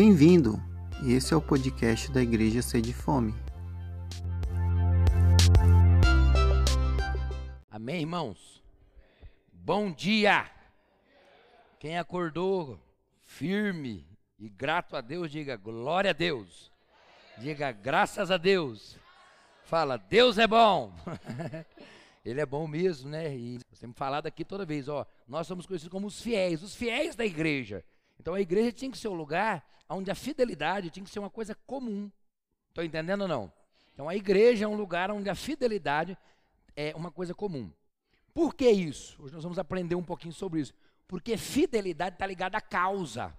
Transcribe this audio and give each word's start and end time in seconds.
Bem-vindo! 0.00 0.62
Esse 1.04 1.34
é 1.34 1.36
o 1.36 1.42
podcast 1.42 2.12
da 2.12 2.22
Igreja 2.22 2.62
Sede 2.62 2.92
Fome. 2.92 3.34
Amém, 7.68 8.02
irmãos? 8.02 8.62
Bom 9.52 9.90
dia! 9.90 10.48
Quem 11.80 11.98
acordou 11.98 12.78
firme 13.24 14.06
e 14.38 14.48
grato 14.48 14.94
a 14.94 15.00
Deus, 15.00 15.32
diga 15.32 15.56
glória 15.56 16.10
a 16.10 16.14
Deus. 16.14 16.70
Diga 17.36 17.72
graças 17.72 18.30
a 18.30 18.36
Deus. 18.36 18.96
Fala, 19.64 19.96
Deus 19.96 20.38
é 20.38 20.46
bom. 20.46 20.94
Ele 22.24 22.40
é 22.40 22.46
bom 22.46 22.68
mesmo, 22.68 23.10
né? 23.10 23.36
E 23.36 23.58
temos 23.80 23.96
falado 23.96 24.28
aqui 24.28 24.44
toda 24.44 24.64
vez, 24.64 24.88
ó, 24.88 25.04
nós 25.26 25.48
somos 25.48 25.66
conhecidos 25.66 25.90
como 25.90 26.06
os 26.06 26.22
fiéis, 26.22 26.62
os 26.62 26.76
fiéis 26.76 27.16
da 27.16 27.26
igreja. 27.26 27.84
Então 28.18 28.34
a 28.34 28.40
igreja 28.40 28.72
tinha 28.72 28.90
que 28.90 28.98
ser 28.98 29.08
um 29.08 29.14
lugar 29.14 29.64
onde 29.88 30.10
a 30.10 30.14
fidelidade 30.14 30.90
tinha 30.90 31.04
que 31.04 31.10
ser 31.10 31.18
uma 31.18 31.30
coisa 31.30 31.54
comum. 31.66 32.10
Estou 32.68 32.84
entendendo 32.84 33.22
ou 33.22 33.28
não? 33.28 33.52
Então 33.92 34.08
a 34.08 34.14
igreja 34.14 34.64
é 34.64 34.68
um 34.68 34.76
lugar 34.76 35.10
onde 35.10 35.28
a 35.28 35.34
fidelidade 35.34 36.16
é 36.76 36.94
uma 36.94 37.10
coisa 37.10 37.34
comum. 37.34 37.72
Por 38.32 38.54
que 38.54 38.70
isso? 38.70 39.20
Hoje 39.22 39.34
nós 39.34 39.42
vamos 39.42 39.58
aprender 39.58 39.94
um 39.94 40.04
pouquinho 40.04 40.32
sobre 40.32 40.60
isso. 40.60 40.74
Porque 41.06 41.36
fidelidade 41.36 42.14
está 42.14 42.26
ligada 42.26 42.58
à 42.58 42.60
causa. 42.60 43.36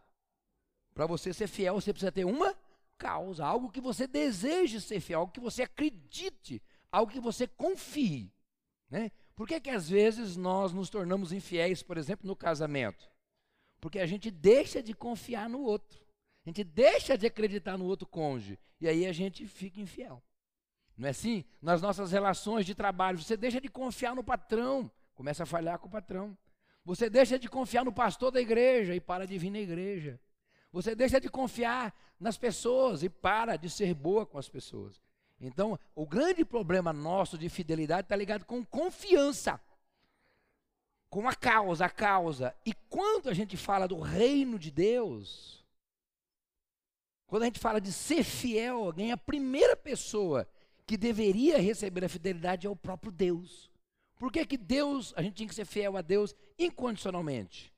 Para 0.94 1.06
você 1.06 1.34
ser 1.34 1.48
fiel, 1.48 1.76
você 1.76 1.94
precisa 1.94 2.12
ter 2.12 2.26
uma 2.26 2.54
causa, 2.98 3.46
algo 3.46 3.72
que 3.72 3.80
você 3.80 4.06
deseje 4.06 4.82
ser 4.82 5.00
fiel, 5.00 5.22
algo 5.22 5.32
que 5.32 5.40
você 5.40 5.64
acredite, 5.64 6.62
algo 6.92 7.12
que 7.12 7.20
você 7.20 7.48
confie. 7.48 8.30
Né? 8.90 9.12
Por 9.36 9.48
que, 9.48 9.60
que 9.62 9.70
às 9.70 9.88
vezes 9.88 10.36
nós 10.36 10.74
nos 10.74 10.90
tornamos 10.90 11.32
infiéis, 11.32 11.82
por 11.82 11.98
exemplo, 11.98 12.28
no 12.28 12.36
casamento? 12.36 13.10
Porque 13.80 14.00
a 14.00 14.06
gente 14.06 14.30
deixa 14.30 14.82
de 14.82 14.94
confiar 14.94 15.50
no 15.50 15.62
outro. 15.62 16.00
A 16.46 16.50
gente 16.50 16.64
deixa 16.64 17.18
de 17.18 17.28
acreditar 17.28 17.78
no 17.78 17.86
outro 17.86 18.08
cônjuge. 18.08 18.58
E 18.80 18.88
aí 18.88 19.06
a 19.06 19.12
gente 19.12 19.46
fica 19.46 19.80
infiel. 19.80 20.22
Não 20.98 21.08
é 21.08 21.12
assim? 21.12 21.46
Nas 21.62 21.82
nossas 21.82 22.12
relações 22.12 22.66
de 22.66 22.76
trabalho, 22.76 23.18
você 23.18 23.38
deixa 23.38 23.62
de 23.62 23.70
confiar 23.70 24.14
no 24.16 24.24
patrão, 24.24 24.92
começa 25.16 25.44
a 25.44 25.46
falhar 25.46 25.80
com 25.80 25.88
o 25.88 25.92
patrão. 25.92 26.38
Você 26.84 27.10
deixa 27.10 27.38
de 27.38 27.48
confiar 27.48 27.86
no 27.86 27.94
pastor 27.94 28.32
da 28.32 28.42
igreja 28.42 28.96
e 28.96 29.00
para 29.00 29.26
de 29.26 29.38
vir 29.38 29.50
na 29.50 29.60
igreja. 29.60 30.20
Você 30.72 30.96
deixa 30.96 31.20
de 31.20 31.30
confiar 31.30 31.96
nas 32.20 32.38
pessoas 32.38 33.02
e 33.04 33.10
para 33.10 33.56
de 33.56 33.70
ser 33.70 33.94
boa 33.94 34.26
com 34.26 34.38
as 34.38 34.50
pessoas. 34.50 35.02
Então, 35.40 35.80
o 35.96 36.06
grande 36.06 36.44
problema 36.44 36.92
nosso 36.92 37.38
de 37.38 37.48
fidelidade 37.48 38.06
está 38.06 38.16
ligado 38.16 38.46
com 38.46 38.64
confiança, 38.66 39.60
com 41.10 41.28
a 41.28 41.36
causa, 41.36 41.86
a 41.86 41.90
causa. 41.90 42.56
E 42.66 42.74
quando 42.90 43.30
a 43.30 43.34
gente 43.34 43.58
fala 43.58 43.88
do 43.88 44.00
reino 44.00 44.60
de 44.60 44.72
Deus, 44.72 45.66
quando 47.28 47.44
a 47.44 47.46
gente 47.46 47.60
fala 47.60 47.80
de 47.80 47.92
ser 47.92 48.24
fiel 48.24 48.84
a 48.84 48.86
alguém, 48.88 49.12
a 49.12 49.18
primeira 49.18 49.76
pessoa 49.76 50.48
que 50.86 50.98
deveria 50.98 51.60
receber 51.60 52.04
a 52.04 52.10
fidelidade 52.10 52.66
é 52.66 52.70
o 52.70 52.76
próprio 52.76 53.12
Deus. 53.12 53.70
Por 54.18 54.32
que, 54.32 54.46
que 54.46 54.58
Deus, 54.58 55.14
a 55.16 55.22
gente 55.22 55.36
tinha 55.36 55.48
que 55.48 55.56
ser 55.56 55.66
fiel 55.66 55.96
a 55.96 56.02
Deus 56.02 56.36
incondicionalmente? 56.58 57.72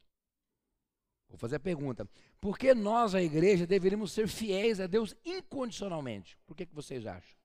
Vou 1.29 1.37
fazer 1.37 1.57
a 1.57 1.59
pergunta. 1.59 2.09
Por 2.39 2.57
que 2.57 2.73
nós, 2.73 3.13
a 3.13 3.21
igreja, 3.21 3.67
deveríamos 3.67 4.11
ser 4.11 4.27
fiéis 4.27 4.79
a 4.79 4.87
Deus 4.87 5.15
incondicionalmente? 5.23 6.37
Por 6.45 6.55
que, 6.55 6.65
que 6.65 6.75
vocês 6.75 7.05
acham? 7.05 7.37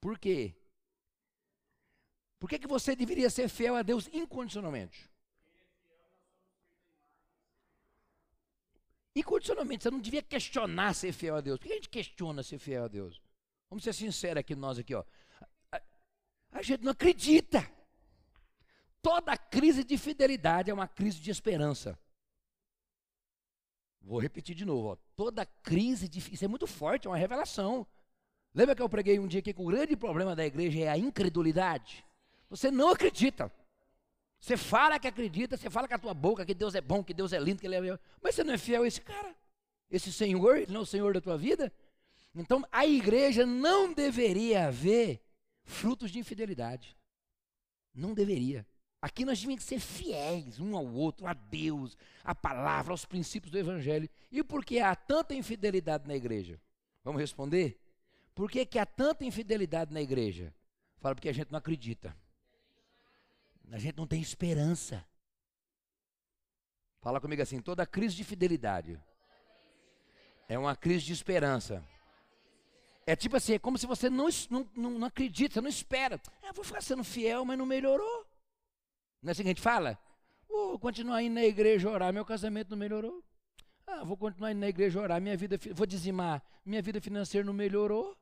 Por 0.00 0.18
quê? 0.18 0.54
Por 2.38 2.48
que, 2.48 2.58
que 2.58 2.66
você 2.66 2.94
deveria 2.94 3.30
ser 3.30 3.48
fiel 3.48 3.76
a 3.76 3.82
Deus 3.82 4.08
incondicionalmente? 4.12 5.08
Incondicionalmente, 9.16 9.84
você 9.84 9.90
não 9.90 10.00
devia 10.00 10.22
questionar 10.22 10.92
ser 10.94 11.12
fiel 11.12 11.36
a 11.36 11.40
Deus. 11.40 11.58
Por 11.58 11.66
que 11.66 11.72
a 11.72 11.76
gente 11.76 11.88
questiona 11.88 12.42
ser 12.42 12.58
fiel 12.58 12.84
a 12.84 12.88
Deus? 12.88 13.20
Vamos 13.70 13.84
ser 13.84 13.92
sinceros 13.92 14.40
aqui, 14.40 14.54
nós 14.54 14.78
aqui, 14.78 14.94
ó. 14.94 15.04
A, 15.70 15.76
a, 15.76 15.82
a 16.52 16.62
gente 16.62 16.82
não 16.82 16.92
acredita. 16.92 17.68
Toda 19.00 19.36
crise 19.36 19.84
de 19.84 19.96
fidelidade 19.96 20.70
é 20.70 20.74
uma 20.74 20.88
crise 20.88 21.20
de 21.20 21.30
esperança. 21.30 21.98
Vou 24.00 24.18
repetir 24.18 24.54
de 24.54 24.64
novo. 24.64 24.88
Ó. 24.88 24.96
Toda 25.16 25.46
crise 25.46 26.08
de. 26.08 26.18
Isso 26.32 26.44
é 26.44 26.48
muito 26.48 26.66
forte, 26.66 27.06
é 27.06 27.10
uma 27.10 27.16
revelação. 27.16 27.86
Lembra 28.54 28.74
que 28.74 28.82
eu 28.82 28.88
preguei 28.88 29.18
um 29.18 29.26
dia 29.26 29.40
aqui 29.40 29.52
que 29.52 29.62
o 29.62 29.66
grande 29.66 29.96
problema 29.96 30.36
da 30.36 30.44
igreja 30.44 30.80
é 30.80 30.88
a 30.88 30.98
incredulidade? 30.98 32.04
Você 32.56 32.70
não 32.70 32.90
acredita. 32.90 33.52
Você 34.38 34.56
fala 34.56 34.98
que 34.98 35.08
acredita, 35.08 35.56
você 35.56 35.68
fala 35.68 35.88
com 35.88 35.94
a 35.94 35.98
tua 35.98 36.14
boca 36.14 36.46
que 36.46 36.54
Deus 36.54 36.74
é 36.76 36.80
bom, 36.80 37.02
que 37.02 37.12
Deus 37.12 37.32
é 37.32 37.38
lindo, 37.38 37.60
que 37.60 37.66
Ele 37.66 37.90
é. 37.90 37.98
Mas 38.22 38.36
você 38.36 38.44
não 38.44 38.54
é 38.54 38.58
fiel 38.58 38.84
a 38.84 38.86
esse 38.86 39.00
cara. 39.00 39.34
Esse 39.90 40.12
Senhor, 40.12 40.58
Ele 40.58 40.72
não 40.72 40.80
é 40.80 40.82
o 40.84 40.86
Senhor 40.86 41.12
da 41.12 41.20
tua 41.20 41.36
vida. 41.36 41.72
Então, 42.32 42.64
a 42.70 42.86
igreja 42.86 43.44
não 43.44 43.92
deveria 43.92 44.68
haver 44.68 45.20
frutos 45.64 46.12
de 46.12 46.20
infidelidade. 46.20 46.96
Não 47.92 48.14
deveria. 48.14 48.64
Aqui 49.02 49.24
nós 49.24 49.40
tínhamos 49.40 49.64
que 49.64 49.68
ser 49.68 49.80
fiéis 49.80 50.60
um 50.60 50.76
ao 50.76 50.86
outro, 50.86 51.26
a 51.26 51.34
Deus, 51.34 51.96
à 52.22 52.34
palavra, 52.34 52.92
aos 52.92 53.04
princípios 53.04 53.50
do 53.50 53.58
Evangelho. 53.58 54.08
E 54.30 54.44
por 54.44 54.64
que 54.64 54.78
há 54.78 54.94
tanta 54.94 55.34
infidelidade 55.34 56.06
na 56.06 56.14
igreja? 56.14 56.60
Vamos 57.02 57.20
responder? 57.20 57.80
Por 58.32 58.50
que, 58.50 58.64
que 58.64 58.78
há 58.78 58.86
tanta 58.86 59.24
infidelidade 59.24 59.92
na 59.92 60.00
igreja? 60.00 60.54
Fala 60.98 61.14
porque 61.14 61.28
a 61.28 61.34
gente 61.34 61.50
não 61.50 61.58
acredita. 61.58 62.16
A 63.70 63.78
gente 63.78 63.96
não 63.96 64.06
tem 64.06 64.20
esperança. 64.20 65.04
Fala 67.00 67.20
comigo 67.20 67.42
assim: 67.42 67.60
toda 67.60 67.86
crise 67.86 68.16
de 68.16 68.24
fidelidade 68.24 69.00
é 70.48 70.58
uma 70.58 70.74
crise 70.76 71.04
de 71.04 71.12
esperança. 71.12 71.84
É 73.06 73.14
tipo 73.14 73.36
assim, 73.36 73.54
é 73.54 73.58
como 73.58 73.76
se 73.76 73.86
você 73.86 74.08
não, 74.08 74.28
não, 74.50 74.66
não, 74.74 75.06
acredita, 75.06 75.60
não 75.60 75.68
espera. 75.68 76.20
Ah, 76.42 76.52
vou 76.52 76.64
ficar 76.64 76.80
sendo 76.80 77.04
fiel, 77.04 77.44
mas 77.44 77.58
não 77.58 77.66
melhorou. 77.66 78.26
Não 79.22 79.28
é 79.28 79.32
assim 79.32 79.42
que 79.42 79.48
a 79.48 79.50
gente 79.50 79.60
fala? 79.60 79.98
Vou 80.48 80.78
continuar 80.78 81.22
indo 81.22 81.34
na 81.34 81.44
igreja 81.44 81.90
orar, 81.90 82.12
meu 82.12 82.24
casamento 82.24 82.70
não 82.70 82.78
melhorou. 82.78 83.22
Ah, 83.86 84.02
vou 84.04 84.16
continuar 84.16 84.52
indo 84.52 84.60
na 84.60 84.68
igreja 84.68 84.98
orar, 85.00 85.20
minha 85.20 85.36
vida, 85.36 85.58
vou 85.74 85.86
dizimar, 85.86 86.42
minha 86.64 86.80
vida 86.80 87.00
financeira 87.00 87.44
não 87.44 87.52
melhorou. 87.52 88.16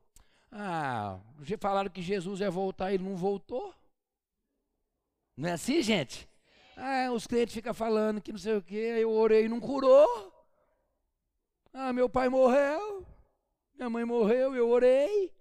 Ah, 0.51 1.19
falaram 1.59 1.89
que 1.89 2.01
Jesus 2.01 2.41
ia 2.41 2.51
voltar, 2.51 2.93
ele 2.93 3.03
não 3.03 3.15
voltou. 3.15 3.73
Não 5.35 5.49
é 5.49 5.53
assim, 5.53 5.81
gente? 5.81 6.29
Ah, 6.75 7.11
os 7.11 7.27
clientes 7.27 7.53
ficam 7.53 7.73
falando 7.73 8.21
que 8.21 8.31
não 8.31 8.39
sei 8.39 8.55
o 8.55 8.61
que, 8.61 8.75
eu 8.75 9.11
orei 9.11 9.45
e 9.45 9.49
não 9.49 9.59
curou. 9.59 10.31
Ah, 11.71 11.91
meu 11.91 12.07
pai 12.07 12.29
morreu, 12.29 13.05
minha 13.75 13.89
mãe 13.89 14.05
morreu, 14.05 14.55
eu 14.55 14.69
orei. 14.69 15.33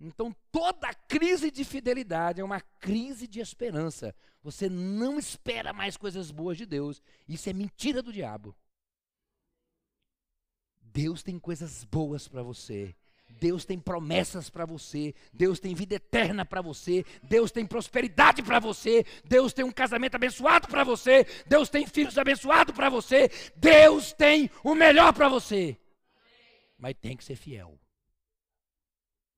Então 0.00 0.34
toda 0.50 0.94
crise 0.94 1.50
de 1.50 1.64
fidelidade 1.64 2.40
é 2.40 2.44
uma 2.44 2.60
crise 2.60 3.26
de 3.26 3.40
esperança. 3.40 4.14
Você 4.42 4.68
não 4.68 5.18
espera 5.18 5.72
mais 5.72 5.96
coisas 5.96 6.30
boas 6.30 6.56
de 6.56 6.64
Deus. 6.64 7.02
Isso 7.28 7.50
é 7.50 7.52
mentira 7.52 8.02
do 8.02 8.12
diabo. 8.12 8.56
Deus 10.80 11.22
tem 11.22 11.38
coisas 11.38 11.84
boas 11.84 12.26
para 12.26 12.42
você. 12.42 12.96
Deus 13.40 13.64
tem 13.64 13.78
promessas 13.78 14.50
para 14.50 14.66
você, 14.66 15.14
Deus 15.32 15.58
tem 15.58 15.74
vida 15.74 15.94
eterna 15.94 16.44
para 16.44 16.60
você, 16.60 17.04
Deus 17.22 17.50
tem 17.50 17.66
prosperidade 17.66 18.42
para 18.42 18.60
você, 18.60 19.04
Deus 19.24 19.54
tem 19.54 19.64
um 19.64 19.72
casamento 19.72 20.14
abençoado 20.16 20.68
para 20.68 20.84
você, 20.84 21.26
Deus 21.46 21.70
tem 21.70 21.86
filhos 21.86 22.18
abençoados 22.18 22.74
para 22.74 22.90
você, 22.90 23.30
Deus 23.56 24.12
tem 24.12 24.50
o 24.62 24.74
melhor 24.74 25.14
para 25.14 25.28
você. 25.28 25.78
Mas 26.76 26.94
tem 27.00 27.16
que 27.16 27.24
ser 27.24 27.36
fiel. 27.36 27.78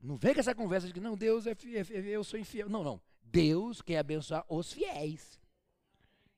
Não 0.01 0.17
vem 0.17 0.35
com 0.35 0.41
essa 0.41 0.55
conversa 0.55 0.89
de 0.89 0.93
que 0.93 1.01
não, 1.01 1.17
Deus 1.17 1.47
é 1.47 1.55
fiel, 1.55 1.85
eu 2.05 2.25
sou 2.25 2.39
infiel. 2.39 2.69
Não, 2.69 2.83
não. 2.83 3.01
Deus 3.23 3.81
quer 3.81 3.99
abençoar 3.99 4.45
os 4.49 4.73
fiéis. 4.73 5.41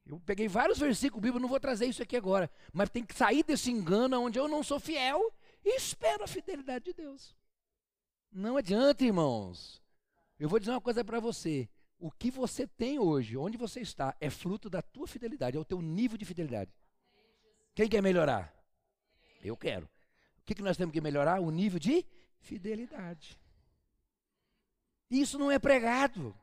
Eu 0.06 0.20
peguei 0.20 0.48
vários 0.48 0.78
versículos 0.78 1.22
bíblicos, 1.22 1.40
não 1.40 1.48
vou 1.48 1.58
trazer 1.58 1.86
isso 1.86 2.02
aqui 2.02 2.14
agora, 2.14 2.50
mas 2.74 2.90
tem 2.90 3.02
que 3.02 3.14
sair 3.14 3.42
desse 3.42 3.70
engano 3.70 4.20
onde 4.20 4.38
eu 4.38 4.46
não 4.46 4.62
sou 4.62 4.78
fiel 4.78 5.32
e 5.64 5.76
espero 5.76 6.24
a 6.24 6.26
fidelidade 6.26 6.84
de 6.84 6.92
Deus. 6.92 7.34
Não 8.34 8.56
adianta, 8.56 9.04
irmãos. 9.04 9.80
Eu 10.40 10.48
vou 10.48 10.58
dizer 10.58 10.72
uma 10.72 10.80
coisa 10.80 11.04
para 11.04 11.20
você. 11.20 11.68
O 12.00 12.10
que 12.10 12.32
você 12.32 12.66
tem 12.66 12.98
hoje, 12.98 13.36
onde 13.36 13.56
você 13.56 13.80
está, 13.80 14.16
é 14.20 14.28
fruto 14.28 14.68
da 14.68 14.82
tua 14.82 15.06
fidelidade, 15.06 15.56
é 15.56 15.60
o 15.60 15.64
teu 15.64 15.80
nível 15.80 16.18
de 16.18 16.24
fidelidade. 16.24 16.74
Quem 17.76 17.88
quer 17.88 18.02
melhorar? 18.02 18.52
Eu 19.40 19.56
quero. 19.56 19.86
O 20.38 20.42
que, 20.44 20.56
que 20.56 20.62
nós 20.62 20.76
temos 20.76 20.92
que 20.92 21.00
melhorar? 21.00 21.40
O 21.40 21.48
nível 21.48 21.78
de 21.78 22.04
fidelidade. 22.40 23.38
Isso 25.08 25.38
não 25.38 25.48
é 25.48 25.58
pregado. 25.60 26.36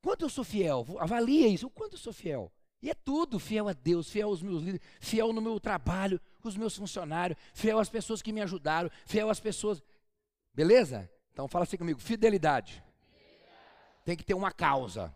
Quanto 0.00 0.24
eu 0.24 0.30
sou 0.30 0.44
fiel? 0.44 0.86
Avalia 1.00 1.48
isso. 1.48 1.66
O 1.66 1.70
quanto 1.70 1.94
eu 1.94 1.98
sou 1.98 2.12
fiel? 2.12 2.52
E 2.80 2.88
é 2.88 2.94
tudo, 2.94 3.40
fiel 3.40 3.68
a 3.68 3.72
Deus, 3.72 4.08
fiel 4.08 4.28
aos 4.28 4.40
meus 4.40 4.62
líderes, 4.62 4.86
fiel 5.00 5.32
no 5.32 5.40
meu 5.40 5.58
trabalho, 5.58 6.20
com 6.40 6.48
os 6.48 6.56
meus 6.56 6.76
funcionários, 6.76 7.36
fiel 7.52 7.80
às 7.80 7.88
pessoas 7.88 8.22
que 8.22 8.32
me 8.32 8.40
ajudaram, 8.40 8.88
fiel 9.04 9.28
às 9.28 9.40
pessoas. 9.40 9.82
Beleza? 10.58 11.08
Então 11.32 11.46
fala 11.46 11.62
assim 11.62 11.76
comigo: 11.76 12.00
fidelidade. 12.00 12.82
Tem 14.04 14.16
que 14.16 14.24
ter 14.24 14.34
uma 14.34 14.50
causa. 14.50 15.14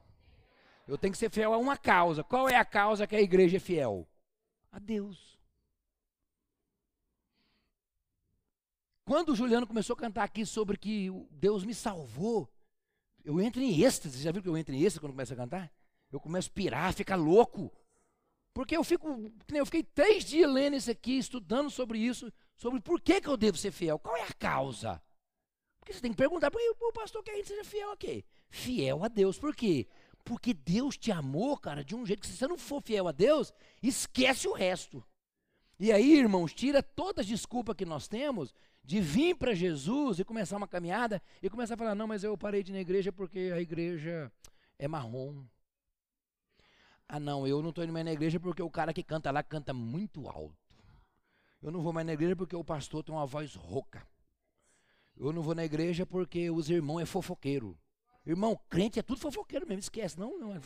Eu 0.86 0.96
tenho 0.96 1.10
que 1.10 1.18
ser 1.18 1.32
fiel 1.32 1.52
a 1.52 1.58
uma 1.58 1.76
causa. 1.76 2.22
Qual 2.22 2.48
é 2.48 2.54
a 2.54 2.64
causa 2.64 3.08
que 3.08 3.16
a 3.16 3.20
igreja 3.20 3.56
é 3.56 3.60
fiel? 3.60 4.08
A 4.70 4.78
Deus. 4.78 5.36
Quando 9.04 9.30
o 9.30 9.34
Juliano 9.34 9.66
começou 9.66 9.94
a 9.94 9.96
cantar 9.96 10.22
aqui 10.22 10.46
sobre 10.46 10.78
que 10.78 11.10
Deus 11.32 11.64
me 11.64 11.74
salvou, 11.74 12.48
eu 13.24 13.40
entro 13.40 13.60
em 13.60 13.82
êxtase. 13.82 14.22
Já 14.22 14.30
viu 14.30 14.42
que 14.42 14.48
eu 14.48 14.56
entro 14.56 14.72
em 14.72 14.78
êxtase 14.78 15.00
quando 15.00 15.10
começo 15.10 15.32
a 15.32 15.36
cantar? 15.36 15.72
Eu 16.12 16.20
começo 16.20 16.50
a 16.50 16.54
pirar, 16.54 16.94
ficar 16.94 17.16
louco. 17.16 17.72
Porque 18.54 18.76
eu 18.76 18.84
fico, 18.84 19.28
eu 19.52 19.66
fiquei 19.66 19.82
três 19.82 20.24
dias 20.24 20.48
lendo 20.48 20.76
isso 20.76 20.90
aqui, 20.90 21.18
estudando 21.18 21.68
sobre 21.68 21.98
isso, 21.98 22.32
sobre 22.54 22.80
por 22.80 23.00
que, 23.00 23.20
que 23.20 23.28
eu 23.28 23.36
devo 23.36 23.58
ser 23.58 23.72
fiel. 23.72 23.98
Qual 23.98 24.16
é 24.16 24.22
a 24.22 24.32
causa? 24.34 25.02
Porque 25.82 25.93
você 25.93 26.00
tem 26.00 26.12
que 26.12 26.17
perguntar, 26.17 26.49
por 26.49 26.61
que 26.61 26.84
o 26.84 26.93
pastor 26.93 27.25
quer 27.25 27.32
que 27.32 27.34
a 27.34 27.38
gente 27.38 27.49
seja 27.49 27.64
fiel 27.64 27.90
a 27.90 27.96
quê? 27.96 28.25
Fiel 28.49 29.02
a 29.02 29.08
Deus. 29.08 29.37
Por 29.37 29.52
quê? 29.52 29.88
Porque 30.25 30.55
Deus 30.55 30.96
te 30.96 31.11
amou, 31.11 31.58
cara, 31.58 31.82
de 31.82 31.96
um 31.96 32.06
jeito 32.06 32.20
que 32.20 32.29
se 32.29 32.37
você 32.37 32.46
não 32.46 32.56
for 32.56 32.81
fiel 32.81 33.08
a 33.08 33.12
Deus, 33.12 33.52
esquece 33.82 34.46
o 34.46 34.52
resto. 34.52 35.05
E 35.81 35.90
aí, 35.90 36.17
irmãos, 36.17 36.55
tira 36.55 36.84
todas 36.84 37.25
as 37.25 37.26
desculpas 37.26 37.75
que 37.75 37.84
nós 37.84 38.06
temos 38.06 38.55
de 38.84 39.00
vir 39.00 39.34
para 39.34 39.55
Jesus 39.55 40.20
e 40.20 40.25
começar 40.25 40.56
uma 40.56 40.69
caminhada 40.69 41.20
e 41.43 41.50
começar 41.50 41.75
a 41.75 41.76
falar: 41.76 41.96
não, 41.96 42.06
mas 42.06 42.23
eu 42.23 42.38
parei 42.38 42.62
de 42.62 42.70
ir 42.70 42.75
na 42.75 42.81
igreja 42.81 43.11
porque 43.11 43.50
a 43.52 43.61
igreja 43.61 44.31
é 44.79 44.87
marrom. 44.87 45.44
Ah, 47.08 47.19
não, 47.19 47.44
eu 47.44 47.61
não 47.61 47.70
estou 47.70 47.82
indo 47.82 47.93
mais 47.93 48.05
na 48.05 48.12
igreja 48.12 48.38
porque 48.38 48.62
o 48.62 48.70
cara 48.70 48.94
que 48.94 49.02
canta 49.02 49.32
lá 49.32 49.43
canta 49.43 49.75
muito 49.75 50.29
alto. 50.29 50.56
Eu 51.61 51.73
não 51.73 51.82
vou 51.82 51.93
mais 51.93 52.06
na 52.06 52.12
igreja 52.12 52.37
porque 52.37 52.55
o 52.55 52.62
pastor 52.62 53.02
tem 53.02 53.12
uma 53.12 53.26
voz 53.26 53.56
rouca. 53.56 54.06
Eu 55.16 55.32
não 55.32 55.42
vou 55.42 55.54
na 55.54 55.64
igreja 55.64 56.04
porque 56.06 56.50
os 56.50 56.70
irmãos 56.70 57.00
é 57.00 57.06
fofoqueiro. 57.06 57.78
Irmão, 58.26 58.58
crente 58.68 58.98
é 58.98 59.02
tudo 59.02 59.20
fofoqueiro 59.20 59.66
mesmo, 59.66 59.80
esquece. 59.80 60.18
Não, 60.18 60.38
não. 60.38 60.54
É 60.54 60.60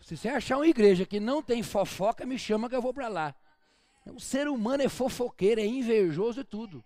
Se 0.00 0.16
você 0.16 0.28
achar 0.28 0.56
uma 0.56 0.66
igreja 0.66 1.06
que 1.06 1.20
não 1.20 1.42
tem 1.42 1.62
fofoca, 1.62 2.26
me 2.26 2.38
chama 2.38 2.68
que 2.68 2.76
eu 2.76 2.82
vou 2.82 2.92
para 2.92 3.08
lá. 3.08 3.34
O 4.06 4.20
ser 4.20 4.48
humano 4.48 4.82
é 4.82 4.88
fofoqueiro, 4.88 5.60
é 5.60 5.66
invejoso 5.66 6.40
e 6.40 6.44
tudo. 6.44 6.84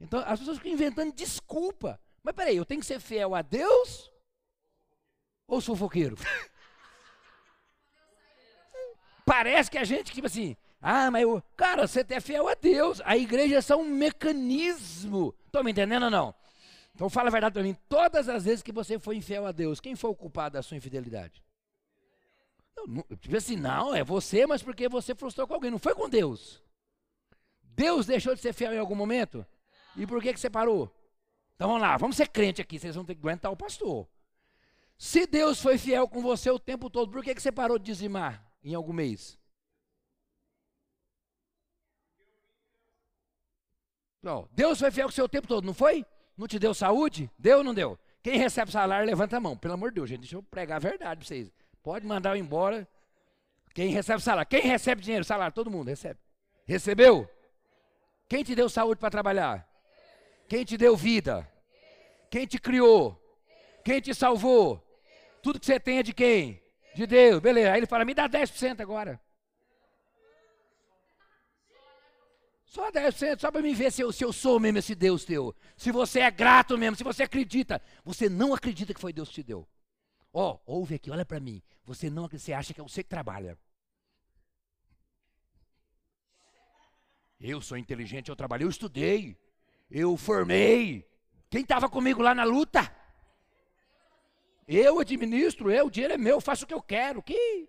Então 0.00 0.20
as 0.26 0.40
pessoas 0.40 0.58
ficam 0.58 0.72
inventando 0.72 1.12
desculpa. 1.14 2.00
Mas 2.22 2.34
peraí, 2.34 2.56
eu 2.56 2.64
tenho 2.64 2.80
que 2.80 2.86
ser 2.86 3.00
fiel 3.00 3.34
a 3.34 3.42
Deus 3.42 4.10
ou 5.46 5.60
sou 5.60 5.76
fofoqueiro? 5.76 6.16
Parece 9.24 9.70
que 9.70 9.78
a 9.78 9.84
gente, 9.84 10.12
tipo 10.12 10.26
assim, 10.26 10.56
ah, 10.82 11.12
mas 11.12 11.22
eu, 11.22 11.40
cara, 11.56 11.86
você 11.86 12.04
é 12.08 12.20
fiel 12.20 12.48
a 12.48 12.54
Deus. 12.54 13.00
A 13.04 13.16
igreja 13.16 13.58
é 13.58 13.60
só 13.60 13.80
um 13.80 13.84
mecanismo. 13.84 15.32
Estão 15.46 15.62
me 15.62 15.70
entendendo 15.70 16.02
ou 16.02 16.10
não? 16.10 16.34
Então 16.92 17.08
fala 17.08 17.28
a 17.28 17.30
verdade 17.30 17.52
para 17.52 17.62
mim. 17.62 17.76
Todas 17.88 18.28
as 18.28 18.44
vezes 18.44 18.64
que 18.64 18.72
você 18.72 18.98
foi 18.98 19.16
infiel 19.16 19.46
a 19.46 19.52
Deus, 19.52 19.78
quem 19.78 19.94
foi 19.94 20.10
o 20.10 20.14
culpado 20.14 20.54
da 20.54 20.62
sua 20.62 20.76
infidelidade? 20.76 21.40
Não, 22.76 23.04
tipo 23.20 23.36
assim, 23.36 23.54
não, 23.54 23.94
é 23.94 24.02
você, 24.02 24.44
mas 24.44 24.60
porque 24.60 24.88
você 24.88 25.14
frustrou 25.14 25.46
com 25.46 25.54
alguém. 25.54 25.70
Não 25.70 25.78
foi 25.78 25.94
com 25.94 26.08
Deus. 26.08 26.60
Deus 27.62 28.04
deixou 28.04 28.34
de 28.34 28.40
ser 28.40 28.52
fiel 28.52 28.74
em 28.74 28.78
algum 28.78 28.96
momento? 28.96 29.46
E 29.96 30.04
por 30.04 30.20
que, 30.20 30.32
que 30.32 30.40
você 30.40 30.50
parou? 30.50 30.92
Então 31.54 31.68
vamos 31.68 31.82
lá, 31.82 31.96
vamos 31.96 32.16
ser 32.16 32.26
crente 32.26 32.60
aqui. 32.60 32.76
Vocês 32.76 32.96
vão 32.96 33.04
ter 33.04 33.14
que 33.14 33.20
aguentar 33.20 33.52
o 33.52 33.56
pastor. 33.56 34.08
Se 34.98 35.26
Deus 35.28 35.62
foi 35.62 35.78
fiel 35.78 36.08
com 36.08 36.20
você 36.20 36.50
o 36.50 36.58
tempo 36.58 36.90
todo, 36.90 37.12
por 37.12 37.22
que, 37.22 37.34
que 37.34 37.42
você 37.42 37.52
parou 37.52 37.78
de 37.78 37.84
dizimar 37.84 38.44
em 38.64 38.74
algum 38.74 38.92
mês? 38.92 39.40
Não, 44.22 44.48
Deus 44.52 44.78
foi 44.78 44.90
fiel 44.90 45.08
com 45.12 45.22
o 45.22 45.28
tempo 45.28 45.48
todo, 45.48 45.64
não 45.64 45.74
foi? 45.74 46.06
Não 46.36 46.46
te 46.46 46.58
deu 46.58 46.72
saúde? 46.72 47.30
Deu 47.38 47.58
ou 47.58 47.64
não 47.64 47.74
deu? 47.74 47.98
Quem 48.22 48.38
recebe 48.38 48.70
salário, 48.70 49.04
levanta 49.04 49.36
a 49.36 49.40
mão. 49.40 49.56
Pelo 49.56 49.74
amor 49.74 49.90
de 49.90 49.96
Deus, 49.96 50.08
gente, 50.08 50.20
deixa 50.20 50.36
eu 50.36 50.42
pregar 50.42 50.76
a 50.76 50.78
verdade 50.78 51.18
para 51.18 51.26
vocês. 51.26 51.50
Pode 51.82 52.06
mandar 52.06 52.30
eu 52.30 52.36
embora. 52.36 52.86
Quem 53.74 53.90
recebe 53.90 54.22
salário? 54.22 54.48
Quem 54.48 54.62
recebe 54.62 55.02
dinheiro? 55.02 55.24
Salário, 55.24 55.52
todo 55.52 55.70
mundo 55.70 55.88
recebe. 55.88 56.20
Recebeu? 56.64 57.28
Quem 58.28 58.44
te 58.44 58.54
deu 58.54 58.68
saúde 58.68 59.00
para 59.00 59.10
trabalhar? 59.10 59.68
Quem 60.48 60.64
te 60.64 60.76
deu 60.76 60.96
vida? 60.96 61.50
Quem 62.30 62.46
te 62.46 62.58
criou? 62.58 63.20
Quem 63.84 64.00
te 64.00 64.14
salvou? 64.14 64.80
Tudo 65.42 65.58
que 65.58 65.66
você 65.66 65.80
tem 65.80 65.98
é 65.98 66.02
de 66.02 66.12
quem? 66.12 66.62
De 66.94 67.06
Deus. 67.06 67.40
Beleza. 67.40 67.72
Aí 67.72 67.78
ele 67.80 67.86
fala: 67.86 68.04
me 68.04 68.14
dá 68.14 68.28
10% 68.28 68.80
agora. 68.80 69.20
Só 72.72 72.90
10%, 72.90 73.38
só 73.38 73.50
para 73.50 73.60
me 73.60 73.74
ver 73.74 73.92
se 73.92 74.00
eu, 74.00 74.10
se 74.10 74.24
eu 74.24 74.32
sou 74.32 74.58
mesmo 74.58 74.78
esse 74.78 74.94
Deus 74.94 75.26
teu. 75.26 75.54
Se 75.76 75.92
você 75.92 76.20
é 76.20 76.30
grato 76.30 76.78
mesmo, 76.78 76.96
se 76.96 77.04
você 77.04 77.22
acredita. 77.22 77.82
Você 78.02 78.30
não 78.30 78.54
acredita 78.54 78.94
que 78.94 79.00
foi 79.00 79.12
Deus 79.12 79.28
que 79.28 79.34
te 79.34 79.42
deu. 79.42 79.68
Ó, 80.32 80.52
oh, 80.64 80.78
ouve 80.78 80.94
aqui, 80.94 81.10
olha 81.10 81.22
para 81.22 81.38
mim. 81.38 81.62
Você 81.84 82.08
não 82.08 82.26
você 82.26 82.50
acha 82.50 82.72
que 82.72 82.80
é 82.80 82.82
você 82.82 83.02
que 83.02 83.10
trabalha. 83.10 83.58
Eu 87.38 87.60
sou 87.60 87.76
inteligente, 87.76 88.30
eu 88.30 88.36
trabalhei, 88.36 88.64
eu 88.64 88.70
estudei, 88.70 89.36
eu 89.90 90.16
formei. 90.16 91.06
Quem 91.50 91.60
estava 91.60 91.90
comigo 91.90 92.22
lá 92.22 92.34
na 92.34 92.44
luta? 92.44 92.90
Eu 94.66 94.98
administro, 94.98 95.70
eu, 95.70 95.88
o 95.88 95.90
dinheiro 95.90 96.14
é 96.14 96.16
meu, 96.16 96.40
faço 96.40 96.64
o 96.64 96.66
que 96.66 96.72
eu 96.72 96.80
quero. 96.80 97.22
Que 97.22 97.68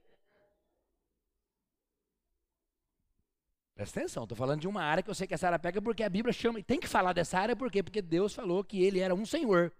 Presta 3.75 3.99
atenção, 3.99 4.23
estou 4.23 4.37
falando 4.37 4.61
de 4.61 4.67
uma 4.67 4.83
área 4.83 5.01
que 5.01 5.09
eu 5.09 5.15
sei 5.15 5.25
que 5.25 5.33
essa 5.33 5.47
área 5.47 5.57
pega 5.57 5.81
porque 5.81 6.03
a 6.03 6.09
Bíblia 6.09 6.31
chama, 6.31 6.59
e 6.59 6.63
tem 6.63 6.79
que 6.79 6.87
falar 6.87 7.11
dessa 7.13 7.39
área 7.39 7.55
por 7.55 7.71
quê? 7.71 7.81
Porque 7.81 8.01
Deus 8.01 8.33
falou 8.33 8.63
que 8.63 8.83
ele 8.83 8.99
era 8.99 9.15
um 9.15 9.25
Senhor. 9.25 9.73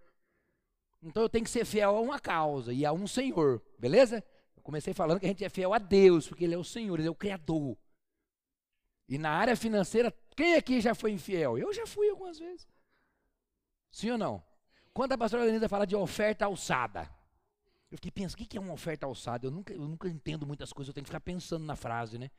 Então 1.02 1.22
eu 1.22 1.30
tenho 1.30 1.44
que 1.44 1.52
ser 1.52 1.66
fiel 1.66 1.96
a 1.96 2.02
uma 2.02 2.20
causa 2.20 2.74
e 2.74 2.86
a 2.86 2.92
um 2.92 3.06
Senhor, 3.06 3.62
beleza? 3.78 4.24
Eu 4.56 4.64
comecei 4.64 4.94
falando 4.94 5.20
que 5.20 5.26
a 5.26 5.30
gente 5.30 5.44
é 5.44 5.50
fiel 5.50 5.74
a 5.74 5.78
Deus, 5.78 6.28
porque 6.28 6.46
Ele 6.46 6.56
é 6.56 6.58
o 6.58 6.64
Senhor, 6.64 6.98
Ele 6.98 7.08
é 7.08 7.12
o 7.12 7.16
Criador. 7.16 7.78
E 9.08 9.18
na 9.18 9.30
área 9.30 9.56
financeira, 9.56 10.14
quem 10.36 10.56
aqui 10.56 10.80
já 10.80 10.96
foi 10.96 11.12
infiel? 11.12 11.58
Eu 11.58 11.74
já 11.74 11.86
fui 11.86 12.10
algumas 12.10 12.40
vezes. 12.40 12.68
Sim 13.92 14.12
ou 14.12 14.18
não? 14.18 14.44
Quando 14.94 15.12
a 15.12 15.18
pastora 15.18 15.44
Lenida 15.44 15.68
fala 15.68 15.86
de 15.86 15.96
oferta 15.96 16.46
alçada, 16.46 17.10
eu 17.92 17.98
fiquei 17.98 18.10
pensando, 18.10 18.42
o 18.42 18.48
que 18.48 18.58
é 18.58 18.62
uma 18.62 18.74
oferta 18.74 19.06
alçada? 19.06 19.46
Eu 19.46 19.52
nunca, 19.52 19.74
eu 19.74 19.88
nunca 19.88 20.08
entendo 20.08 20.48
muitas 20.48 20.72
coisas, 20.72 20.88
eu 20.88 20.94
tenho 20.94 21.04
que 21.04 21.10
ficar 21.10 21.20
pensando 21.20 21.66
na 21.66 21.76
frase, 21.76 22.18
né? 22.18 22.32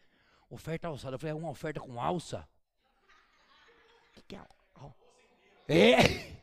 Oferta 0.50 0.88
alçada. 0.88 1.14
Eu 1.14 1.18
falei, 1.18 1.32
é 1.32 1.34
uma 1.34 1.50
oferta 1.50 1.80
com 1.80 2.00
alça? 2.00 2.46
O 4.10 4.14
que, 4.14 4.22
que 4.22 4.36
é? 4.36 4.40
É! 5.68 6.34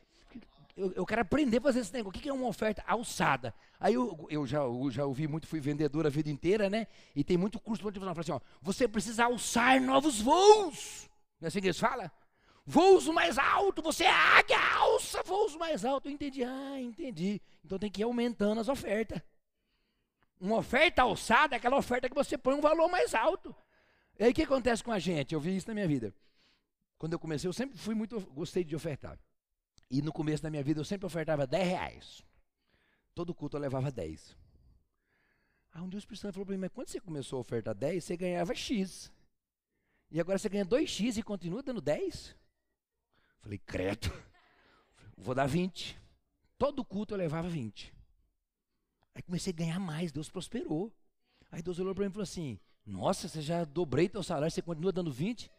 Eu, 0.75 0.91
eu, 0.93 1.05
quero 1.05 1.21
aprender 1.21 1.57
a 1.57 1.61
fazer 1.61 1.81
esse 1.81 1.93
negócio. 1.93 2.17
O 2.17 2.21
que, 2.21 2.29
é 2.29 2.33
uma 2.33 2.47
oferta 2.47 2.83
alçada? 2.87 3.53
Aí 3.79 3.93
eu, 3.93 4.27
eu, 4.29 4.47
já, 4.47 4.59
eu 4.59 4.89
já 4.89 5.05
ouvi 5.05 5.27
muito, 5.27 5.47
fui 5.47 5.59
vendedor 5.59 6.07
a 6.07 6.09
vida 6.09 6.29
inteira, 6.29 6.69
né? 6.69 6.87
E 7.15 7.23
tem 7.23 7.37
muito 7.37 7.59
curso 7.59 7.83
motivacional. 7.83 8.15
Fala 8.15 8.37
assim, 8.37 8.45
ó, 8.45 8.57
você 8.61 8.87
precisa 8.87 9.25
alçar 9.25 9.79
novos 9.81 10.19
voos. 10.19 11.09
Não 11.39 11.45
é 11.45 11.49
assim 11.49 11.59
que 11.59 11.67
eles 11.67 11.79
falam? 11.79 12.09
Voos 12.65 13.07
mais 13.07 13.37
alto, 13.37 13.81
você 13.81 14.05
é 14.05 14.11
águia, 14.11 14.57
alça 14.77 15.21
voos 15.23 15.55
mais 15.55 15.83
alto. 15.83 16.07
Eu 16.07 16.13
entendi, 16.13 16.43
ah, 16.43 16.79
entendi. 16.79 17.41
Então 17.63 17.77
tem 17.77 17.91
que 17.91 18.01
ir 18.01 18.05
aumentando 18.05 18.61
as 18.61 18.69
ofertas. 18.69 19.21
Uma 20.39 20.57
oferta 20.57 21.01
alçada 21.01 21.55
é 21.55 21.57
aquela 21.57 21.77
oferta 21.77 22.09
que 22.09 22.15
você 22.15 22.37
põe 22.37 22.55
um 22.55 22.61
valor 22.61 22.89
mais 22.89 23.13
alto. 23.13 23.55
E 24.21 24.23
aí 24.23 24.31
o 24.33 24.35
que 24.35 24.43
acontece 24.43 24.83
com 24.83 24.91
a 24.91 24.99
gente? 24.99 25.33
Eu 25.33 25.41
vi 25.41 25.57
isso 25.57 25.67
na 25.67 25.73
minha 25.73 25.87
vida. 25.87 26.13
Quando 26.99 27.13
eu 27.13 27.17
comecei, 27.17 27.47
eu 27.47 27.53
sempre 27.53 27.75
fui 27.75 27.95
muito, 27.95 28.21
gostei 28.35 28.63
de 28.63 28.75
ofertar. 28.75 29.19
E 29.89 29.99
no 29.99 30.13
começo 30.13 30.43
da 30.43 30.49
minha 30.51 30.61
vida 30.61 30.79
eu 30.79 30.85
sempre 30.85 31.07
ofertava 31.07 31.47
10 31.47 31.67
reais. 31.67 32.23
Todo 33.15 33.33
culto 33.33 33.57
eu 33.57 33.61
levava 33.61 33.91
10. 33.91 34.37
Aí 35.73 35.81
um 35.81 35.89
dia 35.89 35.97
o 35.97 35.99
Espírito 35.99 36.21
Santo 36.21 36.35
falou 36.35 36.45
para 36.45 36.53
mim, 36.53 36.61
mas 36.61 36.69
quando 36.71 36.89
você 36.89 37.01
começou 37.01 37.37
a 37.37 37.39
ofertar 37.39 37.73
10, 37.73 38.03
você 38.03 38.15
ganhava 38.15 38.53
X. 38.53 39.11
E 40.11 40.19
agora 40.19 40.37
você 40.37 40.49
ganha 40.49 40.67
2X 40.67 41.17
e 41.17 41.23
continua 41.23 41.63
dando 41.63 41.81
10? 41.81 42.35
Falei, 43.39 43.57
credo. 43.57 44.13
Vou 45.17 45.33
dar 45.33 45.47
20. 45.47 45.99
Todo 46.59 46.85
culto 46.85 47.15
eu 47.15 47.17
levava 47.17 47.49
20. 47.49 47.91
Aí 49.15 49.23
comecei 49.23 49.51
a 49.51 49.55
ganhar 49.55 49.79
mais, 49.79 50.11
Deus 50.11 50.29
prosperou. 50.29 50.93
Aí 51.51 51.63
Deus 51.63 51.79
olhou 51.79 51.95
para 51.95 52.03
mim 52.03 52.11
e 52.11 52.13
falou 52.13 52.21
assim: 52.21 52.59
nossa, 52.85 53.27
você 53.27 53.41
já 53.41 53.63
dobrei 53.63 54.09
teu 54.09 54.23
salário, 54.23 54.51
você 54.51 54.61
continua 54.61 54.91
dando 54.91 55.11
20? 55.11 55.51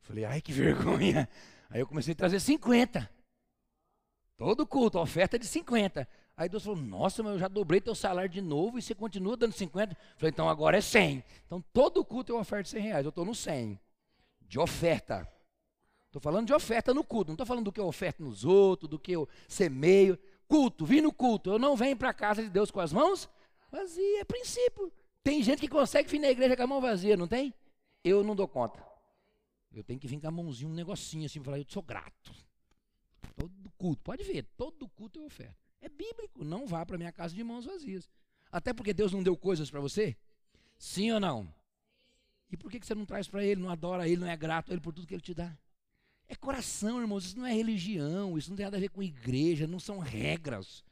Falei, 0.00 0.24
ai 0.24 0.40
que 0.40 0.52
vergonha. 0.52 1.28
Aí 1.70 1.80
eu 1.80 1.86
comecei 1.86 2.12
a 2.12 2.16
trazer 2.16 2.40
50. 2.40 3.08
Todo 4.36 4.66
culto, 4.66 4.98
oferta 4.98 5.38
de 5.38 5.46
50. 5.46 6.08
Aí 6.36 6.48
Deus 6.48 6.62
falou, 6.62 6.78
nossa, 6.78 7.22
mas 7.22 7.32
eu 7.32 7.38
já 7.40 7.48
dobrei 7.48 7.80
teu 7.80 7.94
salário 7.94 8.30
de 8.30 8.40
novo 8.40 8.78
e 8.78 8.82
você 8.82 8.94
continua 8.94 9.36
dando 9.36 9.52
50. 9.52 9.96
Falei, 10.16 10.30
então 10.30 10.48
agora 10.48 10.78
é 10.78 10.80
100. 10.80 11.24
Então 11.46 11.60
todo 11.72 12.04
culto 12.04 12.32
eu 12.32 12.38
oferto 12.38 12.68
100 12.68 12.80
reais, 12.80 13.04
eu 13.04 13.10
estou 13.10 13.24
no 13.24 13.34
100. 13.34 13.78
De 14.42 14.58
oferta. 14.58 15.28
Estou 16.06 16.22
falando 16.22 16.46
de 16.46 16.54
oferta 16.54 16.94
no 16.94 17.04
culto, 17.04 17.28
não 17.28 17.34
estou 17.34 17.46
falando 17.46 17.64
do 17.64 17.72
que 17.72 17.80
eu 17.80 17.86
oferto 17.86 18.22
nos 18.22 18.44
outros, 18.44 18.88
do 18.88 18.98
que 18.98 19.12
eu 19.12 19.28
semeio. 19.46 20.18
Culto, 20.46 20.86
vim 20.86 21.00
no 21.00 21.12
culto, 21.12 21.50
eu 21.50 21.58
não 21.58 21.76
venho 21.76 21.96
para 21.96 22.10
a 22.10 22.14
casa 22.14 22.42
de 22.42 22.48
Deus 22.48 22.70
com 22.70 22.80
as 22.80 22.92
mãos 22.92 23.28
vazias, 23.70 24.20
é 24.20 24.24
princípio. 24.24 24.92
Tem 25.22 25.42
gente 25.42 25.60
que 25.60 25.68
consegue 25.68 26.08
vir 26.08 26.18
na 26.18 26.30
igreja 26.30 26.56
com 26.56 26.62
a 26.62 26.66
mão 26.66 26.80
vazia, 26.80 27.16
não 27.16 27.28
tem? 27.28 27.52
Eu 28.02 28.24
não 28.24 28.34
dou 28.34 28.48
conta. 28.48 28.82
Eu 29.72 29.84
tenho 29.84 30.00
que 30.00 30.08
vir 30.08 30.20
com 30.20 30.28
a 30.28 30.30
mãozinha, 30.30 30.70
um 30.70 30.74
negocinho 30.74 31.26
assim, 31.26 31.42
falar, 31.42 31.58
eu 31.58 31.66
sou 31.68 31.82
grato. 31.82 32.32
Todo 33.36 33.70
culto, 33.76 34.02
pode 34.02 34.24
ver, 34.24 34.44
todo 34.56 34.88
culto 34.88 35.20
eu 35.20 35.26
oferto. 35.26 35.56
É 35.80 35.88
bíblico, 35.88 36.44
não 36.44 36.66
vá 36.66 36.84
para 36.84 36.98
minha 36.98 37.12
casa 37.12 37.34
de 37.34 37.44
mãos 37.44 37.64
vazias. 37.64 38.08
Até 38.50 38.72
porque 38.72 38.94
Deus 38.94 39.12
não 39.12 39.22
deu 39.22 39.36
coisas 39.36 39.70
para 39.70 39.80
você? 39.80 40.16
Sim 40.78 41.12
ou 41.12 41.20
não? 41.20 41.54
E 42.50 42.56
por 42.56 42.70
que 42.70 42.84
você 42.84 42.94
não 42.94 43.04
traz 43.04 43.28
para 43.28 43.44
Ele, 43.44 43.60
não 43.60 43.68
adora 43.68 44.08
Ele, 44.08 44.20
não 44.20 44.28
é 44.28 44.36
grato 44.36 44.70
a 44.70 44.72
Ele 44.72 44.80
por 44.80 44.92
tudo 44.92 45.06
que 45.06 45.14
Ele 45.14 45.20
te 45.20 45.34
dá? 45.34 45.56
É 46.26 46.34
coração, 46.34 47.00
irmãos. 47.00 47.26
Isso 47.26 47.38
não 47.38 47.46
é 47.46 47.52
religião, 47.52 48.36
isso 48.36 48.50
não 48.50 48.56
tem 48.56 48.64
nada 48.64 48.76
a 48.76 48.80
ver 48.80 48.90
com 48.90 49.02
igreja, 49.02 49.66
não 49.66 49.78
são 49.78 49.98
regras. 49.98 50.84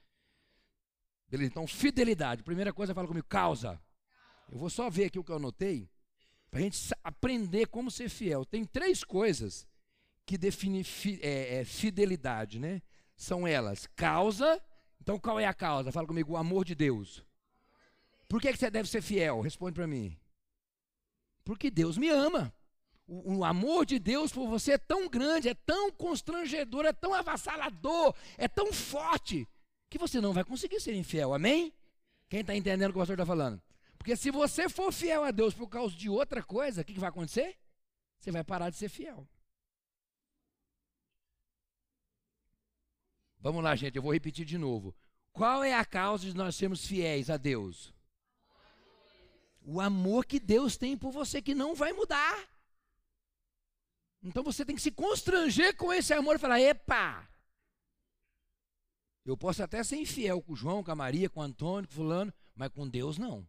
Beleza? 1.29 1.51
Então, 1.51 1.67
fidelidade. 1.67 2.43
Primeira 2.43 2.73
coisa, 2.73 2.95
fala 2.95 3.09
comigo, 3.09 3.27
causa. 3.27 3.81
Eu 4.51 4.59
vou 4.59 4.71
só 4.71 4.89
ver 4.89 5.07
aqui 5.07 5.19
o 5.19 5.25
que 5.25 5.33
eu 5.33 5.37
anotei, 5.37 5.89
para 6.51 6.61
a 6.61 6.63
gente 6.63 6.79
aprender 7.03 7.67
como 7.67 7.91
ser 7.91 8.09
fiel. 8.09 8.45
Tem 8.45 8.65
três 8.65 9.03
coisas 9.03 9.67
que 10.25 10.39
definem 10.39 10.83
fi, 10.83 11.21
é, 11.23 11.61
é, 11.61 11.65
fidelidade, 11.65 12.59
né? 12.59 12.83
São 13.17 13.47
elas, 13.47 13.87
causa. 13.95 14.61
Então, 15.01 15.19
qual 15.19 15.39
é 15.39 15.47
a 15.47 15.55
causa? 15.55 15.93
Fala 15.93 16.07
comigo, 16.07 16.33
o 16.33 16.37
amor 16.37 16.65
de 16.65 16.75
Deus. 16.75 17.25
Por 18.29 18.41
que, 18.41 18.53
que 18.53 18.59
você 18.59 18.71
deve 18.71 18.89
ser 18.89 19.03
fiel? 19.03 19.41
Responde 19.41 19.75
para 19.75 19.87
mim. 19.87 20.17
Porque 21.45 21.71
Deus 21.71 21.97
me 21.97 22.09
ama. 22.09 22.53
O, 23.07 23.37
o, 23.37 23.45
amor 23.45 23.87
de 23.87 24.01
Deus 24.01 24.33
por 24.33 24.49
você 24.49 24.73
é 24.73 24.79
tão 24.79 25.09
grande, 25.09 25.49
é 25.49 25.55
tão 25.55 25.93
constrangedor, 25.93 26.85
é 26.85 26.93
tão 26.93 27.15
avassalador, 27.15 28.13
é 28.37 28.49
tão 28.49 28.73
forte, 28.73 29.47
que 29.89 29.97
você 29.97 30.21
não 30.21 30.33
vai 30.33 30.43
conseguir 30.43 30.81
ser 30.81 30.93
infiel. 30.95 31.33
Amém? 31.33 31.73
Quem 32.29 32.41
está 32.41 32.55
entendendo 32.57 32.91
o 32.91 32.93
que 32.93 32.99
o 32.99 33.03
pastor 33.03 33.15
está 33.15 33.25
falando? 33.25 33.63
Porque 34.07 34.15
se 34.15 34.31
você 34.31 34.69
for 34.69 34.93
fiel 34.93 35.25
a 35.25 35.33
Deus 35.33 35.53
por 35.53 35.69
causa 35.69 35.93
de 35.93 36.09
outra 36.09 36.41
coisa, 36.41 36.83
o 36.83 36.85
que, 36.85 36.95
que 36.95 37.01
vai 37.01 37.09
acontecer? 37.09 37.59
Você 38.21 38.31
vai 38.31 38.45
parar 38.45 38.71
de 38.71 38.77
ser 38.77 38.89
fiel. 38.89 39.29
Vamos 43.41 43.65
lá, 43.65 43.75
gente, 43.75 43.97
eu 43.97 44.03
vou 44.03 44.13
repetir 44.13 44.47
de 44.47 44.57
novo. 44.57 44.95
Qual 45.33 45.65
é 45.65 45.75
a 45.75 45.85
causa 45.85 46.25
de 46.25 46.37
nós 46.37 46.55
sermos 46.55 46.87
fiéis 46.87 47.29
a 47.31 47.37
Deus? 47.37 47.93
O 49.61 49.81
amor 49.81 50.25
que 50.25 50.39
Deus 50.39 50.77
tem 50.77 50.97
por 50.97 51.11
você 51.11 51.43
que 51.43 51.53
não 51.53 51.75
vai 51.75 51.93
mudar. 51.93 52.49
Então 54.23 54.45
você 54.45 54.65
tem 54.65 54.77
que 54.77 54.83
se 54.83 54.93
constranger 54.93 55.77
com 55.77 55.93
esse 55.93 56.15
amor 56.15 56.37
e 56.37 56.39
falar: 56.39 56.61
epa! 56.61 57.29
Eu 59.25 59.37
posso 59.37 59.65
até 59.65 59.83
ser 59.83 59.97
infiel 59.97 60.41
com 60.41 60.53
o 60.53 60.57
João, 60.57 60.85
com 60.85 60.93
a 60.93 60.95
Maria, 60.95 61.29
com 61.29 61.41
o 61.41 61.43
Antônio, 61.43 61.89
com 61.89 61.95
o 61.95 61.97
Fulano, 61.97 62.33
mas 62.55 62.69
com 62.69 62.89
Deus 62.89 63.19
não. 63.19 63.45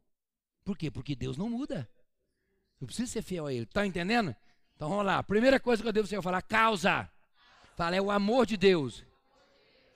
Por 0.67 0.77
quê? 0.77 0.91
Porque 0.91 1.15
Deus 1.15 1.37
não 1.37 1.49
muda. 1.49 1.89
Eu 2.81 2.87
preciso 2.87 3.09
ser 3.09 3.21
fiel 3.21 3.45
a 3.45 3.53
Ele. 3.53 3.63
Está 3.63 3.87
entendendo? 3.87 4.35
Então 4.75 4.89
vamos 4.89 5.05
lá. 5.05 5.23
Primeira 5.23 5.61
coisa 5.61 5.81
que 5.81 5.87
eu 5.87 5.93
devo 5.93 6.09
ser, 6.09 6.21
falar: 6.21 6.41
causa. 6.41 7.09
Fala, 7.77 7.95
é 7.95 8.01
o 8.01 8.11
amor 8.11 8.45
de 8.45 8.57
Deus. 8.57 9.01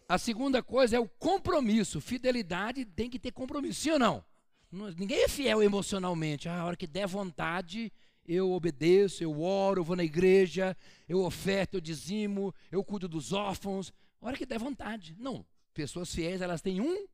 A 0.08 0.18
segunda 0.18 0.64
coisa 0.64 0.96
é 0.96 1.00
o 1.00 1.10
compromisso. 1.10 2.00
Fidelidade 2.00 2.86
tem 2.86 3.10
que 3.10 3.20
ter 3.20 3.34
compromisso, 3.34 3.82
sim 3.82 3.92
ou 3.92 4.00
não? 4.00 4.24
Ninguém 4.72 5.24
é 5.24 5.28
fiel 5.28 5.62
emocionalmente. 5.62 6.48
Ah, 6.48 6.62
a 6.62 6.66
hora 6.66 6.78
que 6.78 6.88
der 6.88 7.06
vontade, 7.06 7.92
eu 8.26 8.50
obedeço, 8.54 9.22
eu 9.22 9.42
oro, 9.42 9.82
eu 9.82 9.84
vou 9.84 9.98
na 9.98 10.06
igreja, 10.06 10.78
eu 11.06 11.22
oferto, 11.22 11.74
eu 11.74 11.82
dizimo, 11.82 12.56
eu 12.72 12.82
cuido 12.82 13.10
dos 13.10 13.34
órfãos. 13.34 13.92
A 14.22 14.28
hora 14.28 14.38
que 14.38 14.46
der 14.46 14.58
vontade. 14.58 15.18
Não. 15.20 15.46
Pessoas 15.74 16.16
fiéis, 16.16 16.40
elas 16.40 16.62
têm 16.62 16.80
um 16.80 17.08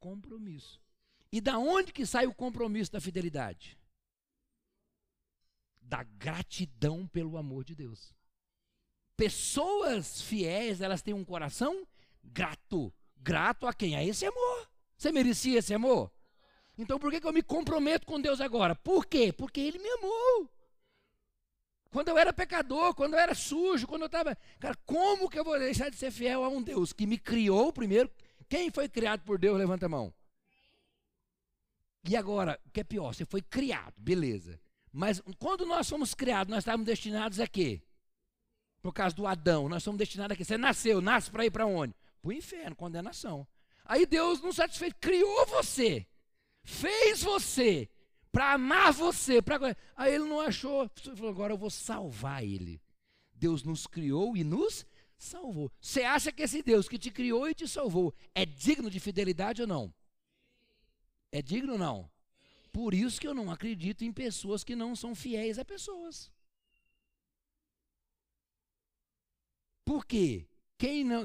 compromisso. 0.00 0.83
E 1.34 1.40
da 1.40 1.58
onde 1.58 1.92
que 1.92 2.06
sai 2.06 2.28
o 2.28 2.32
compromisso 2.32 2.92
da 2.92 3.00
fidelidade? 3.00 3.76
Da 5.80 6.04
gratidão 6.04 7.08
pelo 7.08 7.36
amor 7.36 7.64
de 7.64 7.74
Deus. 7.74 8.14
Pessoas 9.16 10.22
fiéis, 10.22 10.80
elas 10.80 11.02
têm 11.02 11.12
um 11.12 11.24
coração 11.24 11.84
grato. 12.22 12.94
Grato 13.16 13.66
a 13.66 13.74
quem? 13.74 13.96
A 13.96 14.04
esse 14.04 14.24
amor. 14.24 14.70
Você 14.96 15.10
merecia 15.10 15.58
esse 15.58 15.74
amor? 15.74 16.08
Então 16.78 17.00
por 17.00 17.10
que, 17.10 17.20
que 17.20 17.26
eu 17.26 17.32
me 17.32 17.42
comprometo 17.42 18.06
com 18.06 18.20
Deus 18.20 18.40
agora? 18.40 18.76
Por 18.76 19.04
quê? 19.04 19.32
Porque 19.32 19.58
Ele 19.58 19.80
me 19.80 19.90
amou. 19.90 20.48
Quando 21.90 22.10
eu 22.10 22.16
era 22.16 22.32
pecador, 22.32 22.94
quando 22.94 23.14
eu 23.14 23.18
era 23.18 23.34
sujo, 23.34 23.88
quando 23.88 24.02
eu 24.02 24.06
estava. 24.06 24.38
Cara, 24.60 24.76
como 24.86 25.28
que 25.28 25.40
eu 25.40 25.42
vou 25.42 25.58
deixar 25.58 25.90
de 25.90 25.96
ser 25.96 26.12
fiel 26.12 26.44
a 26.44 26.48
um 26.48 26.62
Deus 26.62 26.92
que 26.92 27.08
me 27.08 27.18
criou 27.18 27.72
primeiro? 27.72 28.08
Quem 28.48 28.70
foi 28.70 28.88
criado 28.88 29.24
por 29.24 29.36
Deus? 29.36 29.58
Levanta 29.58 29.86
a 29.86 29.88
mão. 29.88 30.14
E 32.04 32.16
agora, 32.16 32.60
o 32.66 32.70
que 32.70 32.80
é 32.80 32.84
pior? 32.84 33.14
Você 33.14 33.24
foi 33.24 33.40
criado, 33.40 33.94
beleza. 33.96 34.60
Mas 34.92 35.22
quando 35.38 35.66
nós 35.66 35.88
fomos 35.88 36.14
criados, 36.14 36.50
nós 36.50 36.60
estávamos 36.60 36.86
destinados 36.86 37.40
a 37.40 37.46
quê? 37.46 37.82
Por 38.82 38.92
causa 38.92 39.16
do 39.16 39.26
Adão, 39.26 39.68
nós 39.68 39.82
somos 39.82 39.98
destinados 39.98 40.34
a 40.34 40.36
quê? 40.36 40.44
Você 40.44 40.58
nasceu, 40.58 41.00
nasce 41.00 41.30
para 41.30 41.46
ir 41.46 41.50
para 41.50 41.66
onde? 41.66 41.94
Para 42.20 42.28
o 42.28 42.32
inferno, 42.32 42.76
condenação. 42.76 43.46
Aí 43.84 44.06
Deus, 44.06 44.40
não 44.40 44.52
satisfeito, 44.52 44.96
criou 45.00 45.46
você 45.46 46.06
fez 46.64 47.22
você 47.22 47.88
para 48.32 48.54
amar 48.54 48.92
você. 48.92 49.40
Pra... 49.40 49.58
Aí 49.94 50.14
ele 50.14 50.24
não 50.24 50.40
achou, 50.40 50.90
falou, 51.14 51.30
agora 51.30 51.52
eu 51.52 51.58
vou 51.58 51.70
salvar 51.70 52.42
ele. 52.42 52.80
Deus 53.32 53.62
nos 53.62 53.86
criou 53.86 54.36
e 54.36 54.42
nos 54.42 54.84
salvou. 55.16 55.70
Você 55.80 56.02
acha 56.02 56.32
que 56.32 56.42
esse 56.42 56.62
Deus 56.62 56.88
que 56.88 56.98
te 56.98 57.10
criou 57.10 57.48
e 57.48 57.54
te 57.54 57.68
salvou 57.68 58.14
é 58.34 58.44
digno 58.44 58.90
de 58.90 58.98
fidelidade 58.98 59.62
ou 59.62 59.68
não? 59.68 59.94
É 61.34 61.42
digno 61.42 61.72
ou 61.72 61.78
não? 61.78 62.08
Por 62.72 62.94
isso 62.94 63.20
que 63.20 63.26
eu 63.26 63.34
não 63.34 63.50
acredito 63.50 64.04
em 64.04 64.12
pessoas 64.12 64.62
que 64.62 64.76
não 64.76 64.94
são 64.94 65.16
fiéis 65.16 65.58
a 65.58 65.64
pessoas. 65.64 66.30
Por 69.84 70.06
quê? 70.06 70.46
Quem 70.78 71.02
não, 71.02 71.24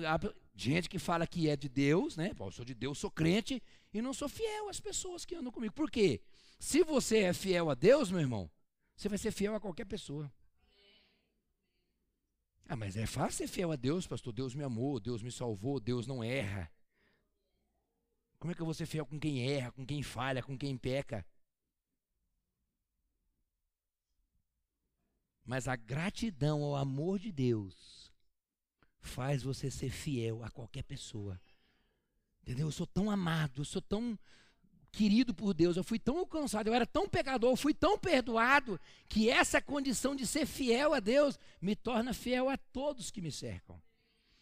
gente 0.56 0.89
que 0.89 0.98
fala 0.98 1.28
que 1.28 1.48
é 1.48 1.56
de 1.56 1.70
Deus, 1.70 2.18
né? 2.18 2.32
eu 2.39 2.51
sou 2.51 2.66
de 2.66 2.74
Deus, 2.74 2.98
sou 2.98 3.12
crente 3.12 3.62
e 3.94 4.01
não 4.01 4.12
sou 4.12 4.28
fiel 4.28 4.68
às 4.68 4.80
pessoas 4.80 5.25
que 5.25 5.36
andam 5.36 5.51
comigo. 5.51 5.75
Por 5.75 5.92
quê? 5.92 6.24
Se 6.60 6.84
você 6.84 7.20
é 7.20 7.34
fiel 7.34 7.70
a 7.70 7.75
Deus, 7.75 8.10
meu 8.10 8.20
irmão, 8.20 8.50
você 8.96 9.08
vai 9.08 9.20
ser 9.20 9.32
fiel 9.32 9.54
a 9.54 9.60
qualquer 9.60 9.86
pessoa. 9.86 10.34
Ah, 12.68 12.75
mas 12.75 12.98
é 12.98 13.06
fácil 13.06 13.46
ser 13.46 13.48
fiel 13.48 13.72
a 13.72 13.75
Deus, 13.75 14.08
pastor. 14.08 14.34
Deus 14.34 14.56
me 14.56 14.63
amou, 14.63 15.00
Deus 15.00 15.22
me 15.22 15.32
salvou, 15.32 15.80
Deus 15.80 16.08
não 16.08 16.24
erra. 16.24 16.68
Como 18.39 18.51
é 18.51 18.55
que 18.55 18.62
eu 18.62 18.65
vou 18.65 18.74
ser 18.74 18.86
fiel 18.86 19.05
com 19.05 19.19
quem 19.19 19.51
erra, 19.51 19.72
com 19.72 19.86
quem 19.86 20.01
falha, 20.01 20.41
com 20.41 20.58
quem 20.58 20.77
peca? 20.77 21.25
Mas 25.46 25.67
a 25.67 25.75
gratidão 25.75 26.63
ao 26.63 26.75
amor 26.75 27.19
de 27.19 27.31
Deus 27.31 28.13
faz 29.01 29.43
você 29.43 29.69
ser 29.69 29.89
fiel 29.89 30.43
a 30.43 30.50
qualquer 30.50 30.84
pessoa. 30.84 31.39
Entendeu? 32.41 32.67
Eu 32.67 32.72
sou 32.72 32.88
tão 32.88 33.12
amado, 33.12 33.62
eu 33.62 33.65
sou 33.65 33.81
tão 33.81 34.17
querido 34.91 35.34
por 35.34 35.53
Deus, 35.53 35.75
eu 35.75 35.84
fui 35.84 36.00
tão 36.00 36.17
alcançado, 36.17 36.67
eu 36.67 36.74
era 36.74 36.86
tão 36.86 37.08
pecador, 37.08 37.51
eu 37.51 37.58
fui 37.58 37.74
tão 37.74 37.98
perdoado, 37.98 38.79
que 39.08 39.29
essa 39.29 39.62
condição 39.62 40.15
de 40.15 40.25
ser 40.25 40.46
fiel 40.46 40.93
a 40.93 41.00
Deus 41.00 41.38
me 41.62 41.75
torna 41.75 42.13
fiel 42.13 42.50
a 42.50 42.58
todos 42.58 43.12
que 43.12 43.22
me 43.22 43.31
cercam. 43.31 43.81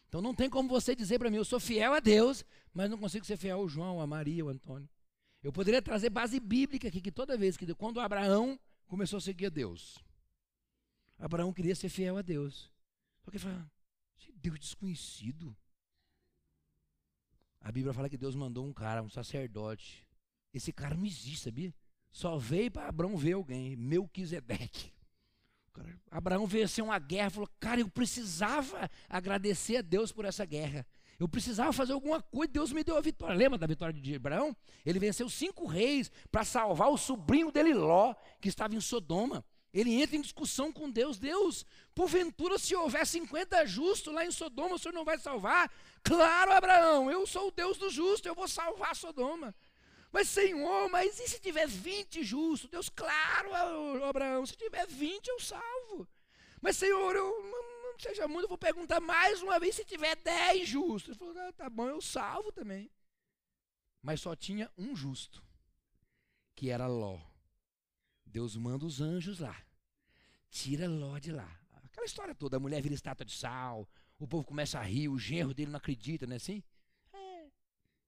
Então 0.08 0.22
não 0.22 0.34
tem 0.34 0.50
como 0.50 0.70
você 0.70 0.96
dizer 0.96 1.20
para 1.20 1.30
mim, 1.30 1.38
eu 1.38 1.46
sou 1.46 1.60
fiel 1.60 1.94
a 1.94 2.00
Deus, 2.00 2.46
mas 2.74 2.90
não 2.90 2.98
consigo 2.98 3.26
ser 3.26 3.38
fiel 3.38 3.60
ao 3.60 3.68
João, 3.68 4.00
a 4.00 4.08
Maria, 4.08 4.44
ao 4.44 4.50
Antônio. 4.50 4.88
Eu 5.44 5.52
poderia 5.52 5.82
trazer 5.82 6.10
base 6.10 6.40
bíblica 6.40 6.88
aqui, 6.88 7.02
que 7.02 7.12
toda 7.12 7.38
vez 7.38 7.58
que, 7.58 7.74
quando 7.76 8.00
Abraão 8.00 8.60
começou 8.88 9.18
a 9.18 9.22
seguir 9.22 9.48
a 9.48 9.50
Deus, 9.50 10.00
Abraão 11.18 11.54
queria 11.54 11.76
ser 11.76 11.90
fiel 11.90 12.18
a 12.18 12.22
Deus. 12.22 12.72
Só 13.24 13.32
que 13.32 13.38
ele 13.38 13.44
falou, 13.44 13.66
Deus 14.36 14.60
desconhecido. 14.60 15.56
A 17.60 17.72
Bíblia 17.72 17.94
fala 17.94 18.10
que 18.10 18.18
Deus 18.18 18.36
mandou 18.36 18.66
um 18.66 18.74
cara, 18.74 19.04
um 19.04 19.10
sacerdote. 19.10 20.08
Esse 20.54 20.72
cara 20.72 20.96
não 20.96 21.06
existe, 21.06 21.40
sabia? 21.40 21.74
Só 22.12 22.38
veio 22.38 22.72
para 22.72 22.88
Abraão 22.88 23.18
ver 23.18 23.34
alguém, 23.34 23.76
Melquisedeque. 23.76 24.94
Cara, 25.78 26.02
Abraão 26.10 26.48
venceu 26.48 26.86
uma 26.86 26.98
guerra, 26.98 27.30
falou: 27.30 27.50
Cara, 27.60 27.82
eu 27.82 27.90
precisava 27.90 28.90
agradecer 29.08 29.78
a 29.78 29.82
Deus 29.82 30.12
por 30.12 30.26
essa 30.26 30.44
guerra. 30.44 30.86
Eu 31.20 31.28
precisava 31.28 31.74
fazer 31.74 31.94
alguma 31.94 32.22
coisa, 32.22 32.52
Deus 32.54 32.72
me 32.72 32.84
deu 32.84 32.96
a 32.96 33.02
vitória. 33.02 33.36
Lembra 33.36 33.58
da 33.58 33.66
vitória 33.66 33.94
de 33.94 34.16
Abraão? 34.16 34.56
Ele 34.86 35.00
venceu 35.00 35.28
cinco 35.30 35.66
reis 35.66 36.12
para 36.32 36.44
salvar 36.44 36.90
o 36.90 36.98
sobrinho 36.98 37.52
dele, 37.52 37.74
Ló, 37.74 38.14
que 38.40 38.50
estava 38.50 38.76
em 38.76 38.82
Sodoma. 38.82 39.44
Ele 39.74 40.02
entra 40.02 40.16
em 40.16 40.22
discussão 40.22 40.72
com 40.72 40.90
Deus. 40.90 41.18
Deus, 41.18 41.66
porventura, 41.94 42.58
se 42.58 42.76
houver 42.76 43.06
50 43.06 43.66
justos 43.66 44.14
lá 44.14 44.26
em 44.26 44.32
Sodoma, 44.32 44.76
o 44.76 44.80
Senhor 44.80 44.94
não 44.94 45.04
vai 45.04 45.18
salvar? 45.18 45.72
Claro, 46.04 46.52
Abraão, 46.52 47.12
eu 47.12 47.26
sou 47.26 47.48
o 47.48 47.52
Deus 47.52 47.78
do 47.78 47.90
justo, 47.90 48.28
eu 48.28 48.36
vou 48.36 48.48
salvar 48.48 48.96
Sodoma. 48.96 49.54
Mas, 50.12 50.30
Senhor, 50.30 50.90
mas 50.90 51.20
e 51.20 51.28
se 51.28 51.40
tiver 51.40 51.68
20 51.68 52.24
justos? 52.24 52.70
Deus, 52.70 52.90
claro, 52.90 53.54
Abraão, 54.06 54.46
se 54.46 54.56
tiver 54.56 54.88
20 54.88 55.28
eu 55.28 55.40
salvo. 55.40 56.08
Mas, 56.62 56.78
Senhor, 56.78 57.16
eu 57.16 57.44
não, 57.44 57.92
não 57.92 58.00
seja 58.00 58.28
muito, 58.28 58.46
eu 58.46 58.50
vou 58.50 58.58
perguntar 58.58 59.00
mais 59.00 59.42
uma 59.42 59.60
vez 59.60 59.76
se 59.76 59.86
tiver 59.86 60.16
10 60.16 60.68
justos. 60.68 61.10
Ele 61.10 61.20
falou, 61.20 61.38
ah, 61.40 61.54
tá 61.54 61.70
bom, 61.70 61.88
eu 61.88 62.02
salvo 62.02 62.52
também. 62.52 62.90
Mas 64.02 64.22
só 64.22 64.36
tinha 64.36 64.72
um 64.78 64.96
justo, 64.96 65.44
que 66.56 66.70
era 66.70 66.88
Ló. 66.88 67.20
Deus 68.26 68.56
manda 68.56 68.86
os 68.86 69.02
anjos 69.02 69.40
lá. 69.40 69.62
Tira 70.50 70.88
Ló 70.88 71.20
de 71.20 71.32
lá. 71.32 71.60
Aquela 71.84 72.06
história 72.06 72.34
toda, 72.34 72.58
a 72.58 72.60
mulher 72.60 72.82
vira 72.82 72.96
estátua 72.96 73.26
de 73.26 73.34
sal, 73.34 73.88
o 74.18 74.28
povo 74.28 74.46
começa 74.46 74.80
a 74.80 74.84
rir, 74.84 75.10
o 75.10 75.20
genro 75.20 75.54
dele 75.54 75.72
não 75.72 75.78
acredita, 75.78 76.26
não 76.26 76.34
é 76.34 76.38
assim? 76.38 76.64
É. 77.12 77.48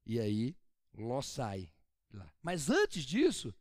E 0.06 0.20
aí, 0.20 0.56
Ló 0.94 1.22
sai 1.22 1.70
lá. 2.14 2.32
Mas 2.42 2.70
antes 2.70 3.04
disso, 3.06 3.54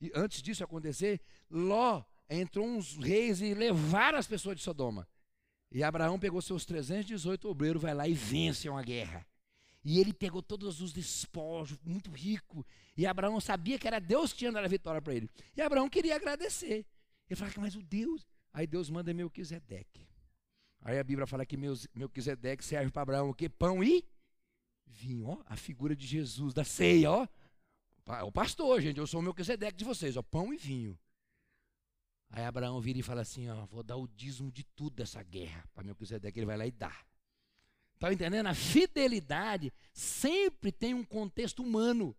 e 0.00 0.10
antes 0.14 0.42
disso 0.42 0.64
acontecer, 0.64 1.20
Ló 1.50 2.04
entrou 2.28 2.66
uns 2.66 2.96
reis 2.96 3.40
e 3.40 3.54
levaram 3.54 4.18
as 4.18 4.26
pessoas 4.26 4.56
de 4.56 4.62
Sodoma. 4.62 5.08
E 5.70 5.82
Abraão 5.82 6.18
pegou 6.18 6.40
seus 6.40 6.64
318 6.64 7.48
obreiros, 7.48 7.82
vai 7.82 7.94
lá 7.94 8.06
e 8.06 8.14
vence 8.14 8.68
uma 8.68 8.82
guerra. 8.82 9.26
E 9.84 10.00
ele 10.00 10.12
pegou 10.12 10.42
todos 10.42 10.80
os 10.80 10.92
despojos, 10.92 11.78
muito 11.84 12.10
rico. 12.10 12.66
E 12.96 13.06
Abraão 13.06 13.40
sabia 13.40 13.78
que 13.78 13.86
era 13.86 14.00
Deus 14.00 14.32
que 14.32 14.40
tinha 14.40 14.50
dado 14.50 14.64
a 14.64 14.68
vitória 14.68 15.00
para 15.00 15.14
ele. 15.14 15.30
E 15.56 15.60
Abraão 15.60 15.88
queria 15.88 16.16
agradecer. 16.16 16.84
Ele 17.28 17.36
falou, 17.36 17.54
mas 17.58 17.76
o 17.76 17.82
Deus. 17.82 18.26
Aí 18.52 18.66
Deus 18.66 18.90
manda 18.90 19.14
Melquisedeque. 19.14 20.08
Aí 20.80 20.98
a 20.98 21.04
Bíblia 21.04 21.26
fala 21.26 21.46
que 21.46 21.56
Melquisedeque 21.94 22.64
serve 22.64 22.90
para 22.90 23.02
Abraão 23.02 23.30
o 23.30 23.34
quê? 23.34 23.48
Pão 23.48 23.82
e 23.82 24.04
vinho. 24.86 25.26
Ó, 25.26 25.42
a 25.46 25.56
figura 25.56 25.94
de 25.94 26.06
Jesus, 26.06 26.54
da 26.54 26.64
ceia, 26.64 27.10
ó. 27.10 27.28
O 28.06 28.30
pastor, 28.30 28.80
gente, 28.80 28.98
eu 28.98 29.06
sou 29.06 29.18
o 29.18 29.22
Melquisedeque 29.22 29.76
de 29.76 29.84
vocês, 29.84 30.16
ó, 30.16 30.22
pão 30.22 30.54
e 30.54 30.56
vinho. 30.56 30.96
Aí 32.30 32.44
Abraão 32.44 32.80
vira 32.80 33.00
e 33.00 33.02
fala 33.02 33.22
assim: 33.22 33.48
ó, 33.48 33.66
vou 33.66 33.82
dar 33.82 33.96
o 33.96 34.06
dízimo 34.06 34.52
de 34.52 34.62
tudo 34.62 34.94
dessa 34.94 35.22
guerra 35.24 35.68
para 35.74 35.82
Melquisedeque, 35.82 36.38
ele 36.38 36.46
vai 36.46 36.56
lá 36.56 36.66
e 36.66 36.70
dá. 36.70 36.96
Está 37.94 38.12
entendendo? 38.12 38.46
A 38.46 38.54
fidelidade 38.54 39.72
sempre 39.92 40.70
tem 40.70 40.94
um 40.94 41.04
contexto 41.04 41.62
humano. 41.62 42.16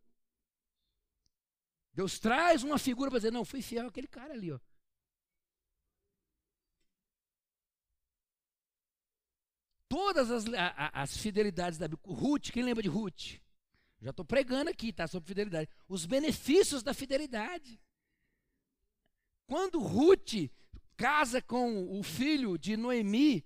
Deus 1.94 2.20
traz 2.20 2.64
uma 2.64 2.78
figura 2.78 3.10
para 3.10 3.20
dizer: 3.20 3.32
não, 3.32 3.46
fui 3.46 3.62
fiel 3.62 3.88
àquele 3.88 4.08
cara 4.08 4.34
ali. 4.34 4.52
Ó. 4.52 4.60
Todas 9.88 10.30
as, 10.30 10.46
a, 10.54 11.02
as 11.02 11.16
fidelidades 11.16 11.80
da 11.80 11.88
Bíblia. 11.88 12.14
Ruth, 12.14 12.52
quem 12.52 12.64
lembra 12.64 12.84
de 12.84 12.90
Ruth? 12.90 13.40
Já 14.02 14.12
estou 14.12 14.26
pregando 14.26 14.70
aqui, 14.70 14.94
tá? 14.94 15.08
Sobre 15.08 15.28
fidelidade. 15.28 15.70
Os 15.88 16.06
benefícios 16.06 16.84
da 16.84 16.94
fidelidade. 16.94 17.80
Quando 19.48 19.80
Ruth 19.80 20.52
casa 20.96 21.42
com 21.42 22.00
o 22.00 22.04
filho 22.04 22.58
de 22.58 22.76
Noemi, 22.76 23.46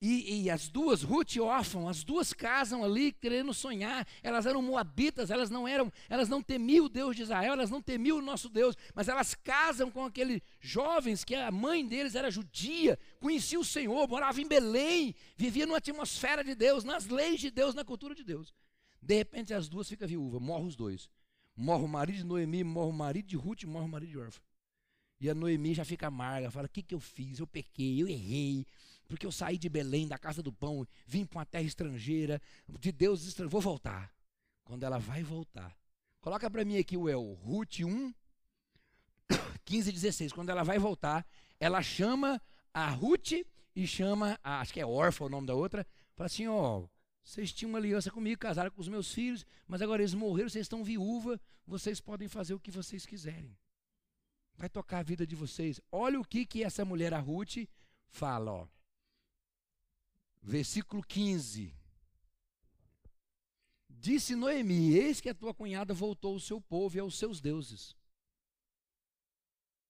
e, 0.00 0.42
e, 0.42 0.50
as 0.50 0.68
duas, 0.68 1.02
Ruth 1.02 1.36
e 1.36 1.40
Órfão, 1.40 1.88
as 1.88 2.04
duas 2.04 2.34
casam 2.34 2.84
ali 2.84 3.12
querendo 3.12 3.54
sonhar. 3.54 4.06
Elas 4.22 4.44
eram 4.44 4.60
moabitas, 4.60 5.30
elas 5.30 5.48
não 5.48 5.66
eram, 5.66 5.90
elas 6.08 6.28
não 6.28 6.42
temiam 6.42 6.84
o 6.84 6.88
Deus 6.88 7.16
de 7.16 7.22
Israel, 7.22 7.54
elas 7.54 7.70
não 7.70 7.80
temiam 7.80 8.18
o 8.18 8.22
nosso 8.22 8.50
Deus, 8.50 8.76
mas 8.94 9.08
elas 9.08 9.34
casam 9.34 9.90
com 9.90 10.04
aqueles 10.04 10.42
jovens 10.60 11.24
que 11.24 11.34
a 11.34 11.50
mãe 11.50 11.86
deles 11.86 12.14
era 12.14 12.30
judia, 12.30 12.98
conhecia 13.20 13.58
o 13.58 13.64
Senhor, 13.64 14.06
morava 14.06 14.38
em 14.38 14.46
Belém, 14.46 15.14
vivia 15.34 15.64
numa 15.64 15.78
atmosfera 15.78 16.44
de 16.44 16.54
Deus, 16.54 16.84
nas 16.84 17.06
leis 17.06 17.40
de 17.40 17.50
Deus, 17.50 17.74
na 17.74 17.84
cultura 17.84 18.14
de 18.14 18.22
Deus. 18.22 18.52
De 19.00 19.14
repente 19.16 19.54
as 19.54 19.68
duas 19.68 19.88
ficam 19.88 20.06
viúvas, 20.06 20.40
morrem 20.40 20.66
os 20.66 20.76
dois. 20.76 21.08
Morre 21.56 21.84
o 21.84 21.88
marido 21.88 22.16
de 22.16 22.24
Noemi, 22.24 22.62
morre 22.62 22.90
o 22.90 22.92
marido 22.92 23.26
de 23.26 23.36
Ruth, 23.36 23.64
morre 23.64 23.86
o 23.86 23.88
marido 23.88 24.10
de 24.10 24.18
Órfão. 24.18 24.42
E 25.18 25.30
a 25.30 25.34
Noemi 25.34 25.72
já 25.72 25.84
fica 25.84 26.08
amarga, 26.08 26.50
fala: 26.50 26.66
O 26.66 26.70
que, 26.70 26.82
que 26.82 26.94
eu 26.94 27.00
fiz? 27.00 27.38
Eu 27.38 27.46
pequei, 27.46 28.02
eu 28.02 28.08
errei, 28.08 28.66
porque 29.08 29.24
eu 29.24 29.32
saí 29.32 29.56
de 29.56 29.68
Belém, 29.68 30.06
da 30.06 30.18
casa 30.18 30.42
do 30.42 30.52
pão, 30.52 30.86
vim 31.06 31.24
para 31.24 31.38
uma 31.38 31.46
terra 31.46 31.64
estrangeira, 31.64 32.40
de 32.78 32.92
Deus 32.92 33.24
estrangeiro, 33.24 33.50
vou 33.50 33.60
voltar. 33.60 34.12
Quando 34.64 34.82
ela 34.82 34.98
vai 34.98 35.22
voltar, 35.22 35.74
coloca 36.20 36.50
para 36.50 36.64
mim 36.64 36.76
aqui 36.76 36.96
o 36.96 37.08
El, 37.08 37.34
Ruth 37.34 37.80
1, 37.86 38.12
15 39.64 39.88
e 39.88 39.92
16. 39.92 40.32
Quando 40.32 40.50
ela 40.50 40.62
vai 40.62 40.78
voltar, 40.78 41.26
ela 41.58 41.82
chama 41.82 42.42
a 42.74 42.90
Ruth 42.90 43.32
e 43.74 43.86
chama, 43.86 44.38
a, 44.42 44.60
acho 44.60 44.74
que 44.74 44.80
é 44.80 44.86
órfã 44.86 45.24
o 45.24 45.28
nome 45.30 45.46
da 45.46 45.54
outra, 45.54 45.86
fala 46.14 46.26
assim: 46.26 46.46
Ó, 46.46 46.86
vocês 47.26 47.52
tinham 47.52 47.68
uma 47.70 47.78
aliança 47.78 48.10
comigo, 48.10 48.40
casaram 48.40 48.70
com 48.70 48.80
os 48.80 48.88
meus 48.88 49.12
filhos, 49.12 49.44
mas 49.68 49.82
agora 49.82 50.00
eles 50.00 50.14
morreram, 50.14 50.48
vocês 50.48 50.64
estão 50.64 50.82
viúva, 50.82 51.38
vocês 51.66 52.00
podem 52.00 52.28
fazer 52.28 52.54
o 52.54 52.60
que 52.60 52.70
vocês 52.70 53.04
quiserem 53.04 53.54
vai 54.56 54.68
tocar 54.68 54.98
a 54.98 55.02
vida 55.02 55.26
de 55.26 55.36
vocês. 55.36 55.80
Olha 55.92 56.18
o 56.18 56.24
que, 56.24 56.46
que 56.46 56.64
essa 56.64 56.84
mulher, 56.84 57.12
a 57.14 57.18
Ruth, 57.18 57.68
fala. 58.08 58.52
Ó. 58.52 58.68
Versículo 60.42 61.02
15. 61.02 61.74
Disse 63.88 64.34
Noemi: 64.34 64.92
Eis 64.92 65.20
que 65.20 65.28
a 65.28 65.34
tua 65.34 65.54
cunhada 65.54 65.92
voltou 65.92 66.34
ao 66.34 66.40
seu 66.40 66.60
povo 66.60 66.96
e 66.96 67.00
aos 67.00 67.18
seus 67.18 67.40
deuses. 67.40 67.94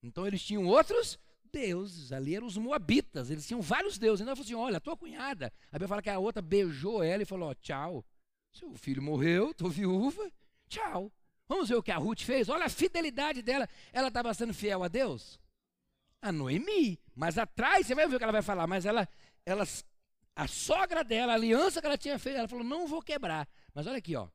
Então 0.03 0.27
eles 0.27 0.45
tinham 0.45 0.67
outros 0.67 1.19
deuses, 1.57 2.13
ali 2.13 2.37
eram 2.37 2.47
os 2.47 2.59
moabitas, 2.59 3.31
eles 3.31 3.47
tinham 3.47 3.63
vários 3.63 3.97
deuses. 3.97 4.21
Então 4.21 4.31
ela 4.31 4.37
falou 4.37 4.45
assim: 4.45 4.55
Olha, 4.55 4.81
tua 4.81 4.97
cunhada. 4.97 5.51
A 5.69 5.77
Bíblia 5.77 5.89
fala 5.89 6.03
que 6.03 6.11
a 6.11 6.19
outra 6.19 6.43
beijou 6.43 7.03
ela 7.03 7.23
e 7.23 7.27
falou: 7.27 7.55
Tchau. 7.55 8.05
Seu 8.53 8.75
filho 8.77 9.03
morreu, 9.03 9.51
estou 9.51 9.71
viúva, 9.71 10.31
tchau. 10.69 11.11
Vamos 11.49 11.69
ver 11.69 11.77
o 11.77 11.83
que 11.83 11.91
a 11.91 11.97
Ruth 11.97 12.23
fez? 12.23 12.49
Olha 12.49 12.67
a 12.67 12.69
fidelidade 12.69 13.41
dela. 13.41 13.69
Ela 13.93 14.09
estava 14.09 14.35
sendo 14.35 14.53
fiel 14.53 14.83
a 14.83 14.89
Deus? 14.89 15.39
A 16.21 16.31
Noemi. 16.33 16.99
Mas 17.15 17.39
atrás, 17.39 17.87
você 17.87 17.95
vai 17.95 18.07
ver 18.09 18.17
o 18.17 18.19
que 18.19 18.25
ela 18.25 18.33
vai 18.33 18.43
falar, 18.43 18.67
mas 18.67 18.85
ela, 18.85 19.09
ela, 19.45 19.65
a 20.35 20.47
sogra 20.47 21.05
dela, 21.05 21.33
a 21.33 21.37
aliança 21.37 21.81
que 21.81 21.87
ela 21.87 21.99
tinha 21.99 22.19
feito, 22.19 22.39
ela 22.39 22.49
falou: 22.49 22.65
não 22.65 22.87
vou 22.87 23.01
quebrar. 23.01 23.49
Mas 23.73 23.87
olha 23.87 23.99
aqui, 23.99 24.17
ó. 24.17 24.29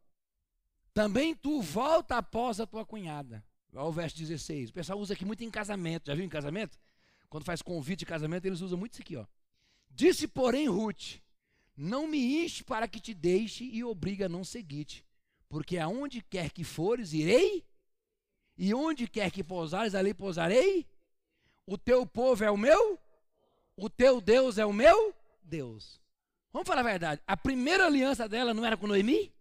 Também 0.94 1.36
tu 1.36 1.62
volta 1.62 2.18
após 2.18 2.60
a 2.60 2.66
tua 2.66 2.86
cunhada. 2.86 3.44
Olha 3.74 3.86
o 3.86 3.92
verso 3.92 4.18
16. 4.18 4.70
O 4.70 4.74
pessoal 4.74 5.00
usa 5.00 5.14
aqui 5.14 5.26
muito 5.26 5.44
em 5.44 5.50
casamento. 5.50 6.08
Já 6.08 6.16
viu 6.16 6.26
em 6.26 6.30
casamento? 6.30 6.78
Quando 7.32 7.46
faz 7.46 7.64
convite 7.64 8.02
de 8.02 8.06
casamento, 8.06 8.46
eles 8.46 8.62
usam 8.62 8.78
muito 8.78 8.94
isso 8.94 9.02
aqui, 9.02 9.16
ó. 9.16 9.26
Disse, 9.90 10.28
porém, 10.28 10.68
Ruth: 10.68 11.16
Não 11.76 12.06
me 12.06 12.44
enche 12.44 12.64
para 12.64 12.88
que 12.88 13.00
te 13.00 13.16
deixe 13.16 13.64
e 13.64 13.84
obriga 13.84 14.28
a 14.28 14.30
não 14.30 14.44
seguir-te 14.44 15.04
porque 15.52 15.78
aonde 15.78 16.22
quer 16.22 16.50
que 16.50 16.64
fores, 16.64 17.12
irei, 17.12 17.66
e 18.58 18.74
onde 18.74 19.06
quer 19.06 19.30
que 19.30 19.44
pousares, 19.44 19.94
ali 19.94 20.14
pousarei. 20.14 20.88
O 21.68 21.78
teu 21.78 22.06
povo 22.06 22.42
é 22.42 22.50
o 22.50 22.56
meu, 22.56 22.98
o 23.76 23.90
teu 23.90 24.22
Deus 24.22 24.58
é 24.58 24.66
o 24.66 24.72
meu 24.72 25.14
Deus. 25.44 26.00
Vamos 26.54 26.66
falar 26.66 26.80
a 26.80 26.86
verdade. 26.86 27.22
A 27.28 27.36
primeira 27.36 27.86
aliança 27.86 28.30
dela 28.30 28.54
não 28.54 28.66
era 28.66 28.78
com 28.78 28.88
Noemi? 28.88 29.34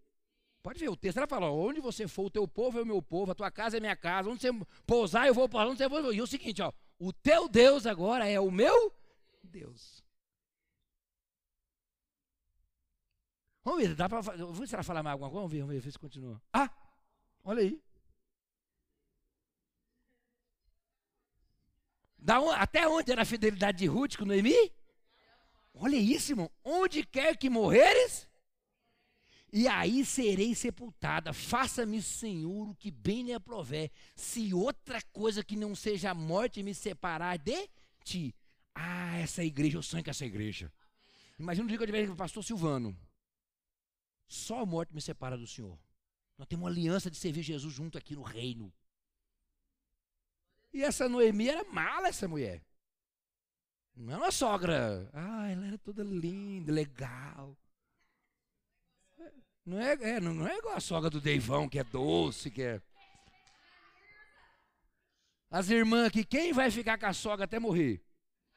Pode 0.61 0.79
ver 0.79 0.89
o 0.89 0.97
texto, 0.97 1.17
ela 1.17 1.27
fala: 1.27 1.49
onde 1.49 1.79
você 1.79 2.09
for, 2.09 2.25
o 2.25 2.29
teu 2.29 2.45
povo 2.45 2.77
é 2.77 2.81
o 2.81 2.85
meu 2.85 3.01
povo, 3.01 3.31
a 3.31 3.35
tua 3.35 3.49
casa 3.49 3.77
é 3.77 3.79
minha 3.79 3.95
casa, 3.95 4.29
onde 4.29 4.41
você 4.41 4.51
pousar, 4.85 5.27
eu 5.27 5.33
vou 5.33 5.47
pousar, 5.47 5.69
onde 5.69 5.77
você 5.77 5.89
for. 5.89 6.13
E 6.13 6.21
o 6.21 6.27
seguinte, 6.27 6.61
ó, 6.61 6.73
o 7.01 7.11
teu 7.11 7.49
Deus 7.49 7.87
agora 7.87 8.29
é 8.29 8.39
o 8.39 8.51
meu 8.51 8.93
Deus. 9.43 10.03
Vamos 13.63 13.81
ver, 13.81 13.95
dá 13.95 14.07
para 14.07 14.21
Vamos 14.21 14.59
ver 14.59 14.67
se 14.67 14.75
ela 14.75 14.83
fala 14.83 15.01
mais 15.01 15.13
alguma 15.13 15.29
coisa. 15.31 15.41
Vamos 15.41 15.51
ver, 15.51 15.61
vamos 15.61 15.83
ver, 15.83 15.91
se 15.91 15.97
continua. 15.97 16.39
Ah, 16.53 16.69
olha 17.43 17.61
aí. 17.61 17.81
Onde, 22.19 22.51
até 22.51 22.87
onde 22.87 23.11
era 23.11 23.23
a 23.23 23.25
fidelidade 23.25 23.79
de 23.79 23.87
Ruth 23.87 24.15
com 24.15 24.25
Noemi? 24.25 24.71
Olha 25.73 25.95
isso, 25.95 26.33
irmão. 26.33 26.51
Onde 26.63 27.03
quer 27.03 27.35
que 27.35 27.49
morreres, 27.49 28.29
e 29.51 29.67
aí 29.67 30.05
serei 30.05 30.55
sepultada. 30.55 31.33
Faça-me, 31.33 32.01
Senhor, 32.01 32.69
o 32.69 32.75
que 32.75 32.89
bem 32.89 33.23
lhe 33.23 33.33
aprover. 33.33 33.91
Se 34.15 34.53
outra 34.53 35.01
coisa 35.01 35.43
que 35.43 35.57
não 35.57 35.75
seja 35.75 36.11
a 36.11 36.15
morte 36.15 36.63
me 36.63 36.73
separar 36.73 37.37
de 37.37 37.69
ti. 38.03 38.33
Ah, 38.73 39.17
essa 39.17 39.43
igreja, 39.43 39.77
eu 39.77 39.83
sonho 39.83 40.03
com 40.03 40.09
essa 40.09 40.25
igreja. 40.25 40.71
Imagina 41.37 41.65
o 41.65 41.67
dia 41.67 41.77
que 41.77 41.83
eu 41.83 41.87
tiver 41.87 42.07
com 42.07 42.13
o 42.13 42.17
pastor 42.17 42.43
Silvano. 42.43 42.97
Só 44.25 44.61
a 44.61 44.65
morte 44.65 44.95
me 44.95 45.01
separa 45.01 45.37
do 45.37 45.45
Senhor. 45.45 45.77
Nós 46.37 46.47
temos 46.47 46.63
uma 46.63 46.69
aliança 46.69 47.11
de 47.11 47.17
servir 47.17 47.43
Jesus 47.43 47.73
junto 47.73 47.97
aqui 47.97 48.15
no 48.15 48.21
reino. 48.21 48.73
E 50.73 50.81
essa 50.81 51.09
Noemi 51.09 51.49
era 51.49 51.65
mala, 51.65 52.07
essa 52.07 52.25
mulher. 52.25 52.63
Não 53.93 54.13
é 54.13 54.17
uma 54.17 54.31
sogra. 54.31 55.09
Ah, 55.11 55.49
ela 55.49 55.67
era 55.67 55.77
toda 55.77 56.01
linda, 56.03 56.71
legal. 56.71 57.57
Não 59.65 59.79
é, 59.79 59.93
é, 59.93 60.19
não 60.19 60.47
é 60.47 60.57
igual 60.57 60.75
a 60.75 60.79
sogra 60.79 61.09
do 61.09 61.21
Deivão, 61.21 61.69
que 61.69 61.79
é 61.79 61.83
doce, 61.83 62.49
que 62.49 62.61
é. 62.61 62.81
As 65.49 65.69
irmãs 65.69 66.07
aqui, 66.07 66.23
quem 66.23 66.53
vai 66.53 66.71
ficar 66.71 66.97
com 66.97 67.05
a 67.05 67.13
sogra 67.13 67.45
até 67.45 67.59
morrer? 67.59 68.01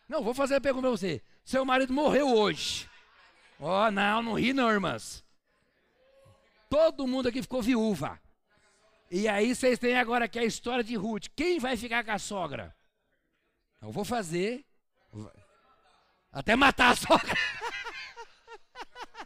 Não, 0.09 0.23
vou 0.23 0.35
fazer 0.35 0.55
a 0.55 0.61
pergunta 0.61 0.89
para 0.89 0.97
você. 0.97 1.23
Seu 1.45 1.65
marido 1.65 1.93
morreu 1.93 2.29
hoje. 2.29 2.89
Ó, 3.59 3.87
oh, 3.87 3.91
não, 3.91 4.23
não 4.23 4.35
ri 4.35 4.53
não, 4.53 4.71
irmãs. 4.71 5.25
Todo 6.71 7.07
mundo 7.07 7.29
aqui 7.29 7.43
ficou 7.43 7.63
viúva. 7.63 8.21
E 9.11 9.29
aí 9.29 9.55
vocês 9.55 9.79
têm 9.79 9.97
agora 9.97 10.25
aqui 10.25 10.39
a 10.39 10.45
história 10.45 10.83
de 10.83 10.97
Ruth. 10.97 11.27
Quem 11.37 11.59
vai 11.59 11.77
ficar 11.77 12.05
com 12.05 12.13
a 12.13 12.19
sogra? 12.19 12.75
Eu 13.81 13.93
vou 13.93 14.05
fazer. 14.05 14.65
Até 16.33 16.57
matar 16.57 16.93
a 16.93 16.97
sogra. 16.97 17.35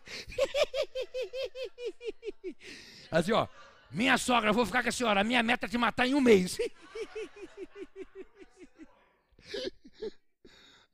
Assim, 3.10 3.32
ó. 3.32 3.48
Minha 3.90 4.18
sogra, 4.18 4.50
eu 4.50 4.54
vou 4.54 4.66
ficar 4.66 4.82
com 4.82 4.90
a 4.90 4.92
senhora. 4.92 5.20
A 5.20 5.24
minha 5.24 5.42
meta 5.42 5.66
é 5.66 5.68
te 5.68 5.78
matar 5.78 6.06
em 6.06 6.14
um 6.14 6.20
mês. 6.20 6.58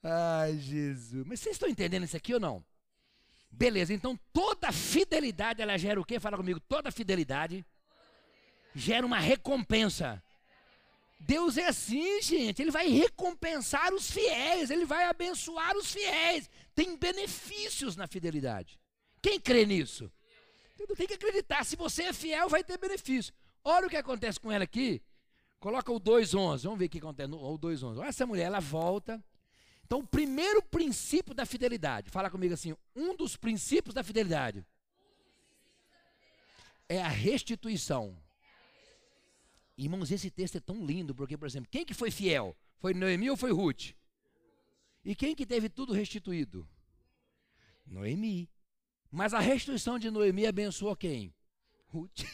Ai, 0.02 0.56
Jesus. 0.58 1.26
Mas 1.26 1.40
vocês 1.40 1.56
estão 1.56 1.68
entendendo 1.68 2.04
isso 2.04 2.16
aqui 2.16 2.32
ou 2.34 2.40
não? 2.40 2.64
Beleza, 3.50 3.92
então 3.94 4.18
toda 4.32 4.70
fidelidade 4.72 5.62
ela 5.62 5.78
gera 5.78 6.00
o 6.00 6.04
quê? 6.04 6.20
Fala 6.20 6.36
comigo, 6.36 6.60
toda 6.60 6.90
fidelidade 6.90 7.64
gera 8.74 9.06
uma 9.06 9.18
recompensa. 9.18 10.22
Deus 11.18 11.56
é 11.56 11.68
assim, 11.68 12.20
gente. 12.20 12.60
Ele 12.60 12.70
vai 12.70 12.88
recompensar 12.88 13.94
os 13.94 14.10
fiéis, 14.10 14.70
ele 14.70 14.84
vai 14.84 15.04
abençoar 15.04 15.74
os 15.76 15.92
fiéis. 15.92 16.50
Tem 16.74 16.96
benefícios 16.96 17.96
na 17.96 18.06
fidelidade. 18.06 18.78
Quem 19.24 19.40
crê 19.40 19.64
nisso? 19.64 20.12
Tem 20.98 21.06
que 21.06 21.14
acreditar. 21.14 21.64
Se 21.64 21.76
você 21.76 22.02
é 22.02 22.12
fiel, 22.12 22.46
vai 22.46 22.62
ter 22.62 22.76
benefício. 22.76 23.32
Olha 23.64 23.86
o 23.86 23.90
que 23.90 23.96
acontece 23.96 24.38
com 24.38 24.52
ela 24.52 24.64
aqui. 24.64 25.00
Coloca 25.58 25.90
o 25.90 25.98
2.11. 25.98 26.64
Vamos 26.64 26.78
ver 26.78 26.84
o 26.84 26.88
que 26.90 26.98
acontece 26.98 27.32
o 27.32 27.58
2.11. 27.58 28.00
Olha 28.00 28.08
essa 28.08 28.26
mulher, 28.26 28.44
ela 28.44 28.60
volta. 28.60 29.24
Então, 29.86 30.00
o 30.00 30.06
primeiro 30.06 30.62
princípio 30.62 31.34
da 31.34 31.46
fidelidade. 31.46 32.10
Fala 32.10 32.28
comigo 32.28 32.52
assim. 32.52 32.76
Um 32.94 33.16
dos 33.16 33.34
princípios 33.34 33.94
da 33.94 34.04
fidelidade 34.04 34.62
é 36.86 37.00
a 37.00 37.08
restituição. 37.08 38.14
Irmãos, 39.78 40.12
esse 40.12 40.30
texto 40.30 40.56
é 40.58 40.60
tão 40.60 40.84
lindo, 40.84 41.14
porque, 41.14 41.38
por 41.38 41.48
exemplo, 41.48 41.70
quem 41.70 41.86
que 41.86 41.94
foi 41.94 42.10
fiel? 42.10 42.54
Foi 42.78 42.92
Noemi 42.92 43.30
ou 43.30 43.38
foi 43.38 43.52
Ruth? 43.52 43.92
E 45.02 45.14
quem 45.14 45.34
que 45.34 45.46
teve 45.46 45.70
tudo 45.70 45.94
restituído? 45.94 46.68
Noemi. 47.86 48.50
Mas 49.14 49.32
a 49.32 49.38
restituição 49.38 49.96
de 49.96 50.10
Noemi 50.10 50.44
abençoou 50.44 50.96
quem? 50.96 51.32
Ruth. 51.86 52.24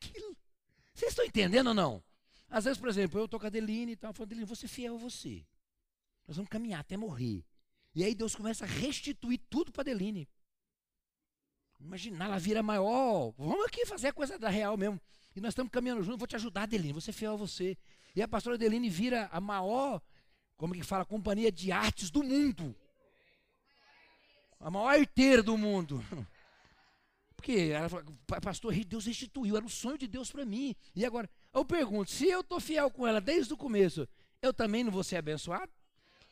Vocês 0.94 1.10
estão 1.10 1.22
entendendo 1.22 1.66
ou 1.66 1.74
não? 1.74 2.02
Às 2.48 2.64
vezes, 2.64 2.78
por 2.78 2.88
exemplo, 2.88 3.20
eu 3.20 3.26
estou 3.26 3.38
com 3.38 3.44
a 3.44 3.48
Adeline 3.48 3.92
e 3.92 3.96
tal, 3.96 4.14
falando, 4.14 4.28
Adeline, 4.28 4.46
você 4.46 4.66
fiel 4.66 4.94
a 4.94 4.98
você. 4.98 5.44
Nós 6.26 6.38
vamos 6.38 6.48
caminhar 6.48 6.80
até 6.80 6.96
morrer. 6.96 7.44
E 7.94 8.02
aí 8.02 8.14
Deus 8.14 8.34
começa 8.34 8.64
a 8.64 8.66
restituir 8.66 9.38
tudo 9.50 9.70
para 9.70 9.82
Adeline. 9.82 10.26
Imagina, 11.78 12.24
ela 12.24 12.38
vira 12.38 12.62
maior. 12.62 13.34
Vamos 13.36 13.66
aqui 13.66 13.84
fazer 13.84 14.08
a 14.08 14.12
coisa 14.12 14.38
da 14.38 14.48
real 14.48 14.78
mesmo. 14.78 14.98
E 15.36 15.42
nós 15.42 15.50
estamos 15.50 15.70
caminhando 15.70 16.02
juntos, 16.02 16.18
vou 16.20 16.26
te 16.26 16.36
ajudar, 16.36 16.62
Adeline, 16.62 16.94
você 16.94 17.10
é 17.10 17.12
fiel 17.12 17.34
a 17.34 17.36
você. 17.36 17.76
E 18.16 18.22
a 18.22 18.28
pastora 18.28 18.56
Adeline 18.56 18.88
vira 18.88 19.28
a 19.30 19.42
maior, 19.42 20.00
como 20.56 20.72
que 20.72 20.82
fala, 20.82 21.04
companhia 21.04 21.52
de 21.52 21.70
artes 21.70 22.10
do 22.10 22.22
mundo. 22.22 22.74
A 24.60 24.70
maior 24.70 24.98
arteira 24.98 25.42
do 25.42 25.56
mundo. 25.56 26.04
Porque 27.36 27.72
ela 27.74 27.90
falou, 27.90 28.04
pastor, 28.42 28.74
Deus 28.86 29.04
restituiu, 29.04 29.56
era 29.56 29.66
o 29.66 29.68
sonho 29.68 29.98
de 29.98 30.06
Deus 30.06 30.32
para 30.32 30.46
mim. 30.46 30.74
E 30.96 31.04
agora, 31.04 31.28
eu 31.52 31.62
pergunto, 31.62 32.10
se 32.10 32.26
eu 32.26 32.40
estou 32.40 32.58
fiel 32.58 32.90
com 32.90 33.06
ela 33.06 33.20
desde 33.20 33.52
o 33.52 33.56
começo, 33.56 34.08
eu 34.40 34.52
também 34.52 34.82
não 34.82 34.90
vou 34.90 35.04
ser 35.04 35.16
abençoado? 35.16 35.70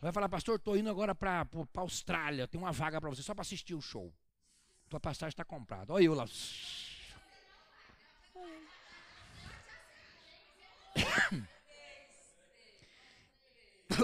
Vai 0.01 0.11
falar, 0.11 0.29
pastor, 0.29 0.57
estou 0.57 0.77
indo 0.77 0.89
agora 0.89 1.15
para 1.15 1.43
a 1.43 1.81
Austrália, 1.81 2.49
tem 2.49 2.61
uma 2.61 2.73
vaga 2.73 3.01
para 3.01 3.11
você, 3.11 3.23
só 3.23 3.35
para 3.35 3.43
assistir 3.43 3.75
o 3.75 3.81
show. 3.81 4.13
Tua 4.89 4.99
passagem 4.99 5.31
está 5.31 5.45
comprada. 5.45 5.93
Olha 5.93 6.05
eu 6.05 6.15
lá. 6.15 6.27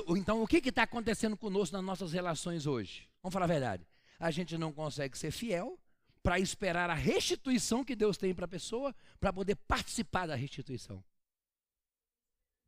Então, 0.08 0.42
o 0.42 0.46
que 0.46 0.58
está 0.58 0.82
acontecendo 0.82 1.34
conosco 1.34 1.74
nas 1.74 1.84
nossas 1.84 2.12
relações 2.12 2.66
hoje? 2.66 3.08
Vamos 3.22 3.32
falar 3.32 3.46
a 3.46 3.48
verdade. 3.48 3.86
A 4.18 4.30
gente 4.30 4.58
não 4.58 4.72
consegue 4.72 5.16
ser 5.16 5.30
fiel 5.30 5.78
para 6.22 6.38
esperar 6.38 6.90
a 6.90 6.94
restituição 6.94 7.84
que 7.84 7.94
Deus 7.94 8.16
tem 8.16 8.34
para 8.34 8.44
a 8.44 8.48
pessoa, 8.48 8.94
para 9.20 9.32
poder 9.32 9.56
participar 9.56 10.26
da 10.26 10.34
restituição. 10.34 11.04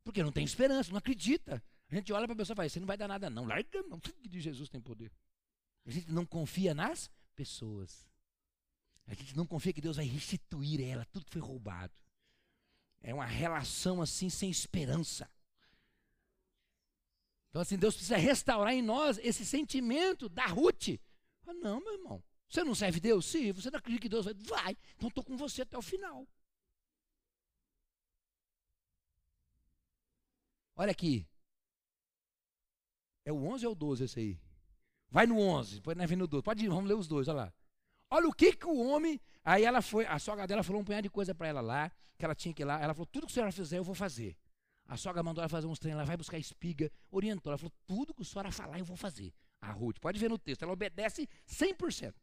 Porque 0.03 0.23
não 0.23 0.31
tem 0.31 0.43
esperança, 0.43 0.89
não 0.89 0.97
acredita. 0.97 1.63
A 1.89 1.95
gente 1.95 2.11
olha 2.13 2.25
para 2.25 2.33
a 2.33 2.37
pessoa 2.37 2.55
e 2.55 2.57
fala: 2.57 2.69
Você 2.69 2.79
não 2.79 2.87
vai 2.87 2.97
dar 2.97 3.07
nada, 3.07 3.29
não. 3.29 3.45
Larga, 3.45 3.83
não. 3.83 3.99
De 4.21 4.39
Jesus 4.39 4.69
tem 4.69 4.81
poder. 4.81 5.11
A 5.85 5.91
gente 5.91 6.11
não 6.11 6.25
confia 6.25 6.73
nas 6.73 7.09
pessoas. 7.35 8.07
A 9.07 9.13
gente 9.13 9.35
não 9.35 9.45
confia 9.45 9.73
que 9.73 9.81
Deus 9.81 9.97
vai 9.97 10.05
restituir 10.05 10.81
ela, 10.81 11.05
tudo 11.05 11.25
que 11.25 11.33
foi 11.33 11.41
roubado. 11.41 11.93
É 13.01 13.13
uma 13.13 13.25
relação 13.25 14.01
assim 14.01 14.29
sem 14.29 14.49
esperança. 14.49 15.29
Então, 17.49 17.61
assim, 17.61 17.77
Deus 17.77 17.95
precisa 17.95 18.15
restaurar 18.15 18.73
em 18.73 18.81
nós 18.81 19.17
esse 19.17 19.45
sentimento 19.45 20.29
da 20.29 20.45
Ruth. 20.45 20.97
Não, 21.45 21.79
meu 21.79 21.93
irmão. 21.93 22.23
Você 22.49 22.63
não 22.63 22.75
serve 22.75 22.99
Deus? 22.99 23.25
Sim. 23.25 23.51
Você 23.51 23.69
não 23.69 23.79
acredita 23.79 24.01
que 24.01 24.09
Deus 24.09 24.25
vai? 24.25 24.33
Vai. 24.33 24.77
Então 24.95 25.09
estou 25.09 25.23
com 25.23 25.37
você 25.37 25.61
até 25.61 25.77
o 25.77 25.81
final. 25.81 26.27
Olha 30.75 30.91
aqui. 30.91 31.27
É 33.25 33.31
o 33.31 33.37
11 33.37 33.67
ou 33.67 33.73
o 33.73 33.75
12 33.75 34.03
esse 34.03 34.19
aí? 34.19 34.39
Vai 35.09 35.27
no 35.27 35.37
11, 35.37 35.75
depois 35.75 35.97
nós 35.97 36.09
vem 36.09 36.17
no 36.17 36.25
12. 36.25 36.43
Pode 36.43 36.65
ir, 36.65 36.69
vamos 36.69 36.87
ler 36.87 36.95
os 36.95 37.07
dois, 37.07 37.27
olha 37.27 37.35
lá. 37.35 37.53
Olha 38.09 38.27
o 38.27 38.33
que 38.33 38.53
que 38.53 38.65
o 38.65 38.77
homem. 38.77 39.19
Aí 39.43 39.63
ela 39.63 39.81
foi, 39.81 40.05
a 40.05 40.17
sogra 40.17 40.47
dela 40.47 40.63
falou 40.63 40.81
um 40.81 40.85
punhado 40.85 41.03
de 41.03 41.09
coisa 41.09 41.35
para 41.35 41.47
ela 41.47 41.61
lá, 41.61 41.91
que 42.17 42.25
ela 42.25 42.33
tinha 42.33 42.53
que 42.53 42.63
ir 42.63 42.65
lá. 42.65 42.81
Ela 42.81 42.93
falou: 42.93 43.05
tudo 43.05 43.27
que 43.27 43.31
a 43.31 43.33
senhora 43.33 43.51
fizer, 43.51 43.77
eu 43.77 43.83
vou 43.83 43.93
fazer. 43.95 44.37
A 44.87 44.97
sogra 44.97 45.21
mandou 45.21 45.41
ela 45.41 45.49
fazer 45.49 45.67
uns 45.67 45.79
treinos, 45.79 45.99
ela 45.99 46.07
vai 46.07 46.17
buscar 46.17 46.37
espiga, 46.37 46.91
orientou. 47.09 47.51
Ela 47.51 47.57
falou: 47.57 47.73
tudo 47.85 48.13
que 48.13 48.21
a 48.21 48.25
senhora 48.25 48.51
falar, 48.51 48.79
eu 48.79 48.85
vou 48.85 48.97
fazer. 48.97 49.33
A 49.61 49.71
Ruth, 49.71 49.99
pode 49.99 50.19
ver 50.19 50.29
no 50.29 50.39
texto, 50.39 50.63
ela 50.63 50.73
obedece 50.73 51.29
100%. 51.47 52.13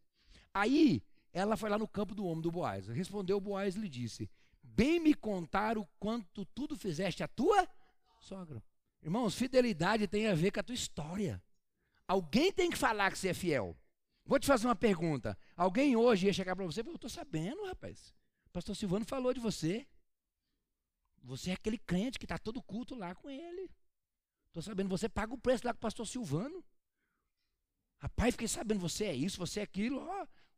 Aí 0.53 1.03
ela 1.33 1.57
foi 1.57 1.71
lá 1.71 1.79
no 1.79 1.87
campo 1.87 2.15
do 2.15 2.27
homem 2.27 2.43
do 2.43 2.51
Boaz. 2.51 2.89
Respondeu 2.89 3.37
o 3.37 3.41
Boaz 3.41 3.77
e 3.77 3.81
lhe 3.81 3.89
disse: 3.89 4.29
Bem 4.63 4.99
me 4.99 5.15
contar 5.15 5.79
o 5.79 5.87
quanto 5.99 6.45
tudo 6.47 6.77
fizeste 6.77 7.23
a 7.23 7.29
tua 7.29 7.69
sogra. 8.21 8.63
Irmãos, 9.03 9.35
fidelidade 9.35 10.09
tem 10.09 10.27
a 10.27 10.35
ver 10.35 10.51
com 10.51 10.61
a 10.61 10.63
tua 10.63 10.75
história. 10.75 11.43
Alguém 12.07 12.53
tem 12.53 12.71
que 12.71 12.77
falar 12.77 13.11
que 13.13 13.19
você 13.19 13.29
é 13.29 13.35
fiel. 13.35 13.77
Vou 14.25 14.39
te 14.39 14.47
fazer 14.47 14.67
uma 14.67 14.77
pergunta. 14.77 15.39
Alguém 15.57 15.97
hoje 15.97 16.27
ia 16.27 16.33
chegar 16.33 16.57
para 16.57 16.65
você 16.65 16.81
e 16.81 16.85
falar, 16.85 16.93
eu 16.93 16.97
estou 16.97 17.11
sabendo, 17.11 17.65
rapaz. 17.67 18.13
Pastor 18.53 18.75
Silvano 18.75 19.05
falou 19.05 19.33
de 19.33 19.41
você. 19.41 19.87
Você 21.23 21.51
é 21.51 21.55
aquele 21.55 21.79
crente 21.79 22.19
que 22.19 22.25
está 22.25 22.39
todo 22.39 22.63
culto 22.63 22.95
lá 22.95 23.15
com 23.15 23.31
ele. 23.31 23.71
Estou 24.49 24.63
sabendo, 24.63 24.89
você 24.89 25.09
paga 25.09 25.33
o 25.33 25.39
preço 25.39 25.67
lá 25.67 25.73
com 25.73 25.79
o 25.79 25.81
pastor 25.81 26.07
Silvano. 26.07 26.65
Rapaz, 27.99 28.35
fiquei 28.35 28.49
sabendo, 28.49 28.81
você 28.81 29.07
é 29.07 29.15
isso, 29.15 29.39
você 29.39 29.61
é 29.61 29.63
aquilo. 29.63 30.07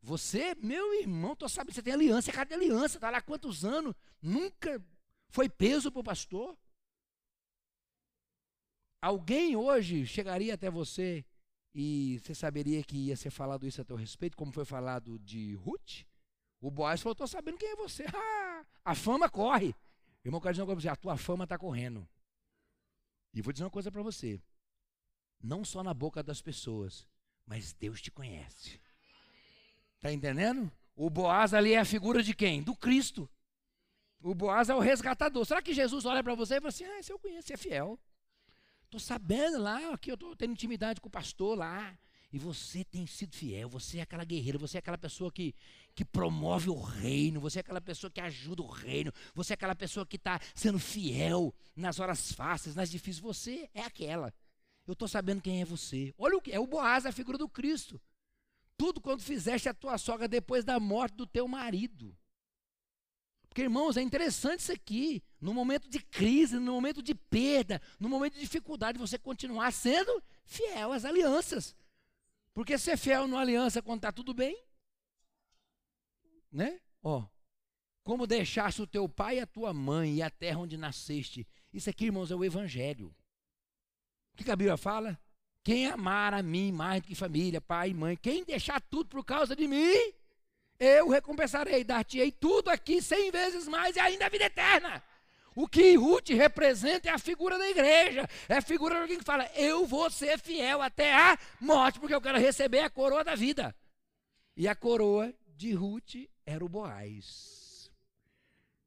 Você, 0.01 0.55
meu 0.55 0.99
irmão, 0.99 1.33
estou 1.33 1.49
sabendo, 1.49 1.73
você 1.75 1.81
tem 1.81 1.93
aliança, 1.93 2.29
é 2.29 2.33
cada 2.33 2.55
aliança, 2.55 2.97
está 2.97 3.09
lá 3.09 3.17
há 3.17 3.21
quantos 3.21 3.63
anos? 3.63 3.93
Nunca 4.21 4.83
foi 5.29 5.49
peso 5.49 5.91
para 5.91 6.01
o 6.01 6.03
pastor. 6.03 6.57
Alguém 9.01 9.55
hoje 9.55 10.05
chegaria 10.05 10.53
até 10.53 10.69
você 10.69 11.25
e 11.73 12.19
você 12.19 12.35
saberia 12.35 12.83
que 12.83 12.97
ia 12.97 13.15
ser 13.15 13.31
falado 13.31 13.65
isso 13.65 13.81
a 13.81 13.85
teu 13.85 13.95
respeito, 13.95 14.37
como 14.37 14.51
foi 14.51 14.65
falado 14.65 15.17
de 15.19 15.55
Ruth? 15.55 16.03
O 16.59 16.69
Boaz 16.69 17.01
falou: 17.01 17.13
estou 17.13 17.27
sabendo 17.27 17.57
quem 17.57 17.69
é 17.69 17.75
você. 17.75 18.05
Ah, 18.13 18.65
a 18.91 18.93
fama 18.95 19.29
corre. 19.29 19.73
Irmão, 20.23 20.37
eu 20.37 20.41
quero 20.41 20.53
dizer 20.53 20.61
uma 20.61 20.67
coisa 20.67 20.75
para 20.75 20.81
você: 20.81 20.89
a 20.89 20.95
tua 20.95 21.17
fama 21.17 21.45
está 21.45 21.57
correndo. 21.57 22.07
E 23.33 23.41
vou 23.41 23.51
dizer 23.51 23.63
uma 23.63 23.71
coisa 23.71 23.91
para 23.91 24.03
você: 24.03 24.41
não 25.41 25.65
só 25.65 25.81
na 25.81 25.93
boca 25.93 26.21
das 26.21 26.41
pessoas, 26.41 27.07
mas 27.45 27.73
Deus 27.73 28.01
te 28.01 28.11
conhece. 28.11 28.79
Está 29.95 30.11
entendendo? 30.11 30.71
O 30.95 31.09
Boaz 31.09 31.53
ali 31.53 31.73
é 31.73 31.79
a 31.79 31.85
figura 31.85 32.23
de 32.23 32.33
quem? 32.33 32.61
Do 32.61 32.75
Cristo. 32.75 33.29
O 34.21 34.35
Boaz 34.35 34.69
é 34.69 34.75
o 34.75 34.79
resgatador. 34.79 35.45
Será 35.45 35.61
que 35.61 35.73
Jesus 35.73 36.05
olha 36.05 36.23
para 36.23 36.35
você 36.35 36.55
e 36.55 36.59
fala 36.59 36.69
assim: 36.69 36.83
ah, 36.83 36.99
esse 36.99 37.11
eu 37.11 37.19
conheço, 37.19 37.47
você 37.47 37.53
é 37.53 37.57
fiel. 37.57 37.99
Estou 38.85 38.99
sabendo 38.99 39.57
lá, 39.57 39.97
que 39.97 40.11
eu 40.11 40.15
estou 40.15 40.35
tendo 40.35 40.51
intimidade 40.51 40.99
com 40.99 41.07
o 41.07 41.11
pastor 41.11 41.57
lá. 41.57 41.97
E 42.33 42.39
você 42.39 42.83
tem 42.85 43.05
sido 43.05 43.35
fiel, 43.35 43.67
você 43.67 43.97
é 43.97 44.01
aquela 44.01 44.23
guerreira, 44.23 44.57
você 44.57 44.77
é 44.77 44.79
aquela 44.79 44.97
pessoa 44.97 45.29
que, 45.29 45.53
que 45.93 46.05
promove 46.05 46.69
o 46.69 46.79
reino, 46.79 47.41
você 47.41 47.59
é 47.59 47.61
aquela 47.61 47.81
pessoa 47.81 48.09
que 48.09 48.21
ajuda 48.21 48.61
o 48.61 48.67
reino, 48.67 49.11
você 49.35 49.51
é 49.51 49.55
aquela 49.55 49.75
pessoa 49.75 50.05
que 50.05 50.15
está 50.15 50.39
sendo 50.55 50.79
fiel 50.79 51.53
nas 51.75 51.99
horas 51.99 52.31
fáceis, 52.31 52.73
nas 52.73 52.89
difíceis. 52.89 53.19
Você 53.19 53.69
é 53.73 53.81
aquela. 53.81 54.33
Eu 54.85 54.93
estou 54.93 55.07
sabendo 55.07 55.41
quem 55.41 55.61
é 55.61 55.65
você. 55.65 56.13
Olha 56.17 56.37
o 56.37 56.41
que 56.41 56.51
é 56.51 56.59
o 56.59 56.67
Boaz, 56.67 57.05
a 57.05 57.11
figura 57.11 57.37
do 57.37 57.47
Cristo. 57.47 58.01
Tudo 58.77 58.99
quando 58.99 59.21
fizeste 59.21 59.69
a 59.69 59.73
tua 59.73 59.97
sogra 59.97 60.27
depois 60.27 60.63
da 60.63 60.79
morte 60.79 61.15
do 61.15 61.27
teu 61.27 61.47
marido. 61.47 62.17
Porque, 63.47 63.63
irmãos, 63.63 63.97
é 63.97 64.01
interessante 64.01 64.61
isso 64.61 64.71
aqui. 64.71 65.21
No 65.39 65.53
momento 65.53 65.89
de 65.89 65.99
crise, 65.99 66.57
no 66.57 66.71
momento 66.71 67.01
de 67.01 67.13
perda, 67.13 67.81
no 67.99 68.07
momento 68.07 68.35
de 68.35 68.39
dificuldade, 68.39 68.97
você 68.97 69.19
continuar 69.19 69.71
sendo 69.71 70.23
fiel 70.45 70.93
às 70.93 71.03
alianças. 71.03 71.75
Porque 72.53 72.77
ser 72.77 72.97
fiel 72.97 73.27
numa 73.27 73.41
aliança 73.41 73.81
quando 73.81 73.99
está 73.99 74.11
tudo 74.11 74.33
bem, 74.33 74.57
né? 76.51 76.79
Ó, 77.03 77.25
como 78.03 78.25
deixaste 78.27 78.81
o 78.81 78.87
teu 78.87 79.07
pai 79.07 79.37
e 79.37 79.41
a 79.41 79.47
tua 79.47 79.73
mãe 79.73 80.15
e 80.15 80.21
a 80.21 80.29
terra 80.29 80.59
onde 80.59 80.77
nasceste. 80.77 81.47
Isso 81.73 81.89
aqui, 81.89 82.05
irmãos, 82.05 82.31
é 82.31 82.35
o 82.35 82.43
evangelho. 82.43 83.15
O 84.33 84.43
que 84.43 84.49
a 84.49 84.55
Bíblia 84.55 84.77
fala? 84.77 85.19
Quem 85.63 85.87
amar 85.87 86.33
a 86.33 86.41
mim 86.41 86.71
mais 86.71 87.01
do 87.01 87.07
que 87.07 87.15
família, 87.15 87.61
pai 87.61 87.89
e 87.89 87.93
mãe, 87.93 88.17
quem 88.17 88.43
deixar 88.43 88.81
tudo 88.81 89.09
por 89.09 89.23
causa 89.23 89.55
de 89.55 89.67
mim, 89.67 90.13
eu 90.79 91.09
recompensarei, 91.09 91.83
dar-te-ei 91.83 92.31
tudo 92.31 92.69
aqui 92.69 93.01
cem 93.01 93.29
vezes 93.29 93.67
mais 93.67 93.95
e 93.95 93.99
ainda 93.99 94.25
a 94.25 94.29
vida 94.29 94.45
eterna. 94.45 95.03
O 95.55 95.67
que 95.67 95.95
Ruth 95.95 96.29
representa 96.29 97.09
é 97.09 97.11
a 97.11 97.19
figura 97.19 97.57
da 97.57 97.69
igreja, 97.69 98.27
é 98.47 98.57
a 98.57 98.61
figura 98.61 98.95
de 98.95 99.01
alguém 99.01 99.17
que 99.19 99.23
fala: 99.23 99.45
Eu 99.53 99.85
vou 99.85 100.09
ser 100.09 100.39
fiel 100.39 100.81
até 100.81 101.13
a 101.13 101.37
morte, 101.59 101.99
porque 101.99 102.15
eu 102.15 102.21
quero 102.21 102.39
receber 102.39 102.79
a 102.79 102.89
coroa 102.89 103.23
da 103.23 103.35
vida. 103.35 103.75
E 104.55 104.67
a 104.67 104.75
coroa 104.75 105.33
de 105.47 105.73
Ruth 105.73 106.15
era 106.45 106.63
o 106.63 106.69
Boaz. 106.69 107.91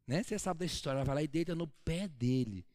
Né? 0.07 0.22
Você 0.22 0.38
sabe 0.38 0.61
da 0.61 0.66
história, 0.66 0.98
ela 0.98 1.04
vai 1.04 1.14
lá 1.14 1.22
e 1.22 1.28
deita 1.28 1.54
no 1.54 1.68
pé 1.85 2.09
dele. 2.09 2.66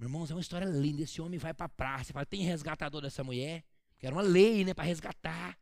Meu 0.00 0.06
irmão, 0.06 0.24
é 0.26 0.32
uma 0.32 0.40
história 0.40 0.64
linda. 0.64 1.02
Esse 1.02 1.20
homem 1.20 1.38
vai 1.38 1.52
para 1.52 1.66
a 1.66 1.68
praça, 1.68 2.10
fala, 2.10 2.24
tem 2.24 2.40
resgatador 2.40 3.02
dessa 3.02 3.22
mulher? 3.22 3.62
Que 3.98 4.06
era 4.06 4.16
uma 4.16 4.22
lei, 4.22 4.64
né, 4.64 4.72
para 4.72 4.84
resgatar. 4.84 5.58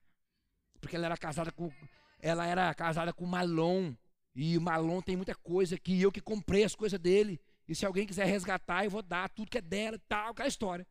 Porque 0.80 0.94
ela 0.94 1.06
era 1.06 1.16
casada 1.16 1.50
com 1.50 1.72
ela 2.20 2.46
era 2.46 2.72
casada 2.72 3.12
com 3.12 3.26
Malon. 3.26 3.92
E 4.36 4.56
o 4.56 4.60
Malon 4.60 5.02
tem 5.02 5.16
muita 5.16 5.34
coisa 5.34 5.76
que 5.76 6.00
eu 6.00 6.12
que 6.12 6.20
comprei 6.20 6.62
as 6.62 6.76
coisas 6.76 7.00
dele. 7.00 7.40
E 7.66 7.74
se 7.74 7.84
alguém 7.84 8.06
quiser 8.06 8.26
resgatar, 8.26 8.84
eu 8.84 8.90
vou 8.92 9.02
dar 9.02 9.28
tudo 9.28 9.50
que 9.50 9.58
é 9.58 9.60
dela 9.60 10.00
tal, 10.08 10.30
aquela 10.30 10.48
história. 10.48 10.86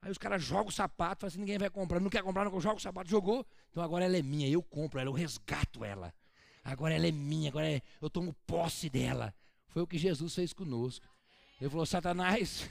Aí 0.00 0.12
os 0.12 0.18
caras 0.18 0.40
jogam 0.40 0.68
o 0.68 0.72
sapato, 0.72 1.22
falam 1.22 1.32
assim, 1.32 1.40
ninguém 1.40 1.58
vai 1.58 1.70
comprar. 1.70 1.98
Não 1.98 2.08
quer 2.08 2.22
comprar, 2.22 2.44
não 2.44 2.60
joga 2.60 2.76
o 2.76 2.80
sapato, 2.80 3.10
jogou. 3.10 3.44
Então 3.70 3.82
agora 3.82 4.04
ela 4.04 4.16
é 4.16 4.22
minha, 4.22 4.48
eu 4.48 4.62
compro 4.62 5.00
ela, 5.00 5.08
eu 5.08 5.14
resgato 5.14 5.84
ela. 5.84 6.14
Agora 6.62 6.94
ela 6.94 7.08
é 7.08 7.12
minha, 7.12 7.50
agora 7.50 7.68
é, 7.68 7.82
eu 8.00 8.08
tomo 8.08 8.32
posse 8.46 8.88
dela. 8.88 9.34
Foi 9.66 9.82
o 9.82 9.86
que 9.86 9.98
Jesus 9.98 10.32
fez 10.32 10.52
conosco. 10.52 11.04
Ele 11.64 11.70
falou, 11.70 11.86
Satanás, 11.86 12.68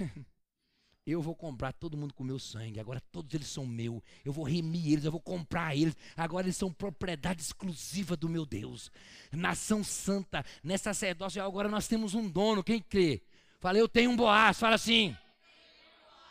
eu 1.03 1.19
vou 1.19 1.35
comprar 1.35 1.73
todo 1.73 1.97
mundo 1.97 2.13
com 2.13 2.23
meu 2.23 2.37
sangue. 2.37 2.79
Agora 2.79 3.01
todos 3.11 3.33
eles 3.33 3.47
são 3.47 3.65
meu. 3.65 4.03
Eu 4.23 4.31
vou 4.31 4.45
remir 4.45 4.91
eles, 4.91 5.03
eu 5.03 5.11
vou 5.11 5.19
comprar 5.19 5.75
eles. 5.75 5.97
Agora 6.15 6.45
eles 6.45 6.57
são 6.57 6.71
propriedade 6.71 7.41
exclusiva 7.41 8.15
do 8.15 8.29
meu 8.29 8.45
Deus. 8.45 8.91
Nação 9.31 9.83
santa, 9.83 10.45
nessa 10.63 10.93
sacerdócio, 10.93 11.41
agora 11.41 11.67
nós 11.67 11.87
temos 11.87 12.13
um 12.13 12.29
dono. 12.29 12.63
Quem 12.63 12.79
crê? 12.79 13.23
Fala, 13.59 13.79
eu 13.79 13.89
tenho 13.89 14.11
um 14.11 14.15
Boaz. 14.15 14.59
Fala 14.59 14.75
assim. 14.75 15.17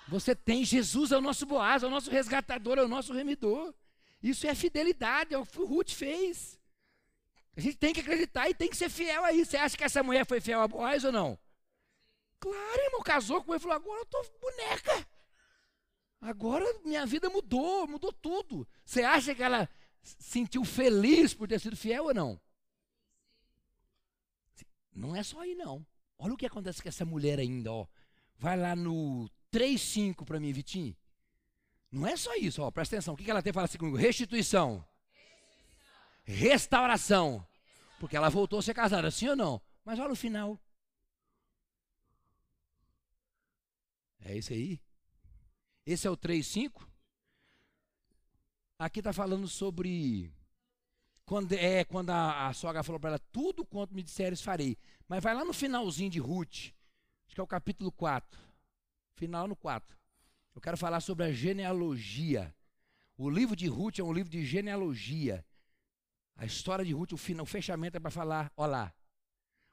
Você 0.07 0.33
tem, 0.33 0.64
Jesus 0.64 1.11
é 1.11 1.18
o 1.18 1.20
nosso 1.20 1.44
Boaz, 1.44 1.83
é 1.83 1.88
o 1.88 1.90
nosso 1.90 2.12
resgatador, 2.12 2.79
é 2.79 2.85
o 2.85 2.88
nosso 2.88 3.12
remidor. 3.12 3.75
Isso 4.22 4.46
é 4.46 4.55
fidelidade, 4.55 5.35
é 5.35 5.38
o 5.38 5.44
que 5.44 5.61
o 5.61 5.66
Ruth 5.66 5.90
fez. 5.90 6.61
A 7.57 7.61
gente 7.61 7.77
tem 7.77 7.92
que 7.92 7.98
acreditar 7.98 8.48
e 8.48 8.55
tem 8.55 8.70
que 8.70 8.77
ser 8.77 8.88
fiel 8.88 9.25
a 9.25 9.33
isso. 9.33 9.51
Você 9.51 9.57
acha 9.57 9.77
que 9.77 9.83
essa 9.83 10.01
mulher 10.01 10.25
foi 10.25 10.40
fiel 10.40 10.61
a 10.61 10.68
Boaz 10.68 11.03
ou 11.03 11.11
não? 11.11 11.42
Claro, 12.43 12.81
irmão, 12.81 13.03
casou 13.03 13.41
com 13.45 13.55
ele 13.55 13.61
falou: 13.61 13.77
agora 13.77 14.01
eu 14.01 14.07
tô 14.07 14.21
boneca. 14.41 15.07
Agora 16.21 16.65
minha 16.85 17.07
vida 17.07 17.31
mudou, 17.31 17.87
mudou 17.87 18.13
tudo. 18.13 18.67
Você 18.85 19.05
acha 19.05 19.33
que 19.33 19.45
ela 19.45 19.69
sentiu 20.03 20.65
feliz 20.65 21.33
por 21.33 21.47
ter 21.47 21.61
sido 21.61 21.77
fiel 21.77 22.07
ou 22.07 22.15
não? 22.15 22.41
Não 24.93 25.15
é 25.15 25.23
só 25.23 25.41
aí, 25.41 25.55
não. 25.55 25.87
Olha 26.19 26.35
o 26.35 26.37
que 26.37 26.45
acontece 26.45 26.83
com 26.83 26.89
essa 26.89 27.05
mulher 27.05 27.39
ainda, 27.39 27.73
ó. 27.73 27.87
Vai 28.37 28.57
lá 28.57 28.75
no 28.75 29.31
3,5 29.53 30.25
para 30.25 30.41
mim, 30.41 30.53
Vitinho. 30.53 30.97
Não 31.93 32.09
é 32.09 32.17
só 32.17 32.35
isso, 32.35 32.61
ó. 32.61 32.73
Presta 32.73 32.97
atenção. 32.97 33.15
O 33.15 33.17
que 33.17 33.31
ela 33.31 33.41
tem? 33.41 33.53
Fala 33.53 33.67
assim 33.67 33.79
comigo: 33.79 33.97
restituição. 33.97 34.85
Restituição. 36.25 36.51
Restauração. 36.51 37.47
Porque 38.01 38.17
ela 38.17 38.29
voltou 38.29 38.59
a 38.59 38.63
ser 38.63 38.75
casada, 38.75 39.13
sim 39.13 39.29
ou 39.29 39.37
não? 39.37 39.63
Mas 39.85 40.01
olha 40.01 40.13
o 40.13 40.17
final. 40.17 40.59
É 44.25 44.37
esse 44.37 44.53
aí? 44.53 44.81
Esse 45.85 46.07
é 46.07 46.11
o 46.11 46.17
3,5? 46.17 46.87
Aqui 48.79 49.01
está 49.01 49.13
falando 49.13 49.47
sobre. 49.49 50.33
Quando, 51.25 51.53
é, 51.53 51.85
quando 51.85 52.11
a, 52.11 52.49
a 52.49 52.53
sogra 52.53 52.83
falou 52.83 53.01
para 53.01 53.11
ela: 53.11 53.19
Tudo 53.31 53.65
quanto 53.65 53.95
me 53.95 54.03
disseres 54.03 54.41
farei. 54.41 54.77
Mas 55.09 55.23
vai 55.23 55.35
lá 55.35 55.45
no 55.45 55.53
finalzinho 55.53 56.11
de 56.11 56.19
Ruth. 56.19 56.73
Acho 57.27 57.35
que 57.35 57.41
é 57.41 57.45
o 57.45 57.47
capítulo 57.47 57.91
4. 57.93 58.41
Final 59.15 59.47
no 59.47 59.57
4. 59.57 59.97
Eu 60.55 60.61
quero 60.61 60.77
falar 60.77 61.01
sobre 61.01 61.25
a 61.25 61.33
genealogia. 61.33 62.55
O 63.17 63.31
livro 63.31 63.55
de 63.55 63.69
Ruth 63.69 63.99
é 63.99 64.03
um 64.03 64.13
livro 64.13 64.31
de 64.31 64.45
genealogia. 64.45 65.45
A 66.37 66.45
história 66.45 66.85
de 66.85 66.93
Ruth, 66.93 67.13
o, 67.13 67.17
final, 67.17 67.45
o 67.45 67.47
fechamento 67.47 67.97
é 67.97 68.01
para 68.01 68.11
falar: 68.11 68.53
olha 68.57 68.71
lá. 68.71 68.95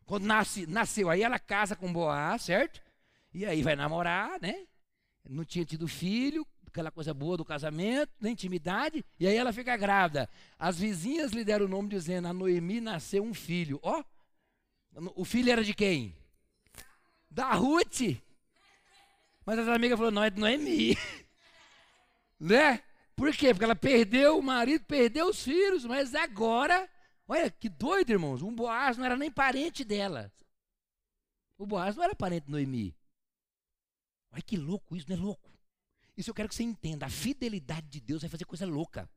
Quando 0.06 0.26
nasce, 0.26 0.66
nasceu, 0.66 1.10
aí 1.10 1.22
ela 1.22 1.38
casa 1.38 1.76
com 1.76 1.92
Boaz, 1.92 2.44
certo? 2.44 2.82
E 3.34 3.46
aí 3.46 3.62
vai 3.62 3.76
namorar, 3.76 4.40
né? 4.42 4.66
Não 5.30 5.46
tinha 5.46 5.66
tido 5.66 5.88
filho, 5.88 6.46
aquela 6.68 6.92
coisa 6.92 7.14
boa 7.14 7.38
do 7.38 7.46
casamento, 7.46 8.12
da 8.20 8.30
intimidade, 8.30 9.04
e 9.20 9.28
aí 9.28 9.36
ela 9.36 9.52
fica 9.52 9.76
grávida. 9.76 10.30
As 10.58 10.80
vizinhas 10.80 11.32
lhe 11.32 11.44
deram 11.44 11.66
o 11.66 11.70
nome 11.70 11.90
dizendo: 11.90 12.28
a 12.28 12.34
Noemi 12.34 12.80
nasceu 12.80 13.24
um 13.24 13.34
filho. 13.34 13.80
Ó, 13.84 14.04
o 15.16 15.26
filho 15.26 15.52
era 15.52 15.64
de 15.64 15.74
quem? 15.74 16.16
Da 17.30 17.54
Ruth. 17.54 18.18
Mas 19.46 19.60
as 19.60 19.68
amigas 19.68 19.98
falaram: 19.98 20.16
não, 20.16 20.24
é 20.24 20.30
de 20.30 20.40
Noemi. 20.40 20.98
né? 22.40 22.82
Por 23.16 23.36
quê? 23.36 23.54
Porque 23.54 23.66
ela 23.66 23.76
perdeu 23.76 24.40
o 24.40 24.44
marido, 24.44 24.86
perdeu 24.86 25.28
os 25.28 25.44
filhos, 25.44 25.84
mas 25.84 26.16
agora, 26.16 26.90
olha 27.28 27.52
que 27.52 27.68
doido, 27.68 28.12
irmãos. 28.12 28.42
Um 28.42 28.56
Boaz 28.56 28.98
não 28.98 29.06
era 29.06 29.18
nem 29.18 29.30
parente 29.30 29.84
dela. 29.84 30.32
O 31.58 31.66
Boaz 31.66 31.98
não 31.98 32.04
era 32.06 32.16
parente 32.16 32.46
de 32.46 32.52
Noemi. 32.52 32.96
Olha 34.32 34.42
que 34.42 34.58
louco 34.58 34.96
isso, 34.96 35.10
não 35.10 35.18
é 35.18 35.20
louco? 35.20 35.50
Isso 36.16 36.30
eu 36.30 36.34
quero 36.34 36.50
que 36.50 36.56
você 36.56 36.64
entenda. 36.64 37.06
A 37.06 37.10
fidelidade 37.10 37.88
de 37.88 38.02
Deus 38.02 38.22
vai 38.22 38.30
fazer 38.30 38.46
coisa 38.46 38.66
louca. 38.66 39.10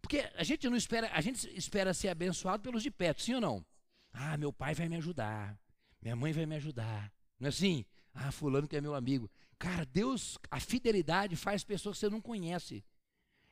Porque 0.00 0.20
a 0.34 0.44
gente 0.44 0.68
não 0.68 0.76
espera, 0.76 1.10
a 1.12 1.20
gente 1.20 1.48
espera 1.56 1.92
ser 1.92 2.08
abençoado 2.08 2.62
pelos 2.62 2.82
de 2.82 2.90
perto, 2.90 3.22
sim 3.22 3.34
ou 3.34 3.40
não? 3.40 3.66
Ah, 4.12 4.36
meu 4.36 4.52
pai 4.52 4.74
vai 4.74 4.88
me 4.88 4.96
ajudar. 4.96 5.58
Minha 6.00 6.16
mãe 6.16 6.32
vai 6.32 6.46
me 6.46 6.54
ajudar. 6.54 7.12
Não 7.38 7.46
é 7.46 7.48
assim? 7.48 7.84
Ah, 8.14 8.32
fulano 8.32 8.66
que 8.66 8.76
é 8.76 8.80
meu 8.80 8.94
amigo. 8.94 9.30
Cara, 9.58 9.84
Deus, 9.84 10.38
a 10.50 10.60
fidelidade 10.60 11.36
faz 11.36 11.64
pessoas 11.64 11.96
que 11.96 12.00
você 12.00 12.08
não 12.08 12.20
conhece. 12.20 12.84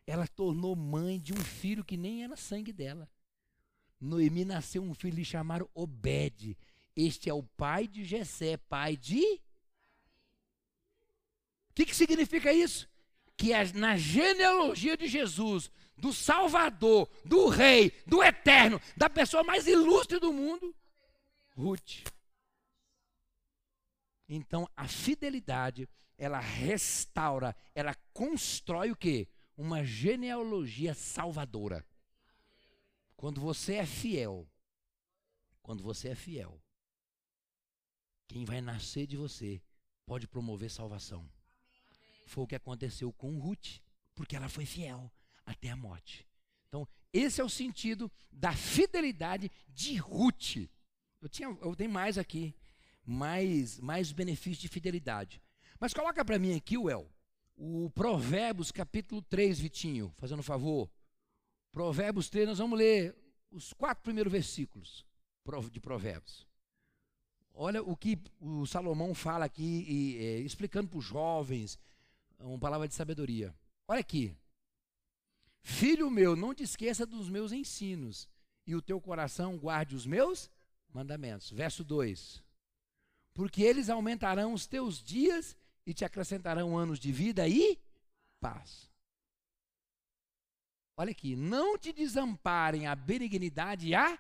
Ela 0.07 0.27
tornou 0.27 0.77
mãe 0.77 1.19
de 1.19 1.33
um 1.33 1.43
filho 1.43 1.85
que 1.85 1.97
nem 1.97 2.25
era 2.25 2.37
sangue 2.37 2.73
dela. 2.73 3.09
Noemi 4.01 4.45
nasceu 4.45 4.83
um 4.83 4.95
filho, 4.95 5.17
lhe 5.17 5.25
chamaram 5.25 5.69
Obed. 5.75 6.57
Este 6.97 7.29
é 7.29 7.35
o 7.35 7.43
pai 7.43 7.89
de 7.89 8.05
Jessé, 8.05 8.57
pai 8.57 8.97
de 8.97 9.41
que, 11.75 11.87
que 11.87 11.95
significa 11.95 12.53
isso? 12.53 12.89
Que 13.37 13.51
na 13.75 13.97
genealogia 13.97 14.97
de 14.97 15.09
Jesus, 15.09 15.71
do 15.97 16.13
Salvador, 16.13 17.09
do 17.25 17.49
Rei, 17.49 17.91
do 18.07 18.23
Eterno, 18.23 18.81
da 18.97 19.11
pessoa 19.11 19.43
mais 19.43 19.67
ilustre 19.67 20.19
do 20.19 20.33
mundo, 20.33 20.75
Ruth. 21.57 22.05
Então, 24.29 24.69
a 24.77 24.89
fidelidade, 24.89 25.89
ela 26.17 26.39
restaura, 26.39 27.55
ela 27.75 27.95
constrói 28.13 28.91
o 28.91 28.97
quê? 28.97 29.29
Uma 29.57 29.85
genealogia 29.85 30.95
salvadora. 30.95 31.85
Quando 33.17 33.41
você 33.41 33.75
é 33.75 33.87
fiel, 33.87 34.49
quando 35.63 35.83
você 35.83 36.09
é 36.09 36.15
fiel, 36.15 36.61
quem 38.27 38.45
vai 38.45 38.61
nascer 38.61 39.07
de 39.07 39.17
você 39.17 39.63
pode 40.07 40.27
promover 40.27 40.71
salvação. 40.71 41.29
Foi 42.25 42.45
o 42.45 42.47
que 42.47 42.55
aconteceu 42.55 43.13
com 43.13 43.39
Ruth, 43.39 43.81
porque 44.15 44.37
ela 44.37 44.49
foi 44.49 44.65
fiel 44.65 45.11
até 45.45 45.71
a 45.71 45.77
morte. 45.77 46.27
Então, 46.69 46.89
esse 47.13 47.41
é 47.41 47.45
o 47.45 47.49
sentido 47.49 48.11
da 48.31 48.53
fidelidade 48.53 49.51
de 49.69 49.97
Ruth. 49.97 50.69
Eu, 51.21 51.29
tinha, 51.29 51.49
eu 51.49 51.77
tenho 51.77 51.91
mais 51.91 52.19
aqui, 52.19 52.55
mais, 53.05 53.79
mais 53.79 54.11
benefícios 54.13 54.59
de 54.59 54.69
fidelidade. 54.69 55.41
Mas 55.79 55.93
coloca 55.93 56.25
para 56.25 56.39
mim 56.39 56.57
aqui, 56.57 56.77
Well, 56.77 57.09
o 57.57 57.91
Provérbios 57.91 58.73
capítulo 58.73 59.23
3, 59.23 59.61
Vitinho, 59.61 60.13
fazendo 60.17 60.41
um 60.41 60.45
favor. 60.45 60.91
Provérbios 61.71 62.29
3, 62.29 62.49
nós 62.49 62.59
vamos 62.59 62.79
ler 62.79 63.17
os 63.51 63.73
quatro 63.73 64.03
primeiros 64.03 64.33
versículos 64.33 65.05
de 65.71 65.81
Provérbios. 65.81 66.47
Olha 67.53 67.83
o 67.83 67.97
que 67.97 68.19
o 68.41 68.67
Salomão 68.67 69.15
fala 69.15 69.45
aqui, 69.45 69.85
e, 69.87 70.19
é, 70.19 70.39
explicando 70.41 70.89
para 70.89 70.99
os 70.99 71.05
jovens, 71.05 71.79
uma 72.47 72.59
palavra 72.59 72.87
de 72.87 72.95
sabedoria. 72.95 73.55
Olha 73.89 74.01
aqui. 74.01 74.37
Filho 75.63 76.11
meu, 76.11 76.37
não 76.37 76.55
te 76.55 76.63
esqueça 76.63 77.07
dos 77.07 77.29
meus 77.29 77.51
ensinos, 77.51 78.29
e 78.67 78.75
o 78.75 78.83
teu 78.83 79.01
coração 79.01 79.57
guarde 79.57 79.97
os 79.97 80.07
meus 80.07 80.51
mandamentos. 80.93 81.51
Verso 81.51 81.83
2. 81.83 82.43
Porque 83.33 83.63
eles 83.63 83.89
aumentarão 83.89 84.53
os 84.53 84.67
teus 84.67 85.03
dias 85.03 85.57
e 85.87 85.93
te 85.93 86.05
acrescentarão 86.05 86.77
anos 86.77 86.99
de 86.99 87.11
vida 87.11 87.49
e 87.49 87.79
paz. 88.41 88.91
Olha 90.97 91.11
aqui, 91.11 91.35
não 91.35 91.77
te 91.77 91.93
desamparem 91.93 92.87
a 92.87 92.95
benignidade 92.95 93.89
e 93.89 93.95
a 93.95 94.19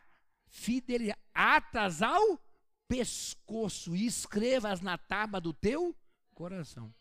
fidelidade, 0.49 1.21
atas 1.33 2.03
ao 2.03 2.41
pescoço 2.89 3.95
e 3.95 4.07
escrevas 4.07 4.81
na 4.81 4.99
tábua 4.99 5.41
do 5.41 5.53
teu 5.53 5.95
coração. 6.35 6.93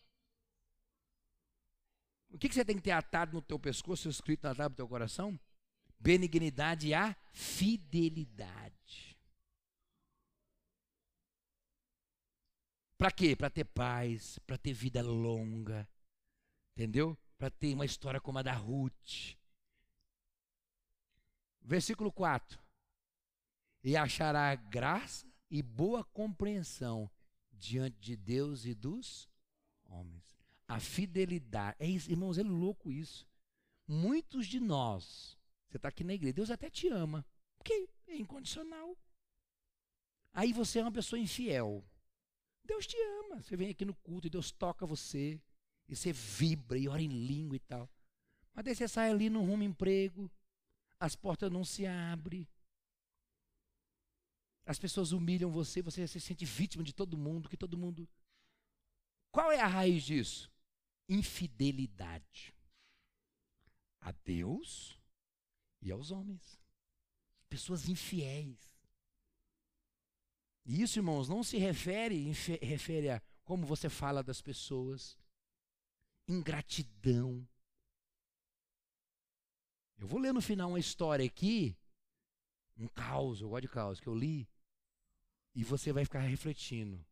O 2.34 2.38
que, 2.38 2.48
que 2.48 2.54
você 2.54 2.64
tem 2.64 2.74
que 2.74 2.82
ter 2.82 2.90
atado 2.90 3.32
no 3.32 3.40
teu 3.40 3.60
pescoço, 3.60 4.08
escrito 4.08 4.42
na 4.42 4.56
tábua 4.56 4.70
do 4.70 4.76
teu 4.76 4.88
coração? 4.88 5.38
Benignidade 6.00 6.88
e 6.88 6.94
a 6.94 7.16
fidelidade. 7.32 9.16
Para 12.98 13.12
quê? 13.12 13.36
Para 13.36 13.48
ter 13.48 13.64
paz, 13.64 14.40
para 14.40 14.58
ter 14.58 14.72
vida 14.72 15.00
longa, 15.00 15.88
entendeu? 16.72 17.16
Para 17.38 17.50
ter 17.50 17.72
uma 17.72 17.84
história 17.84 18.20
como 18.20 18.40
a 18.40 18.42
da 18.42 18.52
Ruth. 18.52 19.36
Versículo 21.62 22.10
4. 22.10 22.58
E 23.84 23.96
achará 23.96 24.52
graça 24.56 25.24
e 25.48 25.62
boa 25.62 26.02
compreensão 26.02 27.08
diante 27.52 28.00
de 28.00 28.16
Deus 28.16 28.64
e 28.64 28.74
dos 28.74 29.30
homens. 29.84 30.33
A 30.66 30.80
fidelidade. 30.80 31.76
É 31.78 31.86
isso, 31.86 32.10
irmãos, 32.10 32.38
é 32.38 32.42
louco 32.42 32.90
isso. 32.90 33.26
Muitos 33.86 34.46
de 34.46 34.58
nós, 34.58 35.36
você 35.68 35.76
está 35.76 35.88
aqui 35.88 36.02
na 36.02 36.14
igreja, 36.14 36.32
Deus 36.32 36.50
até 36.50 36.70
te 36.70 36.88
ama, 36.88 37.24
porque 37.56 37.88
é 38.06 38.16
incondicional. 38.16 38.96
Aí 40.32 40.52
você 40.52 40.80
é 40.80 40.82
uma 40.82 40.92
pessoa 40.92 41.20
infiel. 41.20 41.84
Deus 42.64 42.86
te 42.86 42.96
ama. 43.20 43.40
Você 43.42 43.56
vem 43.56 43.70
aqui 43.70 43.84
no 43.84 43.94
culto 43.94 44.26
e 44.26 44.30
Deus 44.30 44.50
toca 44.50 44.84
você. 44.84 45.40
E 45.86 45.94
você 45.94 46.12
vibra 46.12 46.78
e 46.78 46.88
ora 46.88 47.02
em 47.02 47.08
língua 47.08 47.56
e 47.56 47.60
tal. 47.60 47.88
Mas 48.52 48.64
daí 48.64 48.74
você 48.74 48.88
sai 48.88 49.10
ali, 49.10 49.28
não 49.28 49.46
rumo 49.46 49.62
emprego. 49.62 50.30
As 50.98 51.14
portas 51.14 51.52
não 51.52 51.64
se 51.64 51.86
abrem. 51.86 52.48
As 54.66 54.78
pessoas 54.78 55.12
humilham 55.12 55.50
você, 55.50 55.82
você 55.82 56.06
se 56.08 56.18
sente 56.20 56.44
vítima 56.44 56.82
de 56.82 56.94
todo 56.94 57.18
mundo, 57.18 57.48
que 57.48 57.56
todo 57.56 57.76
mundo. 57.76 58.08
Qual 59.30 59.52
é 59.52 59.60
a 59.60 59.66
raiz 59.66 60.02
disso? 60.02 60.50
Infidelidade. 61.08 62.54
A 64.00 64.12
Deus 64.12 64.98
e 65.80 65.90
aos 65.90 66.10
homens. 66.10 66.60
Pessoas 67.48 67.88
infiéis. 67.88 68.74
E 70.66 70.82
isso, 70.82 70.98
irmãos, 70.98 71.28
não 71.28 71.42
se 71.42 71.58
refere, 71.58 72.32
refere 72.62 73.10
a 73.10 73.22
como 73.44 73.66
você 73.66 73.90
fala 73.90 74.22
das 74.22 74.40
pessoas, 74.40 75.18
ingratidão. 76.26 77.46
Eu 79.98 80.06
vou 80.06 80.18
ler 80.18 80.32
no 80.32 80.40
final 80.40 80.70
uma 80.70 80.80
história 80.80 81.24
aqui, 81.24 81.76
um 82.76 82.88
caos, 82.88 83.40
eu 83.40 83.50
gosto 83.50 83.62
de 83.62 83.68
caos, 83.68 84.00
que 84.00 84.06
eu 84.06 84.14
li, 84.14 84.48
e 85.54 85.62
você 85.62 85.92
vai 85.92 86.04
ficar 86.04 86.20
refletindo. 86.20 87.04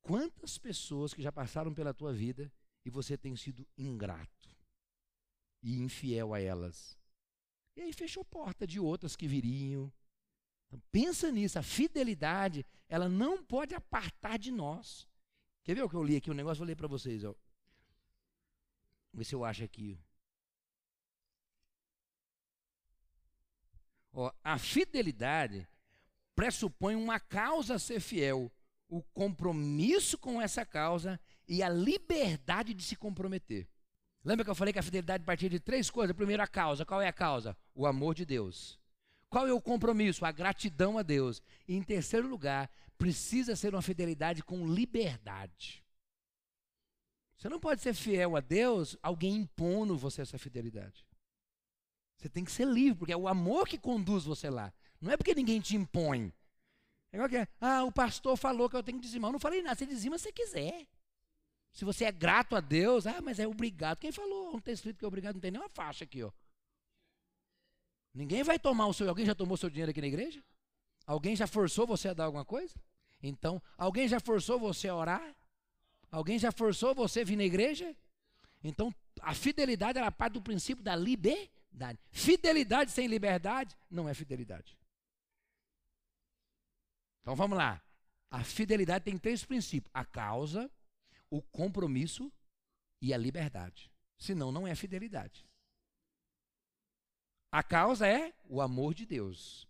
Quantas 0.00 0.56
pessoas 0.56 1.12
que 1.12 1.22
já 1.22 1.30
passaram 1.30 1.74
pela 1.74 1.92
tua 1.92 2.12
vida 2.12 2.50
e 2.84 2.90
você 2.90 3.16
tem 3.16 3.36
sido 3.36 3.66
ingrato 3.76 4.48
e 5.62 5.80
infiel 5.80 6.34
a 6.34 6.40
elas? 6.40 6.98
E 7.76 7.82
aí 7.82 7.92
fechou 7.92 8.24
porta 8.24 8.66
de 8.66 8.80
outras 8.80 9.16
que 9.16 9.26
viriam. 9.26 9.92
Então, 10.66 10.80
pensa 10.92 11.30
nisso, 11.30 11.58
a 11.58 11.62
fidelidade, 11.62 12.64
ela 12.88 13.08
não 13.08 13.42
pode 13.42 13.74
apartar 13.74 14.38
de 14.38 14.50
nós. 14.50 15.08
Quer 15.64 15.74
ver 15.74 15.82
o 15.82 15.88
que 15.88 15.96
eu 15.96 16.04
li 16.04 16.16
aqui? 16.16 16.30
O 16.30 16.32
um 16.32 16.36
negócio 16.36 16.58
vou 16.58 16.66
ler 16.66 16.76
para 16.76 16.88
vocês. 16.88 17.24
Ó. 17.24 17.34
Vê 19.12 19.24
se 19.24 19.34
eu 19.34 19.44
acho 19.44 19.64
aqui. 19.64 19.98
Ó, 24.12 24.32
a 24.42 24.58
fidelidade 24.58 25.68
pressupõe 26.34 26.94
uma 26.96 27.20
causa 27.20 27.74
a 27.74 27.78
ser 27.78 28.00
fiel, 28.00 28.50
o 28.88 29.02
compromisso 29.02 30.18
com 30.18 30.40
essa 30.40 30.64
causa 30.64 31.20
e 31.50 31.64
a 31.64 31.68
liberdade 31.68 32.72
de 32.72 32.84
se 32.84 32.94
comprometer. 32.94 33.68
Lembra 34.24 34.44
que 34.44 34.50
eu 34.50 34.54
falei 34.54 34.72
que 34.72 34.78
a 34.78 34.82
fidelidade 34.84 35.24
partia 35.24 35.50
de 35.50 35.58
três 35.58 35.90
coisas? 35.90 36.14
Primeiro, 36.14 36.40
a 36.40 36.46
causa. 36.46 36.86
Qual 36.86 37.02
é 37.02 37.08
a 37.08 37.12
causa? 37.12 37.56
O 37.74 37.86
amor 37.86 38.14
de 38.14 38.24
Deus. 38.24 38.78
Qual 39.28 39.48
é 39.48 39.52
o 39.52 39.60
compromisso? 39.60 40.24
A 40.24 40.30
gratidão 40.30 40.96
a 40.96 41.02
Deus. 41.02 41.42
E 41.66 41.74
em 41.74 41.82
terceiro 41.82 42.28
lugar, 42.28 42.70
precisa 42.96 43.56
ser 43.56 43.74
uma 43.74 43.82
fidelidade 43.82 44.44
com 44.44 44.64
liberdade. 44.64 45.84
Você 47.36 47.48
não 47.48 47.58
pode 47.58 47.82
ser 47.82 47.94
fiel 47.94 48.36
a 48.36 48.40
Deus 48.40 48.96
alguém 49.02 49.34
impondo 49.34 49.98
você 49.98 50.22
essa 50.22 50.38
fidelidade. 50.38 51.04
Você 52.16 52.28
tem 52.28 52.44
que 52.44 52.52
ser 52.52 52.66
livre, 52.66 53.00
porque 53.00 53.12
é 53.12 53.16
o 53.16 53.26
amor 53.26 53.66
que 53.66 53.78
conduz 53.78 54.22
você 54.22 54.48
lá. 54.48 54.72
Não 55.00 55.10
é 55.10 55.16
porque 55.16 55.34
ninguém 55.34 55.60
te 55.60 55.74
impõe. 55.74 56.32
É 57.10 57.16
igual 57.16 57.28
que 57.28 57.38
é, 57.38 57.48
ah, 57.60 57.82
o 57.82 57.90
pastor 57.90 58.36
falou 58.36 58.70
que 58.70 58.76
eu 58.76 58.84
tenho 58.84 58.98
que 58.98 59.04
dizimar. 59.04 59.30
Eu 59.30 59.32
não 59.32 59.40
falei 59.40 59.62
nada, 59.62 59.74
você 59.74 59.86
dizima 59.86 60.16
se 60.16 60.32
quiser. 60.32 60.86
Se 61.72 61.84
você 61.84 62.04
é 62.04 62.12
grato 62.12 62.56
a 62.56 62.60
Deus, 62.60 63.06
ah, 63.06 63.20
mas 63.20 63.38
é 63.38 63.46
obrigado. 63.46 63.98
Quem 63.98 64.12
falou? 64.12 64.52
Não 64.52 64.60
tem 64.60 64.74
escrito 64.74 64.98
que 64.98 65.04
é 65.04 65.08
obrigado, 65.08 65.34
não 65.34 65.40
tem 65.40 65.50
nenhuma 65.50 65.68
faixa 65.68 66.04
aqui, 66.04 66.22
ó. 66.22 66.30
Ninguém 68.12 68.42
vai 68.42 68.58
tomar 68.58 68.86
o 68.86 68.92
seu. 68.92 69.08
Alguém 69.08 69.24
já 69.24 69.34
tomou 69.34 69.56
seu 69.56 69.70
dinheiro 69.70 69.90
aqui 69.90 70.00
na 70.00 70.06
igreja? 70.06 70.42
Alguém 71.06 71.36
já 71.36 71.46
forçou 71.46 71.86
você 71.86 72.08
a 72.08 72.14
dar 72.14 72.24
alguma 72.24 72.44
coisa? 72.44 72.74
Então, 73.22 73.62
alguém 73.76 74.08
já 74.08 74.18
forçou 74.18 74.58
você 74.58 74.88
a 74.88 74.96
orar? 74.96 75.36
Alguém 76.10 76.38
já 76.38 76.50
forçou 76.50 76.94
você 76.94 77.20
a 77.20 77.24
vir 77.24 77.36
na 77.36 77.44
igreja? 77.44 77.96
Então, 78.64 78.92
a 79.20 79.34
fidelidade 79.34 79.98
era 79.98 80.10
parte 80.10 80.34
do 80.34 80.42
princípio 80.42 80.82
da 80.82 80.96
liberdade. 80.96 81.98
Fidelidade 82.10 82.90
sem 82.90 83.06
liberdade 83.06 83.76
não 83.90 84.08
é 84.08 84.14
fidelidade. 84.14 84.76
Então 87.20 87.36
vamos 87.36 87.56
lá. 87.56 87.80
A 88.30 88.42
fidelidade 88.42 89.04
tem 89.04 89.18
três 89.18 89.44
princípios: 89.44 89.90
a 89.94 90.04
causa, 90.04 90.70
o 91.30 91.40
compromisso 91.40 92.32
e 93.00 93.14
a 93.14 93.16
liberdade. 93.16 93.90
Senão, 94.18 94.52
não 94.52 94.66
é 94.66 94.74
fidelidade. 94.74 95.48
A 97.52 97.62
causa 97.62 98.06
é 98.06 98.34
o 98.48 98.60
amor 98.60 98.94
de 98.94 99.06
Deus. 99.06 99.66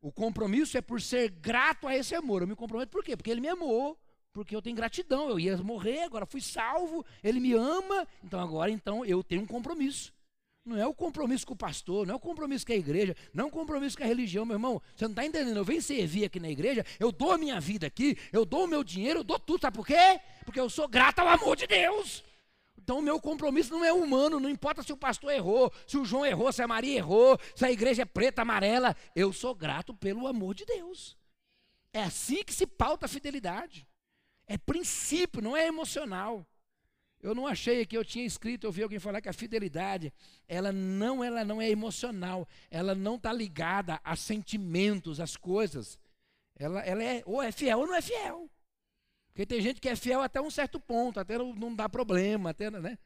O 0.00 0.10
compromisso 0.10 0.76
é 0.76 0.80
por 0.80 1.00
ser 1.00 1.30
grato 1.30 1.86
a 1.86 1.96
esse 1.96 2.14
amor. 2.14 2.42
Eu 2.42 2.48
me 2.48 2.56
comprometo 2.56 2.90
por 2.90 3.04
quê? 3.04 3.16
Porque 3.16 3.30
ele 3.30 3.40
me 3.40 3.48
amou, 3.48 3.96
porque 4.32 4.56
eu 4.56 4.62
tenho 4.62 4.74
gratidão. 4.74 5.28
Eu 5.28 5.38
ia 5.38 5.56
morrer, 5.58 6.02
agora 6.02 6.26
fui 6.26 6.40
salvo, 6.40 7.04
ele 7.22 7.38
me 7.38 7.52
ama, 7.52 8.08
então 8.24 8.40
agora 8.40 8.70
então 8.70 9.04
eu 9.04 9.22
tenho 9.22 9.42
um 9.42 9.46
compromisso. 9.46 10.12
Não 10.64 10.76
é 10.78 10.86
o 10.86 10.94
compromisso 10.94 11.44
com 11.44 11.54
o 11.54 11.56
pastor, 11.56 12.06
não 12.06 12.14
é 12.14 12.16
o 12.16 12.20
compromisso 12.20 12.64
com 12.64 12.72
a 12.72 12.76
igreja, 12.76 13.16
não 13.34 13.46
é 13.46 13.48
o 13.48 13.50
compromisso 13.50 13.96
com 13.96 14.04
a 14.04 14.06
religião, 14.06 14.46
meu 14.46 14.54
irmão. 14.54 14.80
Você 14.94 15.04
não 15.04 15.12
está 15.12 15.26
entendendo? 15.26 15.56
Eu 15.56 15.64
venho 15.64 15.82
servir 15.82 16.24
aqui 16.24 16.38
na 16.38 16.48
igreja, 16.48 16.86
eu 17.00 17.10
dou 17.10 17.32
a 17.32 17.38
minha 17.38 17.60
vida 17.60 17.88
aqui, 17.88 18.16
eu 18.32 18.44
dou 18.44 18.64
o 18.64 18.68
meu 18.68 18.84
dinheiro, 18.84 19.20
eu 19.20 19.24
dou 19.24 19.40
tudo. 19.40 19.62
Sabe 19.62 19.76
por 19.76 19.86
quê? 19.86 20.20
Porque 20.44 20.60
eu 20.60 20.70
sou 20.70 20.86
grato 20.86 21.18
ao 21.18 21.28
amor 21.28 21.56
de 21.56 21.66
Deus. 21.66 22.22
Então 22.78 23.00
o 23.00 23.02
meu 23.02 23.20
compromisso 23.20 23.72
não 23.72 23.84
é 23.84 23.92
humano, 23.92 24.38
não 24.38 24.48
importa 24.48 24.82
se 24.82 24.92
o 24.92 24.96
pastor 24.96 25.32
errou, 25.32 25.72
se 25.86 25.96
o 25.98 26.04
João 26.04 26.24
errou, 26.24 26.52
se 26.52 26.62
a 26.62 26.68
Maria 26.68 26.96
errou, 26.96 27.38
se 27.56 27.64
a 27.64 27.70
igreja 27.70 28.02
é 28.02 28.04
preta, 28.04 28.42
amarela. 28.42 28.96
Eu 29.16 29.32
sou 29.32 29.54
grato 29.54 29.92
pelo 29.94 30.28
amor 30.28 30.54
de 30.54 30.64
Deus. 30.64 31.16
É 31.92 32.02
assim 32.02 32.42
que 32.44 32.54
se 32.54 32.66
pauta 32.66 33.06
a 33.06 33.08
fidelidade. 33.08 33.86
É 34.46 34.56
princípio, 34.56 35.42
não 35.42 35.56
é 35.56 35.66
emocional. 35.66 36.46
Eu 37.22 37.36
não 37.36 37.46
achei 37.46 37.86
que 37.86 37.96
eu 37.96 38.04
tinha 38.04 38.26
escrito, 38.26 38.66
eu 38.66 38.72
vi 38.72 38.82
alguém 38.82 38.98
falar 38.98 39.20
que 39.20 39.28
a 39.28 39.32
fidelidade, 39.32 40.12
ela 40.48 40.72
não, 40.72 41.22
ela 41.22 41.44
não 41.44 41.62
é 41.62 41.70
emocional, 41.70 42.48
ela 42.68 42.96
não 42.96 43.14
está 43.14 43.32
ligada 43.32 44.00
a 44.02 44.16
sentimentos, 44.16 45.20
às 45.20 45.36
coisas. 45.36 45.96
Ela, 46.56 46.80
ela 46.80 47.02
é 47.02 47.22
ou 47.24 47.40
é 47.40 47.52
fiel 47.52 47.78
ou 47.78 47.86
não 47.86 47.94
é 47.94 48.02
fiel. 48.02 48.50
Porque 49.28 49.46
tem 49.46 49.60
gente 49.60 49.80
que 49.80 49.88
é 49.88 49.94
fiel 49.94 50.20
até 50.20 50.40
um 50.40 50.50
certo 50.50 50.80
ponto, 50.80 51.20
até 51.20 51.38
não, 51.38 51.74
dá 51.74 51.88
problema, 51.88 52.50
até, 52.50 52.70
né? 52.70 52.98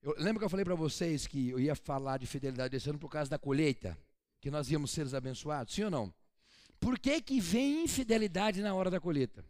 Eu 0.00 0.14
lembro 0.16 0.38
que 0.38 0.44
eu 0.44 0.50
falei 0.50 0.64
para 0.64 0.74
vocês 0.76 1.26
que 1.26 1.50
eu 1.50 1.58
ia 1.58 1.74
falar 1.74 2.18
de 2.18 2.26
fidelidade 2.26 2.76
esse 2.76 2.88
ano 2.88 2.98
por 2.98 3.10
causa 3.10 3.28
da 3.28 3.38
colheita, 3.38 3.98
que 4.40 4.52
nós 4.52 4.70
íamos 4.70 4.92
ser 4.92 5.12
abençoados, 5.14 5.74
sim 5.74 5.82
ou 5.82 5.90
não? 5.90 6.14
Por 6.78 6.96
que, 6.98 7.20
que 7.20 7.40
vem 7.40 7.82
infidelidade 7.82 8.62
na 8.62 8.72
hora 8.72 8.90
da 8.90 9.00
colheita? 9.00 9.44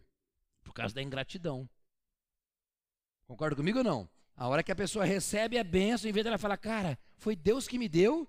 Por 0.63 0.73
causa 0.73 0.95
da 0.95 1.03
ingratidão. 1.03 1.69
Concorda 3.27 3.57
comigo 3.57 3.79
ou 3.79 3.85
não? 3.85 4.09
A 4.37 4.49
hora 4.49 4.63
que 4.63 4.73
a 4.73 4.77
pessoa 4.77 5.05
recebe 5.05 5.59
a 5.59 5.65
benção, 5.65 6.09
em 6.11 6.13
vez 6.13 6.25
dela 6.25 6.39
falar, 6.39 6.57
cara, 6.57 6.99
foi 7.17 7.37
Deus 7.37 7.69
que 7.69 7.79
me 7.79 7.89
deu, 7.89 8.29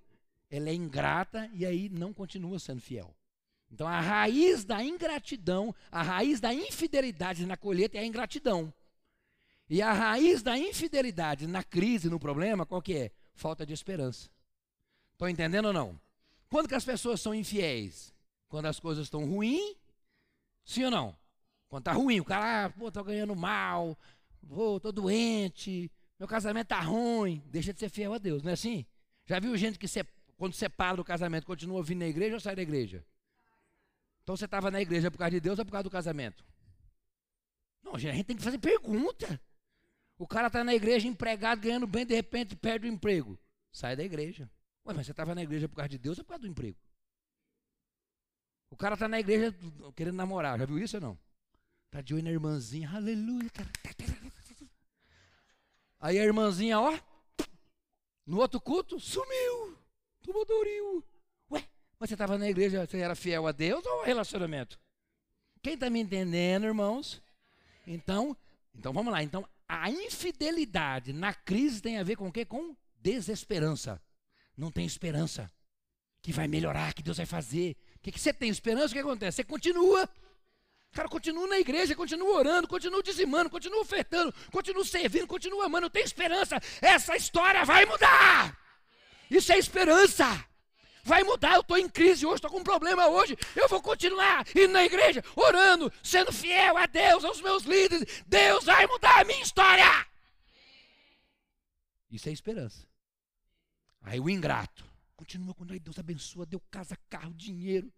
ela 0.49 0.69
é 0.69 0.73
ingrata 0.73 1.49
e 1.53 1.65
aí 1.65 1.89
não 1.89 2.13
continua 2.13 2.59
sendo 2.59 2.81
fiel. 2.81 3.13
Então 3.71 3.87
a 3.87 3.99
raiz 3.99 4.63
da 4.63 4.83
ingratidão, 4.83 5.73
a 5.91 6.01
raiz 6.01 6.39
da 6.39 6.53
infidelidade 6.53 7.45
na 7.45 7.57
colheita 7.57 7.97
é 7.97 8.01
a 8.01 8.05
ingratidão. 8.05 8.73
E 9.67 9.81
a 9.81 9.91
raiz 9.91 10.43
da 10.43 10.57
infidelidade 10.57 11.47
na 11.47 11.63
crise, 11.63 12.09
no 12.09 12.19
problema, 12.19 12.65
qual 12.65 12.81
que 12.81 12.95
é? 12.95 13.11
Falta 13.33 13.65
de 13.65 13.73
esperança. 13.73 14.29
Estão 15.13 15.27
entendendo 15.27 15.65
ou 15.65 15.73
não? 15.73 15.99
Quando 16.49 16.69
que 16.69 16.75
as 16.75 16.85
pessoas 16.85 17.19
são 17.19 17.33
infiéis? 17.33 18.13
Quando 18.47 18.67
as 18.67 18.79
coisas 18.79 19.05
estão 19.05 19.25
ruins? 19.25 19.75
Sim 20.63 20.85
ou 20.85 20.91
não? 20.91 21.17
Quando 21.67 21.81
está 21.81 21.93
ruim, 21.93 22.19
o 22.19 22.25
cara, 22.25 22.65
ah, 22.65 22.69
pô, 22.69 22.91
tô 22.91 23.03
ganhando 23.03 23.35
mal, 23.35 23.97
Vou, 24.45 24.79
tô 24.79 24.91
doente, 24.91 25.91
meu 26.19 26.27
casamento 26.27 26.67
tá 26.67 26.79
ruim. 26.79 27.43
Deixa 27.47 27.73
de 27.73 27.79
ser 27.79 27.89
fiel 27.89 28.13
a 28.13 28.17
Deus, 28.17 28.43
não 28.43 28.51
é 28.51 28.53
assim? 28.53 28.85
Já 29.25 29.39
viu 29.39 29.57
gente 29.57 29.77
que 29.77 29.87
quando 30.37 30.53
separa 30.53 30.97
do 30.97 31.03
casamento 31.03 31.45
continua 31.45 31.83
vindo 31.83 31.99
na 31.99 32.07
igreja 32.07 32.35
ou 32.35 32.39
sai 32.39 32.55
da 32.55 32.61
igreja? 32.61 33.05
Então 34.23 34.35
você 34.35 34.45
estava 34.45 34.71
na 34.71 34.81
igreja 34.81 35.11
por 35.11 35.17
causa 35.17 35.31
de 35.31 35.39
Deus 35.39 35.59
ou 35.59 35.65
por 35.65 35.71
causa 35.71 35.83
do 35.83 35.89
casamento? 35.89 36.45
Não, 37.83 37.95
a 37.95 37.99
gente 37.99 38.23
tem 38.23 38.35
que 38.35 38.43
fazer 38.43 38.57
pergunta. 38.57 39.39
O 40.17 40.27
cara 40.27 40.47
está 40.47 40.63
na 40.63 40.73
igreja 40.73 41.07
empregado, 41.07 41.61
ganhando 41.61 41.85
bem, 41.85 42.05
de 42.05 42.15
repente 42.15 42.55
perde 42.55 42.87
o 42.87 42.91
emprego. 42.91 43.37
Sai 43.71 43.95
da 43.95 44.03
igreja. 44.03 44.49
Ué, 44.85 44.93
mas 44.93 45.05
você 45.05 45.11
estava 45.11 45.35
na 45.35 45.43
igreja 45.43 45.67
por 45.67 45.75
causa 45.75 45.89
de 45.89 45.97
Deus 45.97 46.17
ou 46.17 46.23
por 46.23 46.29
causa 46.29 46.41
do 46.41 46.47
emprego? 46.47 46.77
O 48.69 48.77
cara 48.77 48.93
está 48.93 49.07
na 49.07 49.19
igreja 49.19 49.53
querendo 49.95 50.15
namorar, 50.15 50.57
já 50.57 50.65
viu 50.65 50.79
isso 50.79 50.97
ou 50.97 51.01
não? 51.01 51.19
Está 51.85 52.01
de 52.01 52.13
olho 52.13 52.23
na 52.23 52.31
irmãzinha, 52.31 52.89
aleluia. 52.89 53.51
Aí 56.05 56.19
a 56.19 56.23
irmãzinha, 56.23 56.79
ó, 56.79 56.95
no 58.27 58.37
outro 58.37 58.61
culto, 58.61 58.99
sumiu. 58.99 59.75
Tomou 60.21 60.45
Doril. 60.45 61.03
Ué, 61.49 61.67
mas 61.99 62.09
você 62.09 62.13
estava 62.13 62.37
na 62.37 62.47
igreja, 62.47 62.85
você 62.85 62.99
era 62.99 63.15
fiel 63.15 63.47
a 63.47 63.51
Deus 63.51 63.83
ou 63.83 63.91
ao 63.91 64.05
relacionamento? 64.05 64.79
Quem 65.63 65.73
está 65.73 65.89
me 65.89 65.99
entendendo, 65.99 66.67
irmãos? 66.67 67.23
Então, 67.87 68.37
então 68.75 68.93
vamos 68.93 69.11
lá. 69.11 69.23
Então, 69.23 69.49
a 69.67 69.89
infidelidade 69.89 71.11
na 71.11 71.33
crise 71.33 71.81
tem 71.81 71.97
a 71.97 72.03
ver 72.03 72.17
com 72.17 72.27
o 72.27 72.31
quê? 72.31 72.45
Com 72.45 72.77
desesperança. 73.01 73.99
Não 74.55 74.69
tem 74.69 74.85
esperança 74.85 75.51
que 76.21 76.31
vai 76.31 76.47
melhorar, 76.47 76.93
que 76.93 77.01
Deus 77.01 77.17
vai 77.17 77.25
fazer. 77.25 77.75
O 77.95 77.99
que, 78.03 78.11
que 78.11 78.19
você 78.19 78.31
tem 78.31 78.51
esperança? 78.51 78.89
O 78.89 78.93
que 78.93 78.99
acontece? 78.99 79.37
Você 79.37 79.43
continua. 79.43 80.07
Cara, 80.95 81.09
continua 81.09 81.45
na 81.45 81.59
igreja, 81.59 81.93
continua 81.93 82.37
orando, 82.37 82.69
continua 82.69 83.03
dizimando, 83.03 83.49
continua 83.49 83.81
ofertando, 83.81 84.33
continua 84.49 84.85
servindo, 84.85 85.27
continua 85.27 85.65
amando. 85.65 85.89
Tem 85.89 86.01
esperança. 86.01 86.57
Essa 86.81 87.17
história 87.17 87.65
vai 87.65 87.85
mudar. 87.85 88.57
Isso 89.29 89.51
é 89.51 89.57
esperança. 89.57 90.25
Vai 91.03 91.21
mudar, 91.23 91.55
eu 91.55 91.61
estou 91.61 91.77
em 91.77 91.89
crise 91.89 92.25
hoje, 92.25 92.35
estou 92.35 92.49
com 92.49 92.59
um 92.59 92.63
problema 92.63 93.07
hoje. 93.07 93.37
Eu 93.57 93.67
vou 93.67 93.81
continuar 93.81 94.47
indo 94.55 94.69
na 94.69 94.85
igreja, 94.85 95.21
orando, 95.35 95.91
sendo 96.01 96.31
fiel 96.31 96.77
a 96.77 96.85
Deus, 96.85 97.25
aos 97.25 97.41
meus 97.41 97.63
líderes. 97.63 98.23
Deus 98.25 98.63
vai 98.63 98.87
mudar 98.87 99.19
a 99.19 99.25
minha 99.25 99.43
história. 99.43 100.07
Isso 102.09 102.29
é 102.29 102.31
esperança. 102.31 102.87
Aí 104.01 104.17
o 104.21 104.29
ingrato 104.29 104.85
continua 105.17 105.53
quando 105.53 105.77
Deus 105.77 105.99
abençoa, 105.99 106.45
deu 106.45 106.61
casa, 106.71 106.97
carro, 107.09 107.33
dinheiro. 107.33 107.91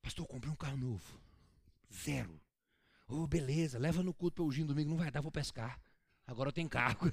Pastor, 0.00 0.24
eu 0.24 0.28
comprei 0.28 0.52
um 0.52 0.56
carro 0.56 0.76
novo. 0.76 1.21
Zero. 1.92 2.40
Oh, 3.08 3.26
beleza, 3.26 3.78
leva 3.78 4.02
no 4.02 4.14
culto 4.14 4.36
para 4.36 4.44
o 4.44 4.66
domingo, 4.66 4.90
não 4.90 4.96
vai 4.96 5.10
dar, 5.10 5.20
vou 5.20 5.30
pescar. 5.30 5.78
Agora 6.26 6.48
eu 6.48 6.52
tenho 6.52 6.68
carro. 6.68 7.12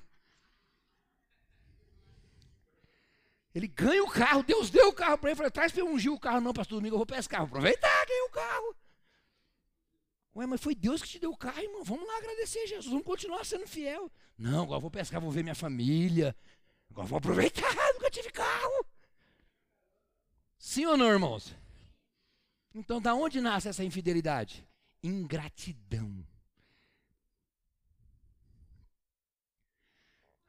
Ele 3.54 3.68
ganha 3.68 4.04
o 4.04 4.10
carro, 4.10 4.44
Deus 4.44 4.70
deu 4.70 4.90
o 4.90 4.94
carro 4.94 5.18
para 5.18 5.32
ele. 5.32 5.36
Falei, 5.36 5.52
traz 5.52 5.72
para 5.72 5.82
eu 5.82 5.90
ungir 5.90 6.12
o 6.12 6.20
carro, 6.20 6.40
não, 6.40 6.54
pastor 6.54 6.78
domingo, 6.78 6.96
eu 6.96 7.00
vou 7.00 7.06
pescar. 7.06 7.42
Vou 7.42 7.48
aproveitar, 7.48 8.06
ganhei 8.06 8.24
o 8.24 8.30
carro. 8.30 8.76
Ué, 10.36 10.46
mas 10.46 10.62
foi 10.62 10.76
Deus 10.76 11.02
que 11.02 11.10
te 11.10 11.20
deu 11.20 11.32
o 11.32 11.38
carro, 11.38 11.60
irmão. 11.60 11.84
Vamos 11.84 12.08
lá 12.08 12.18
agradecer 12.18 12.68
Jesus, 12.68 12.86
vamos 12.86 13.06
continuar 13.06 13.44
sendo 13.44 13.68
fiel. 13.68 14.10
Não, 14.38 14.64
agora 14.64 14.80
vou 14.80 14.92
pescar, 14.92 15.20
vou 15.20 15.32
ver 15.32 15.44
minha 15.44 15.56
família. 15.56 16.36
Agora 16.90 17.08
vou 17.08 17.18
aproveitar, 17.18 17.74
nunca 17.94 18.10
tive 18.10 18.32
carro. 18.32 18.86
Sim 20.58 20.86
ou 20.86 20.96
não, 20.96 21.10
irmãos? 21.10 21.56
Então, 22.74 23.02
da 23.02 23.16
onde 23.16 23.42
nasce 23.42 23.68
essa 23.68 23.84
infidelidade? 23.84 24.69
Ingratidão. 25.04 26.26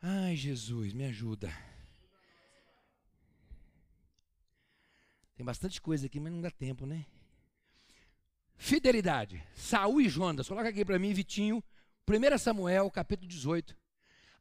Ai, 0.02 0.34
Jesus, 0.34 0.92
me 0.92 1.04
ajuda. 1.04 1.52
Tem 5.34 5.44
bastante 5.44 5.80
coisa 5.80 6.06
aqui, 6.06 6.18
mas 6.18 6.32
não 6.32 6.40
dá 6.40 6.50
tempo, 6.50 6.84
né? 6.86 7.06
Fidelidade. 8.56 9.42
Saul 9.54 10.00
e 10.00 10.08
Jonas. 10.08 10.48
Coloca 10.48 10.68
aqui 10.68 10.84
para 10.84 10.98
mim, 10.98 11.14
Vitinho. 11.14 11.62
1 12.08 12.38
Samuel, 12.38 12.90
capítulo 12.90 13.28
18. 13.28 13.76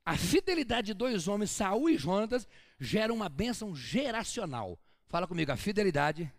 A 0.05 0.17
fidelidade 0.17 0.87
de 0.87 0.93
dois 0.93 1.27
homens, 1.27 1.51
Saul 1.51 1.89
e 1.89 1.97
Jonas, 1.97 2.47
gera 2.79 3.13
uma 3.13 3.29
bênção 3.29 3.75
geracional. 3.75 4.79
Fala 5.07 5.27
comigo, 5.27 5.51
a 5.51 5.57
fidelidade 5.57 6.31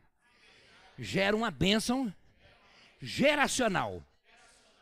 gera 0.98 1.36
uma 1.36 1.50
bênção 1.50 2.12
geracional. 3.00 4.04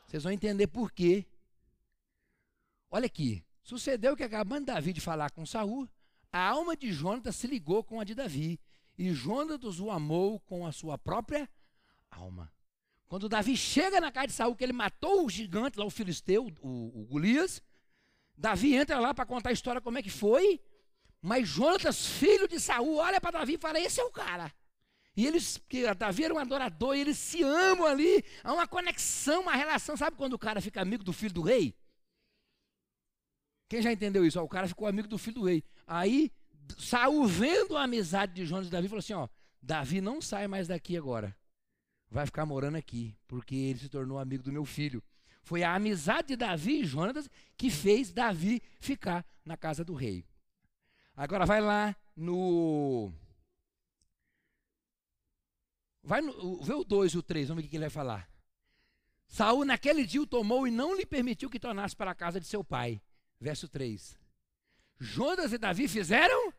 Vocês 0.07 0.23
vão 0.23 0.33
entender 0.33 0.66
por 0.66 0.91
quê. 0.91 1.27
Olha 2.91 3.07
aqui. 3.07 3.45
Sucedeu 3.62 4.16
que 4.16 4.23
acabando 4.23 4.66
Davi 4.66 4.93
de 4.95 5.01
falar 5.01 5.31
com 5.31 5.45
Saul, 5.45 5.87
a 6.33 6.41
alma 6.41 6.75
de 6.75 6.91
Jonas 6.91 7.37
se 7.37 7.47
ligou 7.47 7.85
com 7.85 8.01
a 8.01 8.05
de 8.05 8.14
Davi 8.14 8.59
e 8.97 9.12
Jonatas 9.12 9.79
o 9.79 9.91
amou 9.91 10.41
com 10.41 10.66
a 10.66 10.73
sua 10.73 10.97
própria 10.97 11.49
alma. 12.11 12.51
Quando 13.07 13.29
Davi 13.29 13.57
chega 13.57 14.01
na 14.01 14.11
casa 14.11 14.27
de 14.29 14.33
Saul, 14.33 14.57
que 14.57 14.64
ele 14.64 14.73
matou 14.73 15.25
o 15.25 15.31
gigante 15.31 15.79
lá, 15.79 15.85
o 15.85 15.91
filisteu, 15.91 16.51
o, 16.61 17.03
o 17.03 17.07
Golias, 17.07 17.62
Davi 18.37 18.75
entra 18.75 18.99
lá 18.99 19.12
para 19.12 19.27
contar 19.27 19.51
a 19.51 19.53
história 19.53 19.81
como 19.81 19.99
é 19.99 20.03
que 20.03 20.11
foi, 20.11 20.61
mas 21.21 21.49
Jonatas, 21.49 22.07
filho 22.07 22.49
de 22.49 22.59
Saul, 22.61 22.97
olha 22.97 23.21
para 23.21 23.39
Davi 23.39 23.55
e 23.55 23.59
fala: 23.59 23.81
Esse 23.81 24.01
é 24.01 24.05
o 24.05 24.11
cara. 24.11 24.53
E 25.19 25.27
eles, 25.27 25.61
que 25.69 25.93
Davi 25.95 26.23
era 26.23 26.33
um 26.33 26.39
adorador, 26.39 26.95
e 26.95 27.01
eles 27.01 27.19
se 27.19 27.43
amam 27.43 27.85
ali, 27.85 28.25
há 28.45 28.53
uma 28.53 28.69
conexão, 28.69 29.43
uma 29.43 29.57
relação. 29.57 29.97
Sabe 29.97 30.16
quando 30.16 30.35
o 30.35 30.39
cara 30.39 30.61
fica 30.61 30.81
amigo 30.81 31.03
do 31.03 31.12
filho 31.12 31.35
do 31.35 31.43
rei? 31.43 31.75
Quem 33.69 33.83
já 33.83 33.91
entendeu 33.91 34.25
isso? 34.25 34.41
O 34.41 34.49
cara 34.49 34.69
ficou 34.69 34.87
amigo 34.87 35.09
do 35.09 35.19
filho 35.19 35.41
do 35.41 35.45
rei. 35.45 35.64
Aí 35.89 36.31
Saul, 36.79 37.27
vendo 37.27 37.77
a 37.77 37.83
amizade 37.83 38.33
de 38.33 38.47
Jonas 38.47 38.69
e 38.69 38.71
Davi, 38.71 38.87
falou 38.87 39.01
assim: 39.01 39.12
ó, 39.12 39.27
Davi 39.61 40.01
não 40.01 40.23
sai 40.23 40.47
mais 40.47 40.69
daqui 40.69 40.97
agora. 40.97 41.37
Vai 42.09 42.25
ficar 42.25 42.47
morando 42.47 42.77
aqui, 42.77 43.12
porque 43.27 43.57
ele 43.57 43.81
se 43.81 43.89
tornou 43.89 44.21
amigo 44.21 44.45
do 44.45 44.53
meu 44.53 44.64
filho. 44.64 45.03
Foi 45.43 45.64
a 45.64 45.75
amizade 45.75 46.29
de 46.29 46.37
Davi 46.37 46.83
e 46.83 46.85
Jonas 46.85 47.29
que 47.57 47.71
fez 47.71 48.12
Davi 48.12 48.62
ficar 48.79 49.27
na 49.45 49.57
casa 49.57 49.85
do 49.85 49.95
rei. 49.95 50.25
Agora 51.16 51.45
vai 51.45 51.61
lá 51.61 51.97
no. 52.16 53.12
Vai 56.09 56.22
no. 56.22 56.62
Vê 56.62 56.72
o 56.72 56.82
2 56.82 57.12
e 57.12 57.18
o 57.18 57.22
3, 57.22 57.48
vamos 57.48 57.62
ver 57.62 57.66
o 57.66 57.70
que 57.70 57.76
ele 57.76 57.84
vai 57.84 57.90
falar. 57.90 58.30
Saul 59.26 59.66
naquele 59.66 60.06
dia 60.06 60.22
o 60.22 60.26
tomou 60.26 60.66
e 60.66 60.70
não 60.70 60.96
lhe 60.96 61.04
permitiu 61.04 61.50
que 61.50 61.61
tornasse 61.61 61.94
para 61.94 62.12
a 62.12 62.14
casa 62.14 62.40
de 62.40 62.46
seu 62.46 62.64
pai. 62.64 62.98
Verso 63.38 63.68
3. 63.68 64.18
Jonas 64.98 65.52
e 65.52 65.59
Davi 65.59 65.86
fizeram? 65.86 66.50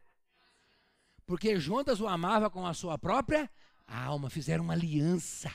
Porque 1.25 1.59
Jonas 1.59 1.99
o 1.99 2.07
amava 2.07 2.47
com 2.47 2.63
a 2.63 2.75
sua 2.75 2.95
própria 2.99 3.49
alma, 3.87 4.29
fizeram 4.29 4.63
uma 4.63 4.73
aliança. 4.73 5.51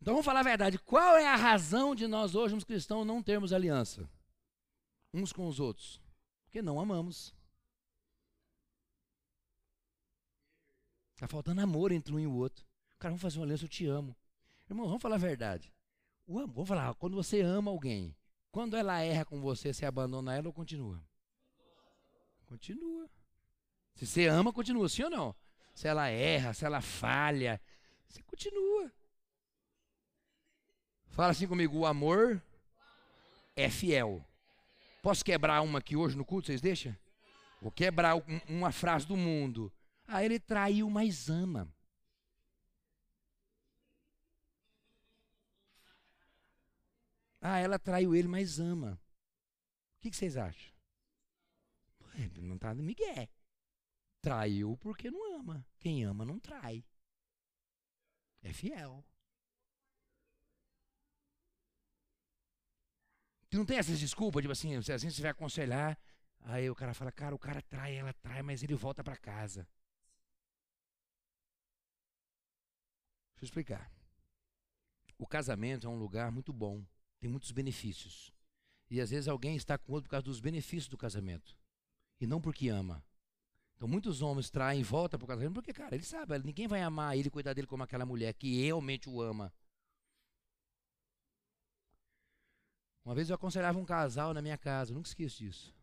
Então 0.00 0.14
vamos 0.14 0.24
falar 0.24 0.40
a 0.40 0.44
verdade. 0.44 0.78
Qual 0.78 1.16
é 1.16 1.26
a 1.26 1.34
razão 1.34 1.96
de 1.96 2.06
nós 2.06 2.36
hoje, 2.36 2.54
os 2.54 2.62
cristãos, 2.62 3.04
não 3.04 3.24
termos 3.24 3.52
aliança 3.52 4.08
uns 5.12 5.32
com 5.32 5.48
os 5.48 5.58
outros? 5.58 6.00
Porque 6.44 6.62
não 6.62 6.78
amamos. 6.78 7.34
Está 11.14 11.28
faltando 11.28 11.60
amor 11.60 11.92
entre 11.92 12.12
um 12.12 12.18
e 12.18 12.26
o 12.26 12.32
outro. 12.34 12.66
Cara, 12.98 13.10
vamos 13.10 13.22
fazer 13.22 13.38
uma 13.38 13.44
aliança, 13.44 13.64
eu 13.64 13.68
te 13.68 13.86
amo. 13.86 14.16
Irmão, 14.68 14.86
vamos 14.86 15.02
falar 15.02 15.16
a 15.16 15.18
verdade. 15.18 15.72
O 16.26 16.38
amor, 16.38 16.54
vamos 16.54 16.68
falar, 16.68 16.94
quando 16.94 17.14
você 17.14 17.40
ama 17.40 17.70
alguém, 17.70 18.16
quando 18.50 18.76
ela 18.76 19.00
erra 19.00 19.24
com 19.24 19.40
você, 19.40 19.72
você 19.72 19.84
abandona 19.84 20.34
ela 20.34 20.48
ou 20.48 20.52
continua? 20.52 21.02
Continua. 22.46 23.10
Se 23.94 24.06
você 24.06 24.26
ama, 24.26 24.52
continua, 24.52 24.88
sim 24.88 25.02
ou 25.04 25.10
não? 25.10 25.34
Se 25.74 25.88
ela 25.88 26.08
erra, 26.08 26.54
se 26.54 26.64
ela 26.64 26.80
falha, 26.80 27.60
você 28.08 28.22
continua. 28.22 28.92
Fala 31.10 31.30
assim 31.30 31.46
comigo, 31.46 31.78
o 31.78 31.86
amor 31.86 32.42
é 33.54 33.70
fiel. 33.70 34.24
Posso 35.02 35.24
quebrar 35.24 35.60
uma 35.62 35.78
aqui 35.78 35.94
hoje 35.94 36.16
no 36.16 36.24
culto, 36.24 36.46
vocês 36.46 36.60
deixam? 36.60 36.96
Vou 37.60 37.70
quebrar 37.70 38.16
um, 38.16 38.40
uma 38.48 38.72
frase 38.72 39.06
do 39.06 39.16
mundo. 39.16 39.72
Ah, 40.06 40.24
ele 40.24 40.38
traiu, 40.38 40.88
mas 40.90 41.28
ama. 41.28 41.72
Ah, 47.40 47.58
ela 47.58 47.78
traiu 47.78 48.14
ele, 48.14 48.26
mas 48.26 48.58
ama. 48.58 48.98
O 49.98 50.00
que, 50.00 50.16
vocês 50.16 50.36
acham? 50.36 50.72
Não 52.40 52.56
está 52.56 52.74
no 52.74 52.82
Miguel. 52.82 53.28
Traiu 54.20 54.76
porque 54.78 55.10
não 55.10 55.38
ama. 55.38 55.66
Quem 55.78 56.04
ama 56.04 56.24
não 56.24 56.38
trai. 56.38 56.84
É 58.42 58.52
fiel. 58.52 59.04
Tu 63.50 63.58
não 63.58 63.64
tem 63.66 63.78
essas 63.78 64.00
desculpas, 64.00 64.42
tipo 64.42 64.52
assim, 64.52 64.80
se 64.82 64.92
assim 64.92 65.10
você 65.10 65.22
vai 65.22 65.30
aconselhar, 65.30 65.98
aí 66.40 66.68
o 66.68 66.74
cara 66.74 66.92
fala, 66.94 67.12
cara, 67.12 67.34
o 67.34 67.38
cara 67.38 67.62
trai, 67.62 67.96
ela 67.96 68.12
trai, 68.14 68.42
mas 68.42 68.62
ele 68.62 68.74
volta 68.74 69.04
para 69.04 69.16
casa. 69.16 69.66
Eu 73.44 73.46
explicar. 73.46 73.92
O 75.18 75.26
casamento 75.26 75.86
é 75.86 75.90
um 75.90 75.98
lugar 75.98 76.32
muito 76.32 76.52
bom 76.52 76.84
tem 77.24 77.30
muitos 77.30 77.52
benefícios. 77.52 78.34
E 78.90 79.00
às 79.00 79.08
vezes 79.08 79.28
alguém 79.28 79.56
está 79.56 79.78
com 79.78 79.94
outro 79.94 80.04
por 80.04 80.10
causa 80.10 80.24
dos 80.24 80.40
benefícios 80.40 80.88
do 80.88 80.98
casamento. 80.98 81.56
E 82.20 82.26
não 82.26 82.38
porque 82.38 82.68
ama. 82.68 83.02
Então 83.74 83.88
muitos 83.88 84.20
homens 84.20 84.50
traem 84.50 84.82
volta 84.82 85.16
o 85.16 85.26
casamento 85.26 85.54
porque, 85.54 85.72
cara, 85.72 85.94
ele 85.94 86.04
sabe, 86.04 86.38
ninguém 86.40 86.68
vai 86.68 86.82
amar 86.82 87.16
ele, 87.16 87.30
cuidar 87.30 87.54
dele 87.54 87.66
como 87.66 87.82
aquela 87.82 88.04
mulher 88.04 88.34
que 88.34 88.60
realmente 88.60 89.08
o 89.08 89.22
ama. 89.22 89.50
Uma 93.02 93.14
vez 93.14 93.30
eu 93.30 93.36
aconselhava 93.36 93.78
um 93.78 93.86
casal 93.86 94.34
na 94.34 94.42
minha 94.42 94.58
casa, 94.58 94.92
nunca 94.92 95.08
esqueço 95.08 95.38
disso. 95.38 95.74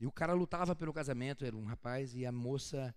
E 0.00 0.06
o 0.06 0.12
cara 0.12 0.32
lutava 0.32 0.74
pelo 0.74 0.92
casamento, 0.94 1.44
era 1.44 1.54
um 1.54 1.64
rapaz, 1.64 2.14
e 2.14 2.24
a 2.24 2.32
moça 2.32 2.94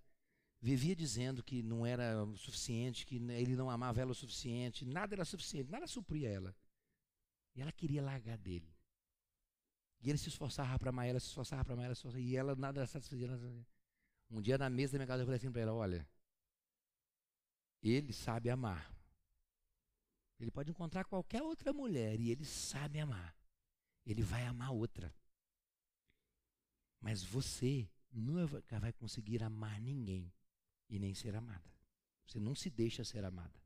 vivia 0.62 0.96
dizendo 0.96 1.44
que 1.44 1.62
não 1.62 1.86
era 1.86 2.24
o 2.24 2.38
suficiente, 2.38 3.06
que 3.06 3.16
ele 3.16 3.56
não 3.56 3.70
amava 3.70 4.02
ela 4.02 4.12
o 4.12 4.16
suficiente, 4.16 4.86
nada 4.86 5.16
era 5.16 5.26
suficiente, 5.26 5.70
nada 5.70 5.88
supria 5.88 6.30
ela. 6.30 6.56
E 7.56 7.62
ela 7.62 7.72
queria 7.72 8.02
largar 8.02 8.38
dele. 8.38 8.76
E 10.02 10.10
ele 10.10 10.18
se 10.18 10.30
esforçava 10.30 10.78
para 10.78 10.90
amar 10.90 11.08
ela, 11.08 11.20
se 11.20 11.28
esforçava 11.28 11.64
para 11.64 11.74
amar 11.74 11.86
ela, 11.86 11.94
esforçava, 11.94 12.22
e 12.22 12.36
ela 12.36 12.56
nada 12.56 12.86
satisfazia. 12.86 13.30
Um 14.30 14.42
dia 14.42 14.58
na 14.58 14.70
mesa 14.70 14.94
da 14.94 15.00
minha 15.00 15.08
casa 15.08 15.24
eu 15.24 15.26
falei 15.26 15.38
assim 15.38 15.52
para 15.52 15.62
ela: 15.62 15.74
Olha, 15.74 16.08
ele 17.82 18.14
sabe 18.14 18.50
amar. 18.50 18.94
Ele 20.40 20.52
pode 20.52 20.70
encontrar 20.70 21.04
qualquer 21.06 21.42
outra 21.42 21.74
mulher 21.74 22.20
e 22.20 22.30
ele 22.30 22.46
sabe 22.46 23.00
amar. 23.00 23.36
Ele 24.06 24.22
vai 24.22 24.46
amar 24.46 24.72
outra. 24.72 25.14
Mas 27.02 27.24
você 27.24 27.90
nunca 28.12 28.80
vai 28.80 28.94
conseguir 28.94 29.44
amar 29.44 29.82
ninguém 29.82 30.32
e 30.90 31.00
nem 31.00 31.14
ser 31.14 31.36
amada. 31.36 31.74
Você 32.26 32.40
não 32.40 32.56
se 32.56 32.70
deixa 32.70 33.04
ser 33.04 33.24
amada. 33.24 33.60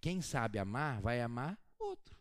Quem 0.00 0.20
sabe 0.20 0.58
amar, 0.58 1.00
vai 1.00 1.20
amar 1.20 1.58
outro. 1.78 2.16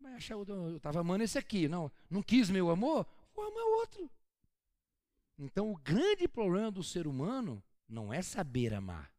Vai 0.00 0.14
achar. 0.14 0.34
Eu 0.34 0.76
estava 0.76 1.00
amando 1.00 1.24
esse 1.24 1.38
aqui. 1.38 1.68
Não, 1.68 1.90
não 2.08 2.22
quis 2.22 2.50
meu 2.50 2.70
amor? 2.70 3.06
Vou 3.34 3.46
amar 3.46 3.64
outro. 3.80 4.10
Então 5.38 5.70
o 5.72 5.76
grande 5.76 6.28
problema 6.28 6.70
do 6.70 6.82
ser 6.82 7.06
humano 7.06 7.62
não 7.88 8.12
é 8.12 8.20
saber 8.20 8.74
amar, 8.74 9.10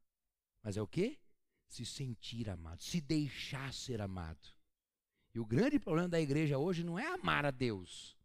mas 0.61 0.77
é 0.77 0.81
o 0.81 0.87
quê? 0.87 1.19
Se 1.67 1.85
sentir 1.85 2.49
amado, 2.49 2.81
se 2.83 3.01
deixar 3.01 3.73
ser 3.73 4.01
amado. 4.01 4.53
E 5.33 5.39
o 5.39 5.45
grande 5.45 5.79
problema 5.79 6.09
da 6.09 6.21
igreja 6.21 6.57
hoje 6.57 6.83
não 6.83 6.99
é 6.99 7.07
amar 7.07 7.45
a 7.45 7.51
Deus, 7.51 8.17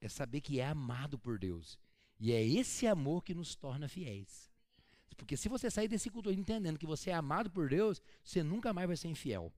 é 0.00 0.08
saber 0.08 0.40
que 0.40 0.60
é 0.60 0.66
amado 0.66 1.18
por 1.18 1.38
Deus. 1.38 1.78
E 2.18 2.32
é 2.32 2.44
esse 2.44 2.86
amor 2.86 3.24
que 3.24 3.34
nos 3.34 3.54
torna 3.54 3.88
fiéis. 3.88 4.49
Porque 5.20 5.36
se 5.36 5.48
você 5.50 5.70
sair 5.70 5.86
desse 5.86 6.08
culto 6.08 6.32
entendendo 6.32 6.78
que 6.78 6.86
você 6.86 7.10
é 7.10 7.14
amado 7.14 7.50
por 7.50 7.68
Deus, 7.68 8.00
você 8.24 8.42
nunca 8.42 8.72
mais 8.72 8.88
vai 8.88 8.96
ser 8.96 9.08
infiel. 9.08 9.52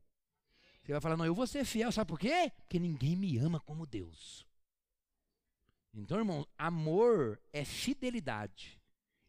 Você 0.83 0.91
vai 0.91 1.01
falar, 1.01 1.17
não, 1.17 1.25
eu 1.25 1.35
vou 1.35 1.47
ser 1.47 1.65
fiel, 1.65 1.93
sabe 1.93 2.09
por 2.09 2.19
quê? 2.19 2.51
Porque 2.57 2.81
ninguém 2.81 3.15
me 3.15 3.39
ama 3.39 3.61
como 3.61 3.87
Deus. 3.87 4.45
Então, 5.95 6.19
irmão, 6.19 6.45
amor 6.59 7.41
é 7.53 7.65
fidelidade. 7.65 8.81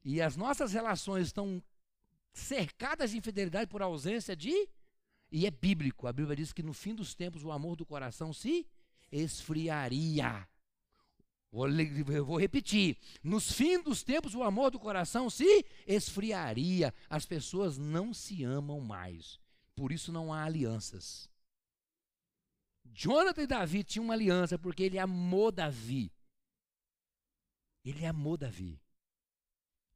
E 0.03 0.19
as 0.21 0.35
nossas 0.35 0.73
relações 0.73 1.27
estão 1.27 1.61
cercadas 2.33 3.11
de 3.11 3.17
infidelidade 3.17 3.69
por 3.69 3.83
ausência 3.83 4.35
de. 4.35 4.67
E 5.31 5.45
é 5.45 5.51
bíblico. 5.51 6.07
A 6.07 6.13
Bíblia 6.13 6.35
diz 6.35 6.51
que 6.51 6.63
no 6.63 6.73
fim 6.73 6.95
dos 6.95 7.13
tempos 7.13 7.43
o 7.43 7.51
amor 7.51 7.75
do 7.75 7.85
coração 7.85 8.33
se 8.33 8.67
esfriaria. 9.11 10.47
Vou, 11.53 11.67
vou 12.25 12.39
repetir. 12.39 12.97
Nos 13.23 13.51
fins 13.51 13.83
dos 13.83 14.01
tempos, 14.01 14.33
o 14.33 14.41
amor 14.41 14.71
do 14.71 14.79
coração 14.79 15.29
se 15.29 15.63
esfriaria. 15.85 16.91
As 17.07 17.27
pessoas 17.27 17.77
não 17.77 18.11
se 18.11 18.43
amam 18.43 18.81
mais. 18.81 19.39
Por 19.75 19.91
isso 19.91 20.11
não 20.11 20.33
há 20.33 20.45
alianças. 20.45 21.29
Jonathan 22.91 23.43
e 23.43 23.47
Davi 23.47 23.83
tinham 23.83 24.05
uma 24.05 24.15
aliança 24.15 24.57
porque 24.57 24.81
ele 24.81 24.97
amou 24.97 25.51
Davi. 25.51 26.11
Ele 27.85 28.03
amou 28.03 28.35
Davi. 28.35 28.81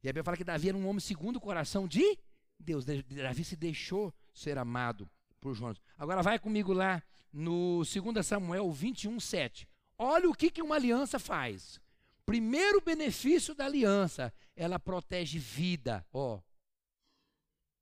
E 0.03 0.10
a 0.10 0.12
Bíblia 0.12 0.24
fala 0.24 0.38
que 0.38 0.43
Davi 0.43 0.70
era 0.70 0.78
um 0.78 0.88
homem 0.88 0.99
segundo 0.99 1.38
o 1.38 1.41
coração 1.41 1.88
de 1.88 2.20
Deus. 2.60 2.86
Davi 2.86 3.43
se 3.43 3.55
deixou 3.55 4.14
ser 4.32 4.60
amado 4.60 5.10
por 5.41 5.55
Jonas. 5.55 5.82
Agora 5.97 6.22
vai 6.22 6.38
comigo 6.38 6.72
lá 6.72 7.01
no 7.34 7.82
2 7.84 8.24
Samuel 8.24 8.72
21, 8.72 9.20
7. 9.20 9.68
Olha 9.97 10.29
o 10.29 10.33
que, 10.33 10.51
que 10.51 10.61
uma 10.61 10.75
aliança 10.75 11.17
faz. 11.17 11.79
Primeiro 12.25 12.81
benefício 12.81 13.55
da 13.55 13.65
aliança, 13.65 14.33
ela 14.55 14.77
protege 14.77 15.39
vida. 15.39 16.05
Ó, 16.11 16.39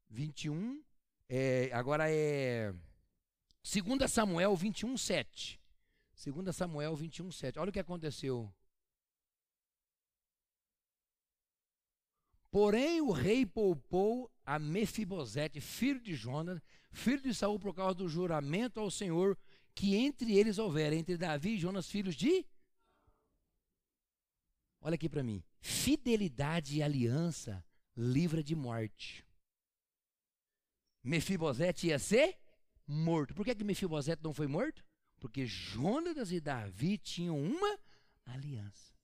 21, 0.09 0.84
é, 1.28 1.70
agora 1.74 2.09
é 2.09 2.74
2 3.63 4.09
Samuel 4.09 4.55
21, 4.55 4.95
7. 4.97 5.59
2 6.24 6.55
Samuel 6.55 6.95
21, 6.95 7.32
7. 7.32 7.59
Olha 7.59 7.70
o 7.70 7.74
que 7.74 7.80
aconteceu. 7.80 8.53
Porém, 12.51 13.01
o 13.01 13.11
rei 13.11 13.45
poupou 13.45 14.32
a 14.45 14.57
Mefibosete, 14.57 15.59
filho 15.59 15.99
de 15.99 16.16
Jonas, 16.16 16.61
filho 16.91 17.22
de 17.22 17.34
Saul, 17.34 17.59
por 17.59 17.74
causa 17.74 17.95
do 17.95 18.07
juramento 18.07 18.80
ao 18.80 18.89
Senhor 18.89 19.38
que 19.76 19.96
entre 19.96 20.36
eles 20.36 20.58
houver, 20.58 20.94
entre 20.94 21.18
Davi 21.18 21.56
e 21.56 21.60
Jonas, 21.60 21.90
filhos 21.90 22.16
de. 22.16 22.46
Olha 24.82 24.96
aqui 24.96 25.10
para 25.10 25.22
mim. 25.22 25.44
Fidelidade 25.60 26.78
e 26.78 26.82
aliança 26.82 27.64
livra 27.96 28.42
de 28.42 28.56
morte. 28.56 29.26
Mefibosete 31.04 31.88
ia 31.88 32.00
ser 32.00 32.38
morto. 32.88 33.36
Por 33.36 33.46
que, 33.46 33.54
que 33.54 33.64
Mefibosete 33.64 34.24
não 34.24 34.34
foi 34.34 34.48
morto? 34.48 34.84
Porque 35.20 35.46
Jonas 35.46 36.32
e 36.32 36.40
Davi 36.40 36.98
tinham 36.98 37.38
uma 37.40 37.78
aliança. 38.26 38.96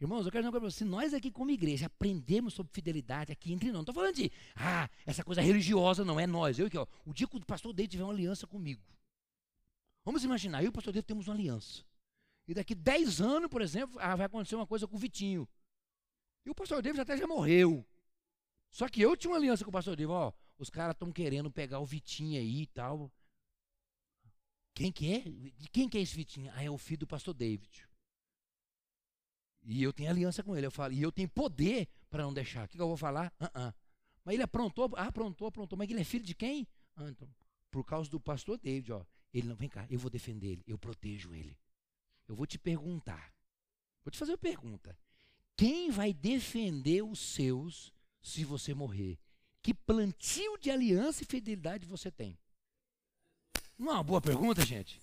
Irmãos, 0.00 0.26
eu 0.26 0.32
quero 0.32 0.42
dizer 0.42 0.50
para 0.50 0.60
você. 0.60 0.78
Se 0.78 0.84
nós 0.84 1.14
aqui, 1.14 1.30
como 1.30 1.50
igreja, 1.50 1.86
aprendemos 1.86 2.54
sobre 2.54 2.72
fidelidade 2.72 3.32
aqui 3.32 3.52
entre 3.52 3.68
nós, 3.68 3.74
não 3.74 3.80
estou 3.80 3.94
falando 3.94 4.14
de, 4.14 4.30
ah, 4.54 4.88
essa 5.06 5.24
coisa 5.24 5.40
religiosa, 5.40 6.04
não 6.04 6.20
é 6.20 6.26
nós. 6.26 6.58
Eu 6.58 6.66
aqui, 6.66 6.76
ó, 6.76 6.86
o 7.04 7.14
dia 7.14 7.26
que 7.26 7.36
o 7.36 7.46
pastor 7.46 7.72
Deide 7.72 7.92
tiver 7.92 8.04
uma 8.04 8.12
aliança 8.12 8.46
comigo, 8.46 8.82
Vamos 10.06 10.22
imaginar, 10.22 10.62
eu 10.62 10.66
e 10.66 10.68
o 10.68 10.72
pastor 10.72 10.92
Deus 10.92 11.04
temos 11.04 11.26
uma 11.26 11.34
aliança. 11.34 11.84
E 12.46 12.54
daqui 12.54 12.76
10 12.76 13.20
anos, 13.20 13.50
por 13.50 13.60
exemplo, 13.60 13.98
ah, 14.00 14.14
vai 14.14 14.26
acontecer 14.26 14.54
uma 14.54 14.66
coisa 14.66 14.86
com 14.86 14.94
o 14.94 14.98
Vitinho. 15.00 15.48
E 16.44 16.50
o 16.50 16.54
pastor 16.54 16.80
David 16.80 17.00
até 17.00 17.16
já 17.16 17.26
morreu. 17.26 17.84
Só 18.70 18.88
que 18.88 19.00
eu 19.00 19.16
tinha 19.16 19.32
uma 19.32 19.36
aliança 19.36 19.64
com 19.64 19.70
o 19.70 19.72
pastor 19.72 19.96
David, 19.96 20.12
ó, 20.12 20.32
os 20.58 20.70
caras 20.70 20.94
estão 20.94 21.10
querendo 21.10 21.50
pegar 21.50 21.80
o 21.80 21.84
Vitinho 21.84 22.38
aí 22.38 22.62
e 22.62 22.66
tal. 22.68 23.10
Quem 24.72 24.92
que 24.92 25.12
é? 25.12 25.24
Quem 25.72 25.88
que 25.88 25.98
é 25.98 26.02
esse 26.02 26.14
Vitinho? 26.14 26.52
Ah, 26.54 26.62
é 26.62 26.70
o 26.70 26.78
filho 26.78 27.00
do 27.00 27.06
pastor 27.08 27.34
David. 27.34 27.84
E 29.64 29.82
eu 29.82 29.92
tenho 29.92 30.08
aliança 30.08 30.40
com 30.40 30.56
ele. 30.56 30.66
Eu 30.66 30.70
falo, 30.70 30.92
e 30.92 31.02
eu 31.02 31.10
tenho 31.10 31.28
poder 31.28 31.88
para 32.08 32.22
não 32.22 32.32
deixar. 32.32 32.66
O 32.66 32.68
que, 32.68 32.76
que 32.76 32.82
eu 32.82 32.86
vou 32.86 32.96
falar? 32.96 33.34
Uh 33.40 33.46
-uh. 33.46 33.74
Mas 34.24 34.34
ele 34.34 34.44
aprontou, 34.44 34.88
ah, 34.94 35.06
aprontou, 35.06 35.48
aprontou. 35.48 35.76
Mas 35.76 35.90
ele 35.90 36.00
é 36.00 36.04
filho 36.04 36.24
de 36.24 36.34
quem? 36.34 36.64
Ah, 36.94 37.08
então, 37.08 37.28
por 37.72 37.84
causa 37.84 38.08
do 38.08 38.20
pastor 38.20 38.56
David, 38.56 38.92
ó. 38.92 39.04
Ele 39.36 39.48
não, 39.48 39.54
vem 39.54 39.68
cá, 39.68 39.86
eu 39.90 39.98
vou 39.98 40.10
defender 40.10 40.46
ele, 40.46 40.64
eu 40.66 40.78
protejo 40.78 41.34
ele. 41.34 41.58
Eu 42.26 42.34
vou 42.34 42.46
te 42.46 42.58
perguntar, 42.58 43.34
vou 44.02 44.10
te 44.10 44.16
fazer 44.16 44.32
uma 44.32 44.38
pergunta. 44.38 44.98
Quem 45.54 45.90
vai 45.90 46.14
defender 46.14 47.02
os 47.02 47.18
seus 47.18 47.92
se 48.22 48.46
você 48.46 48.72
morrer? 48.72 49.18
Que 49.60 49.74
plantio 49.74 50.56
de 50.56 50.70
aliança 50.70 51.22
e 51.22 51.26
fidelidade 51.26 51.84
você 51.84 52.10
tem? 52.10 52.38
Não 53.78 53.90
é 53.90 53.92
uma 53.96 54.02
boa 54.02 54.22
pergunta, 54.22 54.64
gente? 54.64 55.02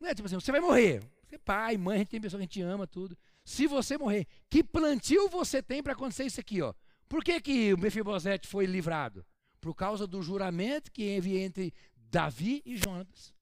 Não 0.00 0.08
é 0.08 0.14
tipo 0.14 0.26
assim, 0.26 0.34
você 0.34 0.50
vai 0.50 0.60
morrer. 0.60 1.00
Você 1.28 1.36
é 1.36 1.38
pai, 1.38 1.76
mãe, 1.76 1.94
a 1.94 1.98
gente 1.98 2.08
tem 2.08 2.20
pessoa 2.20 2.40
que 2.40 2.42
a 2.42 2.46
gente 2.46 2.62
ama, 2.62 2.84
tudo. 2.84 3.16
Se 3.44 3.68
você 3.68 3.96
morrer, 3.96 4.26
que 4.50 4.64
plantio 4.64 5.28
você 5.28 5.62
tem 5.62 5.84
para 5.84 5.92
acontecer 5.92 6.24
isso 6.24 6.40
aqui, 6.40 6.60
ó? 6.62 6.74
Por 7.08 7.22
que, 7.22 7.40
que 7.40 7.72
o 7.72 7.78
Mefibosete 7.78 8.48
foi 8.48 8.66
livrado? 8.66 9.24
Por 9.60 9.72
causa 9.72 10.04
do 10.04 10.20
juramento 10.20 10.90
que 10.90 11.16
havia 11.16 11.44
entre 11.44 11.72
Davi 12.10 12.60
e 12.66 12.76
Jonas. 12.76 13.35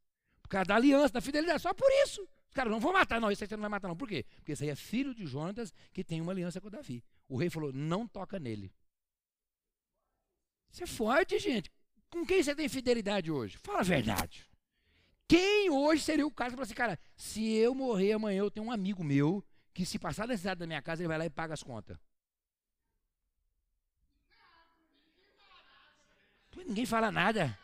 Causa 0.55 0.69
da 0.69 0.77
aliança, 0.77 1.15
da 1.15 1.21
fidelidade. 1.21 1.61
Só 1.61 1.75
por 1.75 1.91
isso. 2.05 2.23
Os 2.23 2.55
caras 2.55 2.71
não 2.71 2.79
vão 2.79 2.93
matar, 2.93 3.21
não. 3.21 3.29
Isso 3.29 3.43
aí 3.43 3.49
você 3.49 3.57
não 3.57 3.63
vai 3.63 3.71
matar, 3.71 3.89
não. 3.89 3.97
Por 3.97 4.09
quê? 4.09 4.25
Porque 4.37 4.53
esse 4.53 4.63
aí 4.63 4.71
é 4.71 4.77
filho 4.77 5.13
de 5.13 5.27
Jonas 5.27 5.75
que 5.93 6.05
tem 6.05 6.21
uma 6.21 6.31
aliança 6.31 6.61
com 6.61 6.71
Davi. 6.71 7.03
O 7.29 7.37
rei 7.37 7.51
falou: 7.51 7.73
não 7.73 8.07
toca 8.07 8.39
nele. 8.39 8.73
Isso 10.71 10.85
é 10.85 10.87
forte, 10.87 11.41
gente. 11.41 11.73
Com 12.09 12.25
quem 12.25 12.41
você 12.41 12.55
tem 12.55 12.69
fidelidade 12.69 13.33
hoje? 13.33 13.59
Fala 13.65 13.81
a 13.81 13.83
verdade. 13.83 14.49
Quem 15.27 15.71
hoje 15.71 16.05
seria 16.05 16.25
o 16.25 16.31
caso 16.31 16.55
para 16.55 16.63
assim, 16.63 16.75
cara, 16.75 17.01
se 17.17 17.53
eu 17.55 17.75
morrer 17.75 18.13
amanhã, 18.13 18.39
eu 18.39 18.51
tenho 18.51 18.67
um 18.67 18.71
amigo 18.71 19.03
meu 19.03 19.45
que 19.73 19.85
se 19.85 19.99
passar 19.99 20.29
necessidade 20.29 20.61
da 20.61 20.69
minha 20.69 20.83
casa, 20.83 21.03
ele 21.03 21.09
vai 21.09 21.19
lá 21.19 21.27
e 21.27 21.31
paga 21.31 21.55
as 21.55 21.65
contas. 21.65 21.99
Ninguém 26.65 26.87
fala 26.87 27.11
nada. 27.11 27.59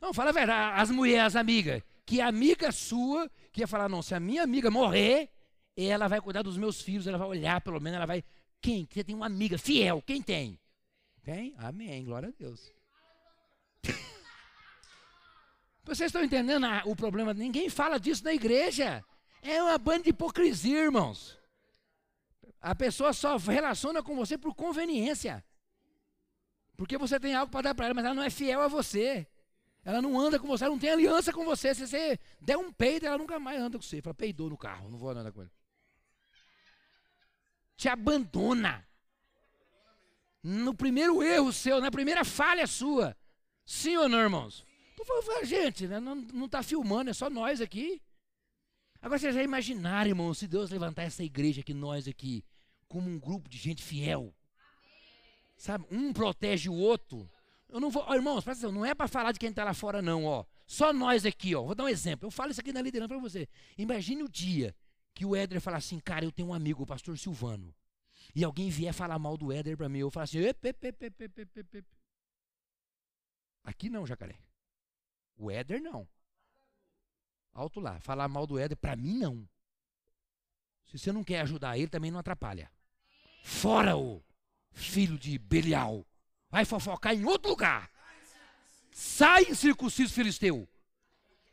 Não, 0.00 0.14
fala 0.14 0.30
a 0.30 0.32
verdade. 0.32 0.80
As 0.80 0.90
mulheres, 0.90 1.26
as 1.26 1.36
amigas. 1.36 1.82
Que 2.06 2.20
a 2.20 2.28
amiga 2.28 2.72
sua, 2.72 3.30
que 3.52 3.60
ia 3.60 3.68
falar, 3.68 3.88
não, 3.88 4.02
se 4.02 4.14
a 4.14 4.20
minha 4.20 4.42
amiga 4.42 4.70
morrer, 4.70 5.28
ela 5.76 6.08
vai 6.08 6.20
cuidar 6.20 6.42
dos 6.42 6.56
meus 6.56 6.80
filhos, 6.80 7.06
ela 7.06 7.18
vai 7.18 7.28
olhar, 7.28 7.60
pelo 7.60 7.80
menos, 7.80 7.96
ela 7.96 8.06
vai. 8.06 8.24
Quem? 8.60 8.88
Você 8.90 9.04
tem 9.04 9.14
uma 9.14 9.26
amiga 9.26 9.58
fiel. 9.58 10.02
Quem 10.02 10.22
tem? 10.22 10.58
Tem? 11.22 11.54
Amém. 11.58 12.04
Glória 12.04 12.28
a 12.28 12.32
Deus. 12.32 12.72
Vocês 15.84 16.08
estão 16.08 16.24
entendendo 16.24 16.66
o 16.86 16.96
problema? 16.96 17.32
Ninguém 17.34 17.68
fala 17.68 17.98
disso 17.98 18.24
na 18.24 18.32
igreja. 18.32 19.04
É 19.42 19.62
uma 19.62 19.78
banda 19.78 20.04
de 20.04 20.10
hipocrisia, 20.10 20.78
irmãos. 20.78 21.38
A 22.60 22.74
pessoa 22.74 23.12
só 23.12 23.36
relaciona 23.36 24.02
com 24.02 24.14
você 24.14 24.36
por 24.36 24.54
conveniência. 24.54 25.44
Porque 26.76 26.98
você 26.98 27.18
tem 27.18 27.34
algo 27.34 27.50
para 27.50 27.62
dar 27.62 27.74
para 27.74 27.86
ela, 27.86 27.94
mas 27.94 28.04
ela 28.04 28.14
não 28.14 28.22
é 28.22 28.30
fiel 28.30 28.60
a 28.60 28.68
você. 28.68 29.26
Ela 29.84 30.02
não 30.02 30.18
anda 30.18 30.38
com 30.38 30.46
você, 30.46 30.64
ela 30.64 30.72
não 30.72 30.78
tem 30.78 30.90
aliança 30.90 31.32
com 31.32 31.44
você. 31.44 31.74
Se 31.74 31.86
você 31.86 32.18
der 32.40 32.56
um 32.56 32.72
peido, 32.72 33.06
ela 33.06 33.18
nunca 33.18 33.38
mais 33.38 33.60
anda 33.60 33.78
com 33.78 33.82
você. 33.82 34.02
Fala, 34.02 34.14
peidou 34.14 34.50
no 34.50 34.56
carro, 34.56 34.90
não 34.90 34.98
vou 34.98 35.10
andar 35.10 35.32
com 35.32 35.42
ele. 35.42 35.50
Te 37.76 37.88
abandona. 37.88 38.86
No 40.42 40.74
primeiro 40.74 41.22
erro 41.22 41.52
seu, 41.52 41.80
na 41.80 41.90
primeira 41.90 42.24
falha 42.24 42.66
sua. 42.66 43.16
Sim 43.64 43.96
ou 43.96 44.08
não, 44.08 44.18
irmãos? 44.20 44.66
Tô 44.96 45.04
falando, 45.04 45.44
gente, 45.44 45.86
né? 45.86 45.98
não 45.98 46.44
está 46.44 46.62
filmando, 46.62 47.10
é 47.10 47.14
só 47.14 47.30
nós 47.30 47.60
aqui. 47.60 48.02
Agora 49.00 49.18
vocês 49.18 49.34
já 49.34 49.42
imaginaram, 49.42 50.10
irmão, 50.10 50.34
se 50.34 50.46
Deus 50.46 50.70
levantar 50.70 51.04
essa 51.04 51.24
igreja 51.24 51.62
aqui, 51.62 51.72
nós 51.72 52.06
aqui, 52.06 52.44
como 52.86 53.08
um 53.08 53.18
grupo 53.18 53.48
de 53.48 53.56
gente 53.56 53.82
fiel. 53.82 54.34
Sabe? 55.56 55.86
Um 55.90 56.12
protege 56.12 56.68
o 56.68 56.74
outro. 56.74 57.30
Eu 57.72 57.80
não 57.80 57.90
vou, 57.90 58.04
ó, 58.06 58.14
irmãos, 58.14 58.42
presta 58.42 58.66
atenção, 58.66 58.72
não 58.72 58.84
é 58.84 58.94
para 58.94 59.06
falar 59.06 59.32
de 59.32 59.38
quem 59.38 59.50
está 59.50 59.64
lá 59.64 59.72
fora, 59.72 60.02
não, 60.02 60.24
ó. 60.24 60.44
Só 60.66 60.92
nós 60.92 61.24
aqui, 61.24 61.54
ó. 61.54 61.62
Vou 61.62 61.74
dar 61.74 61.84
um 61.84 61.88
exemplo. 61.88 62.26
Eu 62.26 62.30
falo 62.30 62.50
isso 62.50 62.60
aqui 62.60 62.72
na 62.72 62.82
liderança 62.82 63.08
para 63.08 63.18
você. 63.18 63.48
Imagine 63.78 64.22
o 64.22 64.28
dia 64.28 64.74
que 65.14 65.24
o 65.24 65.36
Éder 65.36 65.60
falar 65.60 65.78
assim, 65.78 65.98
cara, 65.98 66.24
eu 66.24 66.32
tenho 66.32 66.48
um 66.48 66.54
amigo, 66.54 66.82
o 66.82 66.86
pastor 66.86 67.18
Silvano. 67.18 67.74
E 68.34 68.44
alguém 68.44 68.70
vier 68.70 68.92
falar 68.92 69.18
mal 69.18 69.36
do 69.36 69.52
Éder 69.52 69.76
para 69.76 69.88
mim, 69.88 69.98
eu 69.98 70.10
falo 70.10 70.24
assim, 70.24 70.38
ep, 70.38 70.74
aqui 73.64 73.88
não, 73.88 74.06
jacaré. 74.06 74.38
O 75.36 75.50
Éder 75.50 75.80
não. 75.80 76.06
Alto 77.52 77.80
lá, 77.80 77.98
falar 78.00 78.28
mal 78.28 78.46
do 78.46 78.58
Éder, 78.58 78.76
para 78.76 78.94
mim 78.96 79.18
não. 79.18 79.48
Se 80.86 80.98
você 80.98 81.12
não 81.12 81.24
quer 81.24 81.40
ajudar 81.40 81.78
ele, 81.78 81.88
também 81.88 82.10
não 82.10 82.18
atrapalha. 82.18 82.70
Fora 83.42 83.96
o 83.96 84.22
filho 84.72 85.18
de 85.18 85.38
Belial. 85.38 86.06
Vai 86.50 86.64
fofocar 86.64 87.14
em 87.14 87.24
outro 87.24 87.50
lugar. 87.50 87.90
Sai, 88.90 89.54
circunciso 89.54 90.12
filisteu. 90.12 90.68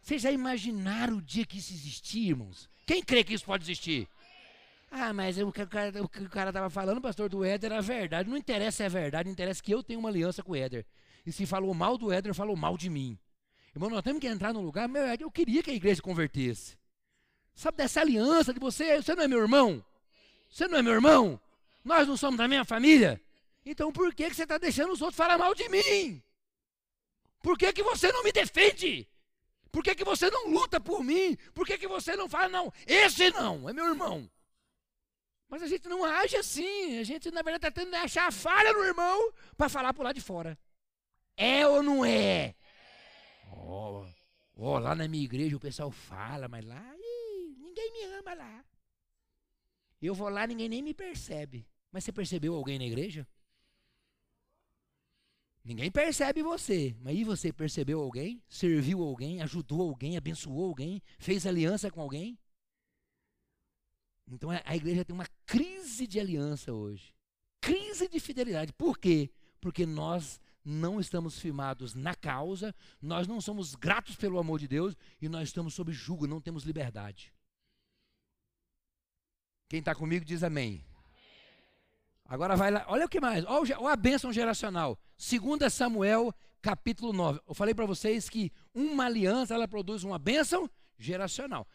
Vocês 0.02 0.22
já 0.22 0.32
imaginaram 0.32 1.18
o 1.18 1.22
dia 1.22 1.46
que 1.46 1.58
isso 1.58 1.74
existir, 1.74 2.30
irmãos? 2.30 2.70
Quem 2.86 3.04
crê 3.04 3.24
que 3.24 3.34
isso 3.34 3.46
pode 3.46 3.64
existir? 3.64 4.08
Ah, 4.90 5.12
mas 5.12 5.38
o 5.38 5.52
que 5.52 5.62
o 5.62 5.68
cara, 5.68 6.04
o 6.04 6.08
que 6.08 6.24
o 6.24 6.30
cara 6.30 6.52
tava 6.52 6.70
falando, 6.70 7.02
pastor, 7.02 7.30
do 7.30 7.44
Éder 7.44 7.72
era 7.74 7.82
verdade. 7.82 8.30
Não 8.30 8.38
interessa 8.38 8.78
se 8.78 8.84
é 8.84 8.90
verdade, 8.90 9.30
interessa 9.30 9.62
que 9.62 9.74
eu 9.74 9.84
tenho 9.84 10.00
uma 10.00 10.10
aliança 10.10 10.42
com 10.42 10.54
o 10.54 10.56
Éder. 10.56 10.86
E 11.26 11.32
se 11.32 11.46
falou 11.46 11.74
mal 11.74 11.98
do 11.98 12.12
Éder, 12.12 12.34
falou 12.34 12.56
mal 12.56 12.78
de 12.78 12.90
mim. 12.90 13.20
Irmão, 13.76 13.90
nós 13.90 14.02
temos 14.02 14.22
que 14.22 14.28
entrar 14.28 14.54
num 14.54 14.62
lugar, 14.62 14.88
meu, 14.88 15.04
eu 15.04 15.30
queria 15.30 15.62
que 15.62 15.70
a 15.70 15.74
igreja 15.74 16.02
convertesse. 16.02 16.78
Sabe 17.54 17.78
dessa 17.78 18.02
aliança 18.02 18.54
de 18.54 18.60
você? 18.60 18.96
Você 19.02 19.14
não 19.14 19.24
é 19.24 19.28
meu 19.28 19.40
irmão? 19.40 19.84
Você 20.50 20.68
não 20.68 20.78
é 20.78 20.82
meu 20.82 20.94
irmão? 20.94 21.40
Nós 21.84 22.08
não 22.08 22.16
somos 22.16 22.38
da 22.38 22.48
mesma 22.48 22.66
família? 22.66 23.22
Então 23.70 23.92
por 23.92 24.14
que, 24.16 24.30
que 24.30 24.36
você 24.36 24.44
está 24.44 24.58
deixando 24.58 24.94
os 24.94 25.02
outros 25.02 25.18
falar 25.18 25.38
mal 25.38 25.54
de 25.54 25.68
mim? 25.68 26.24
Por 27.44 27.58
que, 27.58 27.74
que 27.74 27.84
você 27.84 28.12
não 28.14 28.24
me 28.24 28.32
defende? 28.32 29.08
Por 29.72 29.84
que, 29.84 29.94
que 29.94 30.06
você 30.06 30.30
não 30.32 30.50
luta 30.50 30.80
por 30.80 31.04
mim? 31.04 31.36
Por 31.54 31.68
que, 31.68 31.78
que 31.78 31.88
você 31.88 32.16
não 32.16 32.30
fala, 32.30 32.48
não, 32.48 32.74
esse 32.86 33.30
não, 33.32 33.70
é 33.70 33.74
meu 33.74 33.86
irmão? 33.86 34.30
Mas 35.50 35.62
a 35.62 35.68
gente 35.68 35.88
não 35.88 36.04
age 36.04 36.36
assim. 36.38 36.98
A 36.98 37.04
gente, 37.04 37.30
na 37.30 37.42
verdade, 37.42 37.68
está 37.68 37.72
tentando 37.72 38.04
achar 38.04 38.28
a 38.28 38.32
falha 38.32 38.72
no 38.74 38.84
irmão 38.84 39.34
para 39.56 39.70
falar 39.70 39.94
por 39.94 40.04
lá 40.04 40.14
de 40.14 40.22
fora. 40.22 40.58
É 41.36 41.68
ou 41.68 41.84
não 41.84 42.04
é? 42.06 42.56
Ó, 43.52 44.02
oh, 44.02 44.08
oh, 44.56 44.80
lá 44.80 44.96
na 44.96 45.08
minha 45.08 45.24
igreja 45.24 45.56
o 45.56 45.60
pessoal 45.60 45.92
fala, 45.92 46.48
mas 46.48 46.66
lá 46.66 46.84
ih, 46.98 47.56
ninguém 47.60 47.92
me 47.92 48.04
ama 48.16 48.34
lá. 48.34 48.66
Eu 50.02 50.14
vou 50.16 50.30
lá, 50.30 50.48
ninguém 50.48 50.70
nem 50.70 50.82
me 50.82 50.94
percebe. 50.94 51.68
Mas 51.92 52.04
você 52.04 52.12
percebeu 52.12 52.56
alguém 52.56 52.78
na 52.78 52.86
igreja? 52.86 53.28
Ninguém 55.68 55.92
percebe 55.92 56.42
você, 56.42 56.96
mas 57.02 57.18
e 57.18 57.26
você 57.26 57.52
percebeu 57.52 58.00
alguém? 58.00 58.42
Serviu 58.48 59.04
alguém? 59.04 59.42
Ajudou 59.42 59.82
alguém? 59.82 60.16
Abençoou 60.16 60.64
alguém? 60.64 61.04
Fez 61.20 61.46
aliança 61.46 61.92
com 61.92 62.00
alguém? 62.00 62.40
Então 64.30 64.50
a 64.50 64.76
igreja 64.78 65.04
tem 65.04 65.14
uma 65.14 65.28
crise 65.46 66.08
de 66.08 66.22
aliança 66.22 66.72
hoje. 66.72 67.14
Crise 67.60 68.08
de 68.08 68.18
fidelidade. 68.18 68.72
Por 68.72 68.98
quê? 68.98 69.30
Porque 69.60 69.86
nós 69.86 70.40
não 70.64 71.02
estamos 71.02 71.38
firmados 71.38 71.94
na 71.94 72.16
causa, 72.16 72.74
nós 73.02 73.28
não 73.28 73.42
somos 73.42 73.76
gratos 73.76 74.16
pelo 74.16 74.40
amor 74.40 74.60
de 74.60 74.70
Deus 74.70 74.96
e 75.22 75.28
nós 75.28 75.50
estamos 75.50 75.74
sob 75.74 75.92
julgo, 75.92 76.26
não 76.26 76.40
temos 76.40 76.64
liberdade. 76.64 77.34
Quem 79.68 79.80
está 79.80 79.94
comigo 79.94 80.24
diz 80.24 80.44
amém. 80.44 80.86
Agora 82.28 82.56
vai 82.58 82.70
lá, 82.70 82.86
olha 82.90 83.06
o 83.06 83.10
que 83.10 83.22
mais, 83.22 83.46
olha 83.46 83.94
a 83.94 83.96
bênção 83.96 84.34
geracional. 84.34 85.00
2 85.18 85.74
Samuel, 85.74 86.34
capítulo 86.62 87.14
9. 87.14 87.40
Eu 87.48 87.54
falei 87.54 87.74
para 87.74 87.86
vocês 87.86 88.30
que 88.30 88.52
uma 88.74 89.06
aliança, 89.06 89.54
ela 89.54 89.68
produz 89.68 90.04
uma 90.04 90.20
bênção 90.20 90.70
geracional. 90.98 91.66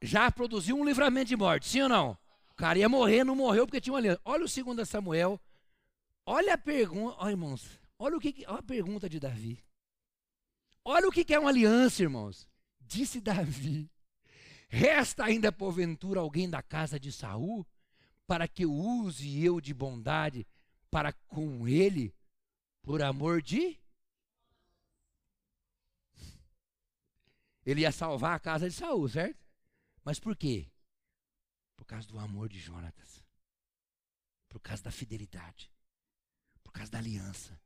Já 0.00 0.30
produziu 0.30 0.76
um 0.76 0.84
livramento 0.84 1.28
de 1.28 1.36
morte, 1.36 1.66
sim 1.66 1.82
ou 1.82 1.88
não? 1.88 2.16
O 2.50 2.54
cara 2.54 2.78
ia 2.78 2.88
morrer, 2.88 3.24
não 3.24 3.34
morreu 3.34 3.66
porque 3.66 3.80
tinha 3.80 3.92
uma 3.92 3.98
aliança. 3.98 4.20
Olha 4.24 4.44
o 4.44 4.74
2 4.74 4.88
Samuel, 4.88 5.40
olha 6.24 6.54
a 6.54 6.58
pergunta, 6.58 7.16
olha 7.18 7.30
irmãos, 7.32 7.80
olha, 7.98 8.16
o 8.16 8.20
que, 8.20 8.44
olha 8.46 8.58
a 8.58 8.62
pergunta 8.62 9.08
de 9.08 9.18
Davi. 9.18 9.64
Olha 10.84 11.08
o 11.08 11.12
que 11.12 11.34
é 11.34 11.38
uma 11.38 11.50
aliança, 11.50 12.02
irmãos. 12.02 12.48
Disse 12.80 13.20
Davi: 13.20 13.90
Resta 14.68 15.24
ainda 15.24 15.50
porventura 15.50 16.20
alguém 16.20 16.48
da 16.48 16.62
casa 16.62 17.00
de 17.00 17.10
Saul 17.10 17.66
para 18.28 18.46
que 18.46 18.66
use 18.66 19.42
eu 19.42 19.58
de 19.58 19.72
bondade 19.72 20.46
para 20.90 21.14
com 21.14 21.66
ele, 21.66 22.14
por 22.82 23.02
amor 23.02 23.40
de. 23.40 23.80
Ele 27.64 27.80
ia 27.80 27.90
salvar 27.90 28.36
a 28.36 28.38
casa 28.38 28.68
de 28.68 28.74
Saul, 28.74 29.08
certo? 29.08 29.42
Mas 30.04 30.20
por 30.20 30.36
quê? 30.36 30.70
Por 31.74 31.86
causa 31.86 32.06
do 32.06 32.18
amor 32.18 32.50
de 32.50 32.58
Jonatas. 32.58 33.24
Por 34.46 34.60
causa 34.60 34.82
da 34.82 34.90
fidelidade. 34.90 35.70
Por 36.62 36.70
causa 36.70 36.92
da 36.92 36.98
aliança. 36.98 37.58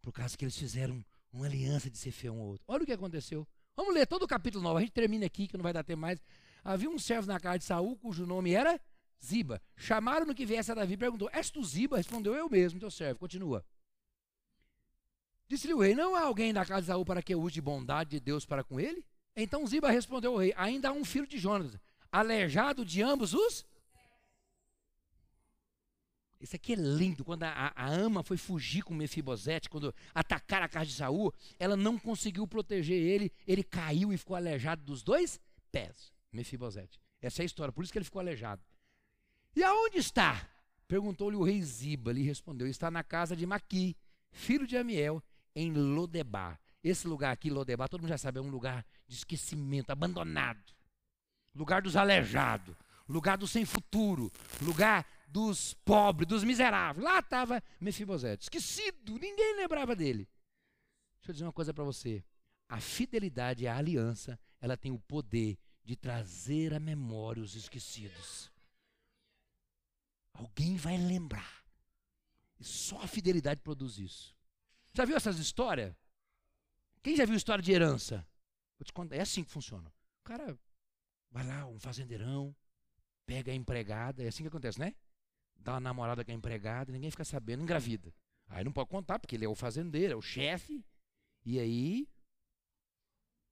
Por 0.00 0.12
causa 0.12 0.36
que 0.36 0.44
eles 0.44 0.56
fizeram 0.56 1.04
uma 1.32 1.46
aliança 1.46 1.90
de 1.90 1.98
ser 1.98 2.12
fiel 2.12 2.34
um 2.34 2.40
ao 2.40 2.46
outro. 2.46 2.64
Olha 2.68 2.84
o 2.84 2.86
que 2.86 2.92
aconteceu. 2.92 3.46
Vamos 3.74 3.92
ler 3.92 4.06
todo 4.06 4.22
o 4.22 4.28
capítulo 4.28 4.62
9. 4.62 4.78
A 4.78 4.80
gente 4.82 4.92
termina 4.92 5.26
aqui, 5.26 5.48
que 5.48 5.56
não 5.56 5.64
vai 5.64 5.72
dar 5.72 5.82
tempo 5.82 6.00
mais. 6.00 6.20
Havia 6.62 6.90
um 6.90 6.98
servo 6.98 7.26
na 7.26 7.40
casa 7.40 7.58
de 7.58 7.64
Saul, 7.64 7.96
cujo 7.96 8.24
nome 8.24 8.52
era 8.52 8.80
Ziba. 9.24 9.60
Chamaram 9.76 10.26
no 10.26 10.34
que 10.34 10.46
viesse 10.46 10.70
a 10.70 10.74
Davi 10.74 10.94
e 10.94 10.96
perguntou: 10.96 11.28
És 11.32 11.50
tu 11.50 11.64
Ziba? 11.64 11.96
Respondeu: 11.96 12.34
Eu 12.34 12.48
mesmo, 12.48 12.80
teu 12.80 12.90
servo. 12.90 13.18
Continua. 13.18 13.64
Disse-lhe 15.48 15.74
o 15.74 15.80
rei: 15.80 15.94
Não 15.94 16.14
há 16.14 16.22
alguém 16.22 16.52
da 16.52 16.64
casa 16.64 16.82
de 16.82 16.86
Saul 16.88 17.04
para 17.04 17.22
que 17.22 17.34
eu 17.34 17.40
use 17.40 17.54
de 17.54 17.60
bondade 17.60 18.10
de 18.10 18.20
Deus 18.20 18.44
para 18.44 18.64
com 18.64 18.80
ele? 18.80 19.04
Então 19.34 19.66
Ziba 19.66 19.90
respondeu 19.90 20.32
ao 20.32 20.38
rei: 20.38 20.52
Ainda 20.56 20.88
há 20.88 20.92
um 20.92 21.04
filho 21.04 21.26
de 21.26 21.38
Jonas, 21.38 21.78
aleijado 22.10 22.84
de 22.84 23.02
ambos 23.02 23.34
os. 23.34 23.64
Isso 26.40 26.54
aqui 26.54 26.74
é 26.74 26.76
lindo. 26.76 27.24
Quando 27.24 27.44
a, 27.44 27.72
a 27.74 27.88
ama 27.88 28.22
foi 28.22 28.36
fugir 28.36 28.82
com 28.82 28.94
Mefibosete, 28.94 29.70
quando 29.70 29.94
atacaram 30.14 30.66
a 30.66 30.68
casa 30.68 30.86
de 30.86 30.92
Saul, 30.92 31.32
ela 31.58 31.76
não 31.76 31.98
conseguiu 31.98 32.46
proteger 32.46 33.00
ele, 33.00 33.32
ele 33.46 33.62
caiu 33.62 34.12
e 34.12 34.18
ficou 34.18 34.36
aleijado 34.36 34.82
dos 34.82 35.02
dois 35.02 35.40
pés. 35.72 36.12
Mefibosete. 36.32 37.00
Essa 37.20 37.42
é 37.42 37.44
a 37.44 37.46
história, 37.46 37.72
por 37.72 37.82
isso 37.82 37.92
que 37.92 37.98
ele 37.98 38.04
ficou 38.04 38.20
aleijado. 38.20 38.62
E 39.56 39.64
aonde 39.64 39.96
está? 39.96 40.46
Perguntou-lhe 40.86 41.34
o 41.34 41.42
rei 41.42 41.62
Ziba. 41.62 42.10
Ele 42.10 42.22
respondeu: 42.22 42.68
Está 42.68 42.90
na 42.90 43.02
casa 43.02 43.34
de 43.34 43.46
Maqui, 43.46 43.96
filho 44.30 44.66
de 44.66 44.76
Amiel, 44.76 45.22
em 45.54 45.72
Lodebar. 45.72 46.60
Esse 46.84 47.08
lugar 47.08 47.32
aqui, 47.32 47.48
Lodebar, 47.48 47.88
todo 47.88 48.02
mundo 48.02 48.10
já 48.10 48.18
sabe, 48.18 48.38
é 48.38 48.42
um 48.42 48.50
lugar 48.50 48.86
de 49.08 49.16
esquecimento, 49.16 49.90
abandonado. 49.90 50.72
Lugar 51.54 51.80
dos 51.80 51.96
aleijados, 51.96 52.76
lugar 53.08 53.38
dos 53.38 53.50
sem 53.50 53.64
futuro, 53.64 54.30
lugar 54.60 55.06
dos 55.26 55.72
pobres, 55.72 56.28
dos 56.28 56.44
miseráveis. 56.44 57.02
Lá 57.02 57.18
estava 57.18 57.62
Mefibosete, 57.80 58.44
esquecido, 58.44 59.18
ninguém 59.18 59.56
lembrava 59.56 59.96
dele. 59.96 60.28
Deixa 61.16 61.30
eu 61.30 61.32
dizer 61.32 61.44
uma 61.46 61.52
coisa 61.52 61.72
para 61.72 61.82
você. 61.82 62.22
A 62.68 62.78
fidelidade 62.78 63.64
e 63.64 63.68
a 63.68 63.76
aliança, 63.76 64.38
ela 64.60 64.76
tem 64.76 64.92
o 64.92 64.98
poder 64.98 65.58
de 65.82 65.96
trazer 65.96 66.74
à 66.74 66.78
memória 66.78 67.42
os 67.42 67.54
esquecidos. 67.56 68.50
Alguém 70.38 70.76
vai 70.76 70.96
lembrar. 70.98 71.64
E 72.58 72.64
só 72.64 73.00
a 73.00 73.06
fidelidade 73.06 73.60
produz 73.60 73.98
isso. 73.98 74.36
Já 74.92 75.04
viu 75.04 75.16
essas 75.16 75.38
histórias? 75.38 75.94
Quem 77.02 77.16
já 77.16 77.24
viu 77.24 77.36
história 77.36 77.62
de 77.62 77.72
herança? 77.72 78.26
Vou 78.78 78.84
te 78.84 78.92
contar, 78.92 79.16
é 79.16 79.20
assim 79.20 79.42
que 79.44 79.50
funciona. 79.50 79.88
O 80.20 80.24
cara 80.24 80.58
vai 81.30 81.46
lá, 81.46 81.66
um 81.66 81.78
fazendeirão, 81.78 82.54
pega 83.24 83.52
a 83.52 83.54
empregada, 83.54 84.22
é 84.22 84.28
assim 84.28 84.42
que 84.42 84.48
acontece, 84.48 84.78
né? 84.78 84.94
Dá 85.56 85.74
uma 85.74 85.80
namorada 85.80 86.24
com 86.24 86.30
a 86.30 86.34
empregada, 86.34 86.92
ninguém 86.92 87.10
fica 87.10 87.24
sabendo, 87.24 87.62
engravida. 87.62 88.12
Aí 88.48 88.62
não 88.62 88.72
pode 88.72 88.90
contar, 88.90 89.18
porque 89.18 89.36
ele 89.36 89.44
é 89.44 89.48
o 89.48 89.54
fazendeiro, 89.54 90.12
é 90.12 90.16
o 90.16 90.22
chefe. 90.22 90.84
E 91.44 91.58
aí. 91.58 92.08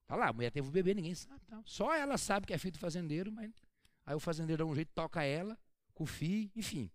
Tá 0.06 0.16
lá, 0.16 0.28
a 0.28 0.32
mulher 0.32 0.50
teve 0.50 0.68
o 0.68 0.72
bebê, 0.72 0.92
ninguém 0.92 1.14
sabe. 1.14 1.44
Tá? 1.46 1.62
Só 1.64 1.94
ela 1.94 2.18
sabe 2.18 2.46
que 2.46 2.52
é 2.52 2.58
filho 2.58 2.72
do 2.72 2.78
fazendeiro, 2.78 3.32
mas. 3.32 3.54
Aí 4.04 4.14
o 4.14 4.20
fazendeiro 4.20 4.64
dá 4.64 4.70
um 4.70 4.74
jeito, 4.74 4.92
toca 4.94 5.22
ela 5.22 5.58
com 5.94 6.04
o 6.04 6.06
filho, 6.06 6.50
enfim. 6.54 6.90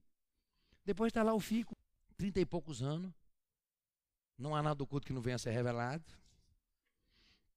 Depois 0.86 1.10
está 1.10 1.24
lá 1.24 1.34
o 1.34 1.40
filho 1.40 1.66
com 1.66 1.76
30 2.18 2.40
e 2.40 2.46
poucos 2.46 2.82
anos. 2.84 3.14
Não 4.38 4.56
há 4.56 4.62
nada 4.62 4.76
do 4.76 4.88
culto 4.88 5.08
que 5.08 5.14
não 5.14 5.22
venha 5.22 5.36
a 5.36 5.40
ser 5.40 5.52
revelado. 5.52 6.04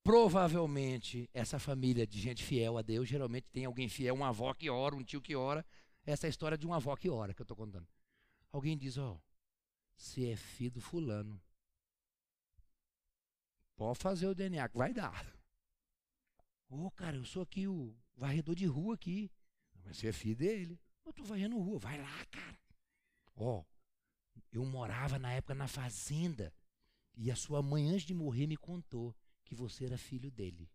Provavelmente, 0.02 1.30
essa 1.32 1.58
família 1.58 2.06
de 2.06 2.20
gente 2.20 2.42
fiel 2.42 2.76
a 2.76 2.82
Deus, 2.82 3.08
geralmente 3.08 3.46
tem 3.52 3.64
alguém 3.64 3.88
fiel, 3.88 4.14
uma 4.14 4.28
avó 4.28 4.52
que 4.52 4.68
ora, 4.68 4.96
um 4.96 5.04
tio 5.04 5.20
que 5.20 5.36
ora. 5.36 5.64
Essa 6.04 6.26
é 6.26 6.28
a 6.28 6.30
história 6.30 6.58
de 6.58 6.66
uma 6.66 6.76
avó 6.76 6.96
que 6.96 7.08
ora 7.08 7.32
que 7.32 7.40
eu 7.40 7.44
estou 7.44 7.56
contando. 7.56 7.86
Alguém 8.50 8.76
diz, 8.76 8.98
ó, 8.98 9.20
se 9.96 10.28
é 10.28 10.34
filho 10.34 10.72
do 10.72 10.80
fulano, 10.80 11.40
pode 13.76 13.98
fazer 14.00 14.26
o 14.26 14.34
DNA, 14.34 14.68
que 14.68 14.76
vai 14.76 14.92
dar. 14.92 15.24
Ô, 16.68 16.86
oh, 16.86 16.90
cara, 16.90 17.16
eu 17.16 17.24
sou 17.24 17.42
aqui 17.42 17.68
o 17.68 17.94
varredor 18.16 18.54
de 18.54 18.66
rua 18.66 18.94
aqui. 18.94 19.30
Mas 19.84 19.98
você 19.98 20.08
é 20.08 20.12
filho 20.12 20.36
dele. 20.36 20.80
Eu 21.04 21.12
tô 21.12 21.24
varrendo 21.24 21.58
rua. 21.58 21.78
Vai 21.78 22.00
lá, 22.00 22.26
cara. 22.26 22.58
Ó, 23.36 23.64
Eu 24.52 24.64
morava 24.64 25.18
na 25.18 25.32
época 25.32 25.54
na 25.54 25.66
fazenda. 25.66 26.52
E 27.14 27.30
a 27.30 27.36
sua 27.36 27.62
mãe, 27.62 27.88
antes 27.88 28.06
de 28.06 28.14
morrer, 28.14 28.46
me 28.46 28.56
contou 28.56 29.14
que 29.44 29.54
você 29.54 29.84
era 29.84 29.98
filho 29.98 30.30
dele. 30.30 30.70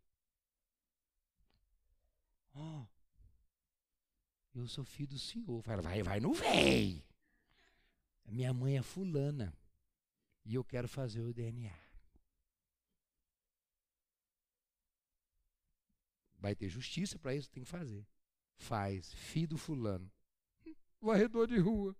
Ó, 2.54 2.82
oh, 2.82 2.88
eu 4.60 4.68
sou 4.68 4.84
filho 4.84 5.10
do 5.10 5.20
senhor. 5.20 5.62
Fala, 5.62 5.82
vai, 5.82 6.02
vai, 6.02 6.20
não 6.20 6.34
vem. 6.34 7.04
Minha 8.26 8.54
mãe 8.54 8.78
é 8.78 8.82
fulana. 8.82 9.54
E 10.44 10.56
eu 10.56 10.64
quero 10.64 10.88
fazer 10.88 11.22
o 11.22 11.34
DNA. 11.34 11.78
Vai 16.40 16.56
ter 16.56 16.70
justiça 16.70 17.18
para 17.20 17.36
isso, 17.36 17.50
tem 17.50 17.64
que 17.64 17.70
fazer. 17.70 18.08
Faz, 18.58 19.14
filho 19.14 19.50
do 19.50 19.58
fulano. 19.58 20.12
Varredor 21.02 21.48
de 21.48 21.58
rua. 21.58 21.96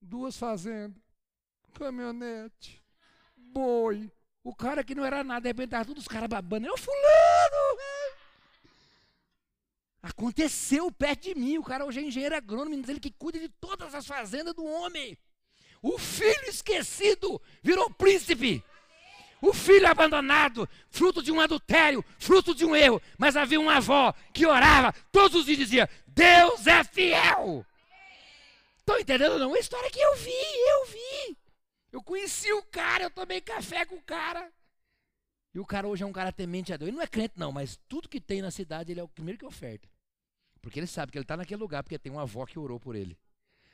Duas 0.00 0.36
fazendas. 0.36 1.02
Caminhonete. 1.74 2.82
Boi. 3.36 4.10
O 4.42 4.54
cara 4.54 4.82
que 4.82 4.94
não 4.94 5.04
era 5.04 5.22
nada, 5.22 5.42
de 5.42 5.48
repente 5.48 5.86
todos 5.86 6.02
os 6.02 6.08
caras 6.08 6.28
babando. 6.28 6.66
É 6.66 6.70
o 6.70 6.76
fulano! 6.76 7.78
Aconteceu 10.02 10.90
perto 10.90 11.24
de 11.24 11.34
mim. 11.34 11.58
O 11.58 11.62
cara 11.62 11.84
hoje 11.84 12.00
é 12.00 12.02
engenheiro 12.02 12.36
agrônomo, 12.36 12.74
ele 12.74 13.00
que 13.00 13.10
cuida 13.10 13.38
de 13.38 13.48
todas 13.48 13.94
as 13.94 14.06
fazendas 14.06 14.54
do 14.54 14.64
homem. 14.64 15.18
O 15.82 15.98
filho 15.98 16.48
esquecido 16.48 17.40
virou 17.62 17.90
príncipe. 17.90 18.62
O 19.40 19.52
filho 19.52 19.86
abandonado, 19.86 20.68
fruto 20.90 21.22
de 21.22 21.30
um 21.30 21.40
adultério, 21.40 22.04
fruto 22.18 22.54
de 22.54 22.64
um 22.64 22.74
erro. 22.74 23.00
Mas 23.16 23.36
havia 23.36 23.60
uma 23.60 23.76
avó 23.76 24.12
que 24.32 24.46
orava 24.46 24.92
todos 25.12 25.40
os 25.40 25.46
dias 25.46 25.58
e 25.58 25.64
dizia: 25.64 25.90
Deus 26.06 26.66
é 26.66 26.82
fiel. 26.82 27.64
Estão 28.88 29.00
entendendo? 29.00 29.38
Não, 29.38 29.48
uma 29.48 29.58
história 29.58 29.90
que 29.90 30.00
eu 30.00 30.16
vi, 30.16 30.30
eu 30.30 30.86
vi. 30.86 31.36
Eu 31.92 32.02
conheci 32.02 32.50
o 32.54 32.62
cara, 32.62 33.04
eu 33.04 33.10
tomei 33.10 33.38
café 33.38 33.84
com 33.84 33.96
o 33.96 34.02
cara. 34.02 34.50
E 35.52 35.60
o 35.60 35.66
cara 35.66 35.86
hoje 35.86 36.04
é 36.04 36.06
um 36.06 36.12
cara 36.12 36.32
temente 36.32 36.72
a 36.72 36.76
Deus. 36.78 36.88
Ele 36.88 36.96
não 36.96 37.04
é 37.04 37.06
crente, 37.06 37.34
não, 37.36 37.52
mas 37.52 37.78
tudo 37.86 38.08
que 38.08 38.18
tem 38.18 38.40
na 38.40 38.50
cidade, 38.50 38.90
ele 38.90 39.00
é 39.00 39.02
o 39.02 39.08
primeiro 39.08 39.38
que 39.38 39.44
oferta. 39.44 39.86
Porque 40.62 40.80
ele 40.80 40.86
sabe 40.86 41.12
que 41.12 41.18
ele 41.18 41.24
está 41.24 41.36
naquele 41.36 41.60
lugar, 41.60 41.82
porque 41.82 41.98
tem 41.98 42.10
uma 42.10 42.22
avó 42.22 42.46
que 42.46 42.58
orou 42.58 42.80
por 42.80 42.96
ele. 42.96 43.18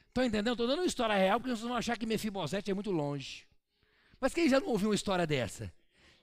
Estão 0.08 0.24
entendendo? 0.24 0.54
Estou 0.54 0.66
dando 0.66 0.80
uma 0.80 0.86
história 0.86 1.14
real, 1.14 1.38
porque 1.38 1.54
vocês 1.54 1.68
vão 1.68 1.76
achar 1.76 1.96
que 1.96 2.06
Mefibosete 2.06 2.72
é 2.72 2.74
muito 2.74 2.90
longe. 2.90 3.46
Mas 4.18 4.34
quem 4.34 4.48
já 4.48 4.58
não 4.58 4.66
ouviu 4.66 4.88
uma 4.88 4.96
história 4.96 5.28
dessa? 5.28 5.72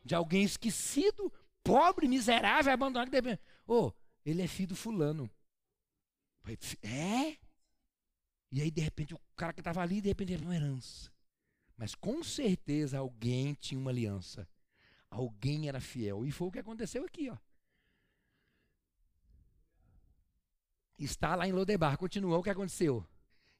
De 0.03 0.13
alguém 0.13 0.43
esquecido, 0.43 1.31
pobre, 1.63 2.09
miserável, 2.09 2.73
abandonado. 2.73 3.09
Oh, 3.65 3.93
ele 4.25 4.41
é 4.41 4.47
filho 4.47 4.69
do 4.69 4.75
fulano. 4.75 5.31
É? 6.83 7.37
E 8.51 8.61
aí, 8.61 8.69
de 8.69 8.81
repente, 8.81 9.13
o 9.13 9.19
cara 9.35 9.53
que 9.53 9.61
estava 9.61 9.81
ali, 9.81 10.01
de 10.01 10.09
repente, 10.09 10.29
teve 10.29 10.43
uma 10.43 10.55
herança. 10.55 11.11
Mas 11.77 11.95
com 11.95 12.23
certeza 12.23 12.99
alguém 12.99 13.53
tinha 13.53 13.79
uma 13.79 13.89
aliança. 13.89 14.47
Alguém 15.09 15.67
era 15.67 15.79
fiel. 15.79 16.25
E 16.25 16.31
foi 16.31 16.47
o 16.47 16.51
que 16.51 16.59
aconteceu 16.59 17.03
aqui, 17.05 17.29
ó. 17.29 17.37
Está 20.99 21.35
lá 21.35 21.47
em 21.47 21.51
Lodebar. 21.51 21.97
Continuou 21.97 22.39
o 22.39 22.43
que 22.43 22.49
aconteceu. 22.49 23.05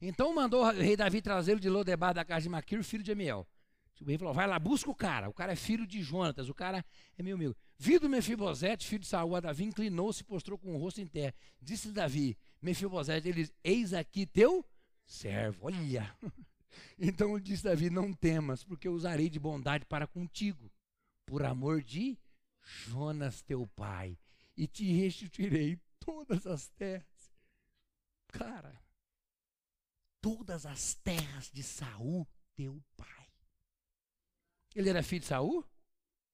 Então 0.00 0.34
mandou 0.34 0.64
o 0.64 0.70
rei 0.70 0.96
Davi 0.96 1.22
trazê-lo 1.22 1.58
de 1.58 1.68
Lodebar 1.68 2.14
da 2.14 2.24
casa 2.24 2.42
de 2.42 2.48
Maquir, 2.48 2.82
filho 2.84 3.02
de 3.02 3.12
Amiel. 3.12 3.46
O 4.00 4.04
rei 4.04 4.18
falou: 4.18 4.34
vai 4.34 4.46
lá, 4.46 4.58
busca 4.58 4.90
o 4.90 4.94
cara. 4.94 5.28
O 5.28 5.32
cara 5.32 5.52
é 5.52 5.56
filho 5.56 5.86
de 5.86 6.02
Jonatas, 6.02 6.48
o 6.48 6.54
cara 6.54 6.84
é 7.16 7.22
meu 7.22 7.36
amigo. 7.36 7.56
Vindo 7.78 8.08
Mefibosete, 8.08 8.86
filho 8.86 9.00
de 9.00 9.06
Saúl, 9.06 9.36
a 9.36 9.40
Davi 9.40 9.64
inclinou-se 9.64 10.22
e 10.22 10.24
postrou 10.24 10.58
com 10.58 10.74
o 10.74 10.78
rosto 10.78 11.00
em 11.00 11.06
terra. 11.06 11.34
Disse 11.60 11.92
Davi: 11.92 12.36
Mefibosete, 12.60 13.28
ele 13.28 13.50
Eis 13.62 13.92
aqui 13.92 14.26
teu 14.26 14.64
servo. 15.12 15.66
Olha. 15.66 16.16
Então 16.98 17.38
disse 17.38 17.64
Davi: 17.64 17.90
Não 17.90 18.14
temas, 18.14 18.64
porque 18.64 18.88
eu 18.88 18.94
usarei 18.94 19.28
de 19.28 19.38
bondade 19.38 19.84
para 19.84 20.06
contigo, 20.06 20.72
por 21.26 21.44
amor 21.44 21.82
de 21.82 22.18
Jonas 22.62 23.42
teu 23.42 23.66
pai, 23.66 24.18
e 24.56 24.66
te 24.66 24.90
restituirei 24.90 25.78
todas 26.00 26.46
as 26.46 26.68
terras. 26.68 27.30
Cara, 28.28 28.82
todas 30.22 30.64
as 30.64 30.94
terras 30.94 31.50
de 31.50 31.62
Saul, 31.62 32.26
teu 32.54 32.82
pai. 32.96 33.28
Ele 34.74 34.88
era 34.88 35.02
filho 35.02 35.20
de 35.20 35.26
Saul? 35.26 35.62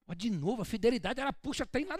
Ó, 0.06 0.14
de 0.14 0.30
novo, 0.30 0.62
a 0.62 0.64
fidelidade 0.64 1.20
ela 1.20 1.32
puxa 1.32 1.66
tem 1.66 1.84
lá 1.84 1.96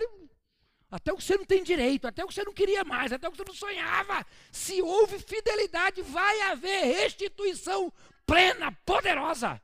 até 0.90 1.12
o 1.12 1.16
que 1.16 1.24
você 1.24 1.36
não 1.36 1.44
tem 1.44 1.62
direito, 1.62 2.06
até 2.06 2.24
o 2.24 2.28
que 2.28 2.34
você 2.34 2.44
não 2.44 2.52
queria 2.52 2.84
mais, 2.84 3.12
até 3.12 3.28
o 3.28 3.30
que 3.30 3.36
você 3.36 3.44
não 3.44 3.54
sonhava. 3.54 4.26
Se 4.50 4.80
houve 4.80 5.18
fidelidade, 5.18 6.00
vai 6.02 6.40
haver 6.42 6.84
restituição 6.84 7.92
plena, 8.26 8.72
poderosa. 8.86 9.60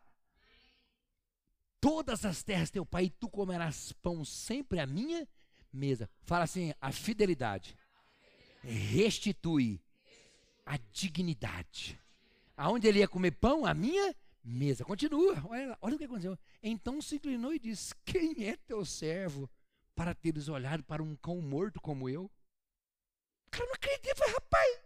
Todas 1.81 2.25
as 2.25 2.43
terras 2.43 2.71
teu 2.71 2.85
pai, 2.85 3.11
tu 3.21 3.29
comerás 3.29 3.93
pão 3.93 4.25
sempre 4.25 4.81
à 4.81 4.87
minha 4.87 5.27
mesa. 5.73 6.09
Fala 6.23 6.45
assim: 6.45 6.73
a 6.81 6.93
fidelidade 6.93 7.77
restitui 8.63 9.81
a 10.65 10.79
dignidade. 10.93 12.01
Aonde 12.57 12.87
ele 12.87 13.01
ia 13.01 13.09
comer 13.09 13.33
pão? 13.33 13.67
A 13.67 13.75
minha 13.75 14.15
mesa. 14.43 14.85
Continua, 14.85 15.43
olha, 15.49 15.79
olha 15.81 15.95
o 15.95 15.99
que 15.99 16.05
aconteceu. 16.05 16.39
Então 16.63 17.01
se 17.03 17.17
inclinou 17.17 17.53
e 17.53 17.59
disse: 17.59 17.95
Quem 18.05 18.47
é 18.47 18.57
teu 18.57 18.85
servo 18.85 19.51
para 19.95 20.15
teres 20.15 20.49
olhado 20.49 20.83
para 20.85 21.03
um 21.03 21.17
cão 21.17 21.41
morto 21.41 21.81
como 21.81 22.09
eu? 22.09 22.25
O 23.47 23.51
cara 23.51 23.67
não 23.67 23.75
acredita, 23.75 24.17
falei, 24.17 24.35
rapaz, 24.35 24.81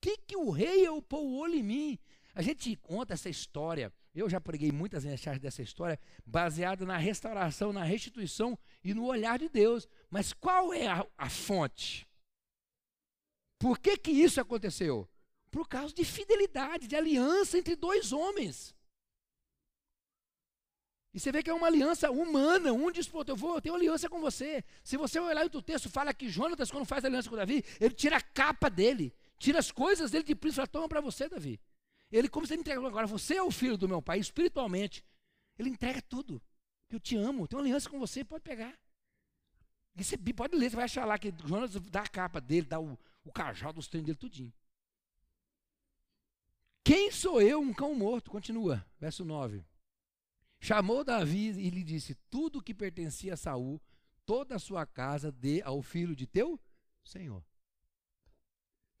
que 0.00 0.16
que 0.18 0.36
o 0.36 0.50
rei 0.50 0.84
pôr 1.08 1.20
o 1.20 1.38
olho 1.38 1.54
em 1.54 1.62
mim? 1.62 1.98
A 2.34 2.42
gente 2.42 2.74
conta 2.76 3.14
essa 3.14 3.28
história. 3.28 3.92
Eu 4.14 4.28
já 4.28 4.40
preguei 4.40 4.70
muitas 4.70 5.04
mensagens 5.04 5.40
dessa 5.40 5.62
história, 5.62 5.98
baseada 6.26 6.84
na 6.84 6.98
restauração, 6.98 7.72
na 7.72 7.82
restituição 7.82 8.58
e 8.84 8.92
no 8.92 9.06
olhar 9.06 9.38
de 9.38 9.48
Deus. 9.48 9.88
Mas 10.10 10.32
qual 10.32 10.72
é 10.74 10.86
a, 10.86 11.06
a 11.16 11.30
fonte? 11.30 12.06
Por 13.58 13.78
que 13.78 13.96
que 13.96 14.10
isso 14.10 14.40
aconteceu? 14.40 15.08
Por 15.50 15.68
causa 15.68 15.94
de 15.94 16.04
fidelidade, 16.04 16.88
de 16.88 16.96
aliança 16.96 17.56
entre 17.56 17.76
dois 17.76 18.12
homens. 18.12 18.74
E 21.14 21.20
você 21.20 21.30
vê 21.30 21.42
que 21.42 21.50
é 21.50 21.54
uma 21.54 21.66
aliança 21.66 22.10
humana. 22.10 22.72
Um 22.72 22.90
diz, 22.90 23.06
pô, 23.06 23.22
eu 23.26 23.36
vou 23.36 23.60
ter 23.60 23.70
uma 23.70 23.78
aliança 23.78 24.08
com 24.08 24.20
você. 24.20 24.64
Se 24.82 24.96
você 24.96 25.20
olhar 25.20 25.44
o 25.44 25.62
texto, 25.62 25.90
fala 25.90 26.14
que 26.14 26.28
Jonatas, 26.28 26.70
quando 26.70 26.86
faz 26.86 27.04
aliança 27.04 27.28
com 27.28 27.36
Davi, 27.36 27.62
ele 27.78 27.94
tira 27.94 28.16
a 28.16 28.20
capa 28.20 28.70
dele, 28.70 29.14
tira 29.38 29.58
as 29.58 29.70
coisas 29.70 30.10
dele 30.10 30.24
de 30.24 30.34
príncipe, 30.34 30.66
toma 30.68 30.88
para 30.88 31.00
você, 31.00 31.28
Davi. 31.28 31.60
Ele, 32.10 32.28
como 32.28 32.46
ele 32.46 32.60
entrega 32.60 32.86
agora, 32.86 33.06
você 33.06 33.34
é 33.34 33.42
o 33.42 33.50
filho 33.50 33.76
do 33.76 33.88
meu 33.88 34.00
pai, 34.00 34.18
espiritualmente. 34.18 35.04
Ele 35.58 35.68
entrega 35.68 36.00
tudo. 36.00 36.40
Eu 36.88 36.98
te 36.98 37.16
amo, 37.16 37.46
tenho 37.46 37.60
aliança 37.60 37.88
com 37.88 37.98
você, 37.98 38.24
pode 38.24 38.42
pegar. 38.42 38.78
E 39.96 40.02
você 40.02 40.16
pode 40.16 40.56
ler, 40.56 40.70
você 40.70 40.76
vai 40.76 40.84
achar 40.86 41.04
lá 41.04 41.18
que 41.18 41.32
Jonas 41.44 41.74
dá 41.74 42.00
a 42.00 42.08
capa 42.08 42.40
dele, 42.40 42.66
dá 42.66 42.80
o, 42.80 42.98
o 43.24 43.32
cajado, 43.32 43.78
os 43.78 43.88
treinos 43.88 44.06
dele, 44.06 44.18
tudinho. 44.18 44.52
Quem 46.84 47.10
sou 47.10 47.40
eu, 47.40 47.60
um 47.60 47.72
cão 47.72 47.94
morto? 47.94 48.30
Continua, 48.30 48.84
verso 48.98 49.24
9. 49.24 49.64
Chamou 50.64 51.02
Davi 51.02 51.48
e 51.48 51.70
lhe 51.70 51.82
disse: 51.82 52.14
Tudo 52.30 52.62
que 52.62 52.72
pertencia 52.72 53.34
a 53.34 53.36
Saul, 53.36 53.82
toda 54.24 54.54
a 54.54 54.60
sua 54.60 54.86
casa, 54.86 55.32
dê 55.32 55.60
ao 55.62 55.82
filho 55.82 56.14
de 56.14 56.24
teu 56.24 56.58
Senhor. 57.02 57.44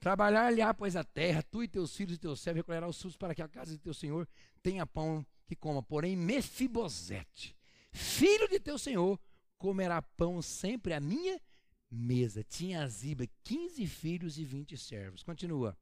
Trabalhar-lhe-á, 0.00 0.74
pois, 0.74 0.96
a 0.96 1.04
terra, 1.04 1.40
tu 1.40 1.62
e 1.62 1.68
teus 1.68 1.94
filhos 1.94 2.16
e 2.16 2.18
teus 2.18 2.40
servos 2.40 2.58
recolherá 2.58 2.88
os 2.88 3.00
frutos 3.00 3.16
para 3.16 3.32
que 3.32 3.40
a 3.40 3.48
casa 3.48 3.70
de 3.70 3.78
teu 3.78 3.94
Senhor 3.94 4.28
tenha 4.60 4.84
pão 4.84 5.24
que 5.46 5.54
coma. 5.54 5.80
Porém, 5.80 6.16
Mefibosete, 6.16 7.56
filho 7.92 8.48
de 8.48 8.58
teu 8.58 8.76
Senhor, 8.76 9.20
comerá 9.56 10.02
pão 10.02 10.42
sempre 10.42 10.92
à 10.92 10.98
minha 10.98 11.40
mesa. 11.88 12.42
Tinha 12.42 12.88
Ziba 12.88 13.24
quinze 13.44 13.86
filhos 13.86 14.36
e 14.36 14.44
vinte 14.44 14.76
servos. 14.76 15.22
Continua. 15.22 15.78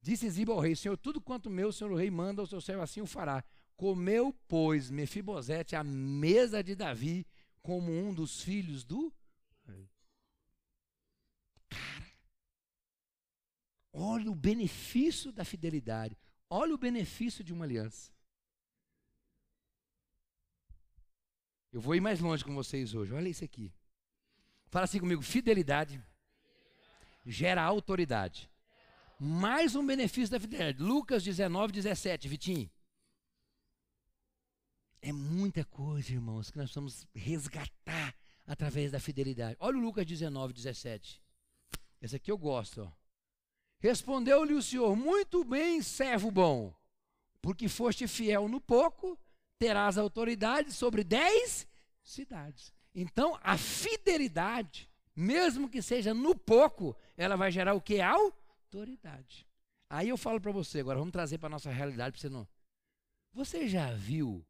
Disse 0.00 0.30
Ziba 0.30 0.54
ao 0.54 0.60
rei: 0.60 0.74
Senhor, 0.74 0.96
tudo 0.96 1.20
quanto 1.20 1.50
meu 1.50 1.70
senhor 1.70 1.92
o 1.92 1.96
rei 1.96 2.10
manda 2.10 2.40
ao 2.40 2.46
seu 2.46 2.62
servo, 2.62 2.80
assim 2.80 3.02
o 3.02 3.06
fará. 3.06 3.44
Comeu, 3.76 4.32
pois, 4.46 4.90
Mefibosete 4.90 5.74
a 5.74 5.82
mesa 5.82 6.62
de 6.62 6.74
Davi 6.74 7.26
como 7.62 7.92
um 7.92 8.12
dos 8.12 8.42
filhos 8.42 8.84
do. 8.84 9.12
Cara, 9.64 9.88
olha 13.92 14.30
o 14.30 14.34
benefício 14.34 15.32
da 15.32 15.44
fidelidade. 15.44 16.16
Olha 16.48 16.74
o 16.74 16.78
benefício 16.78 17.42
de 17.42 17.52
uma 17.52 17.64
aliança. 17.64 18.12
Eu 21.72 21.80
vou 21.80 21.94
ir 21.94 22.00
mais 22.00 22.20
longe 22.20 22.44
com 22.44 22.54
vocês 22.54 22.94
hoje. 22.94 23.14
Olha 23.14 23.28
isso 23.28 23.44
aqui. 23.44 23.72
Fala 24.68 24.84
assim 24.84 25.00
comigo: 25.00 25.22
fidelidade 25.22 26.02
gera 27.24 27.62
autoridade. 27.62 28.50
Mais 29.18 29.74
um 29.74 29.86
benefício 29.86 30.30
da 30.30 30.40
fidelidade. 30.40 30.82
Lucas 30.82 31.22
19, 31.22 31.72
17, 31.72 32.28
Vitinho. 32.28 32.70
É 35.02 35.12
muita 35.12 35.64
coisa, 35.64 36.12
irmãos, 36.12 36.48
que 36.48 36.56
nós 36.56 36.66
precisamos 36.66 37.06
resgatar 37.12 38.14
através 38.46 38.92
da 38.92 39.00
fidelidade. 39.00 39.56
Olha 39.58 39.76
o 39.76 39.80
Lucas 39.80 40.06
19, 40.06 40.52
17. 40.52 41.20
Esse 42.00 42.14
aqui 42.14 42.30
eu 42.30 42.38
gosto. 42.38 42.90
Respondeu-lhe 43.80 44.54
o 44.54 44.62
Senhor: 44.62 44.94
Muito 44.94 45.42
bem, 45.42 45.82
servo 45.82 46.30
bom. 46.30 46.72
Porque 47.40 47.68
foste 47.68 48.06
fiel 48.06 48.48
no 48.48 48.60
pouco, 48.60 49.18
terás 49.58 49.98
autoridade 49.98 50.72
sobre 50.72 51.02
dez 51.02 51.66
cidades. 52.00 52.72
Então, 52.94 53.36
a 53.42 53.58
fidelidade, 53.58 54.88
mesmo 55.16 55.68
que 55.68 55.82
seja 55.82 56.14
no 56.14 56.32
pouco, 56.36 56.96
ela 57.16 57.34
vai 57.34 57.50
gerar 57.50 57.74
o 57.74 57.80
que? 57.80 58.00
Autoridade. 58.00 59.44
Aí 59.90 60.08
eu 60.08 60.16
falo 60.16 60.40
para 60.40 60.52
você, 60.52 60.78
agora 60.78 61.00
vamos 61.00 61.12
trazer 61.12 61.38
para 61.38 61.48
nossa 61.48 61.70
realidade, 61.70 62.12
para 62.12 62.20
você 62.20 62.28
não. 62.28 62.46
Você 63.32 63.68
já 63.68 63.92
viu 63.92 64.44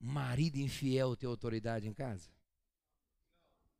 marido 0.00 0.56
infiel 0.56 1.14
ter 1.14 1.26
autoridade 1.26 1.86
em 1.86 1.92
casa? 1.92 2.30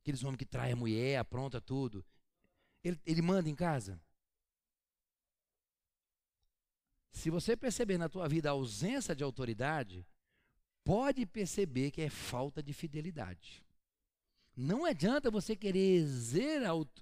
Aqueles 0.03 0.23
homens 0.23 0.39
que 0.39 0.47
traem 0.47 0.75
a 0.75 0.77
mulher, 0.77 1.19
apronta 1.19 1.61
tudo. 1.61 2.05
Ele, 2.85 3.01
ele 3.07 3.23
manda 3.23 3.49
em 3.49 3.55
casa? 3.55 4.01
Se 7.13 7.31
você 7.31 7.57
perceber 7.57 7.99
na 7.99 8.09
tua 8.09 8.29
vida 8.29 8.49
a 8.49 8.53
ausência 8.53 9.15
de 9.15 9.25
autoridade, 9.25 10.07
pode 10.85 11.27
perceber 11.27 11.91
que 11.91 12.03
é 12.03 12.09
falta 12.09 12.63
de 12.63 12.73
fidelidade. 12.73 13.63
Não 14.57 14.85
adianta 14.85 15.31
você 15.31 15.57
querer 15.57 16.05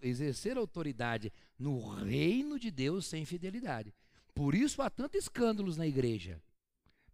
exercer 0.03 0.57
autoridade 0.57 1.33
no 1.59 1.89
reino 1.95 2.59
de 2.59 2.71
Deus 2.71 3.07
sem 3.07 3.25
fidelidade. 3.25 3.95
Por 4.35 4.55
isso 4.55 4.83
há 4.83 4.91
tantos 4.91 5.23
escândalos 5.23 5.77
na 5.77 5.87
igreja. 5.87 6.41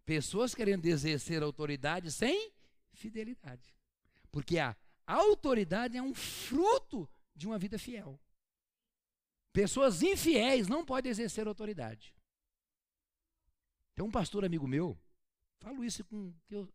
Pessoas 0.05 0.55
querendo 0.55 0.85
exercer 0.87 1.43
autoridade 1.43 2.13
sem 2.13 2.53
fidelidade. 2.93 3.75
Porque 4.31 4.59
a 4.59 4.77
autoridade 5.07 5.97
é 5.97 6.03
um 6.03 6.15
fruto 6.15 7.09
de 7.35 7.47
uma 7.47 7.59
vida 7.59 7.79
fiel. 7.79 8.21
Pessoas 9.53 10.03
infiéis 10.03 10.69
não 10.69 10.85
podem 10.85 11.11
exercer 11.11 11.47
autoridade. 11.47 12.15
Tem 13.95 14.05
um 14.05 14.11
pastor 14.11 14.45
amigo 14.45 14.67
meu, 14.67 14.99
falo 15.61 15.85
isso 15.85 16.05
com. 16.05 16.35
Eu, 16.51 16.69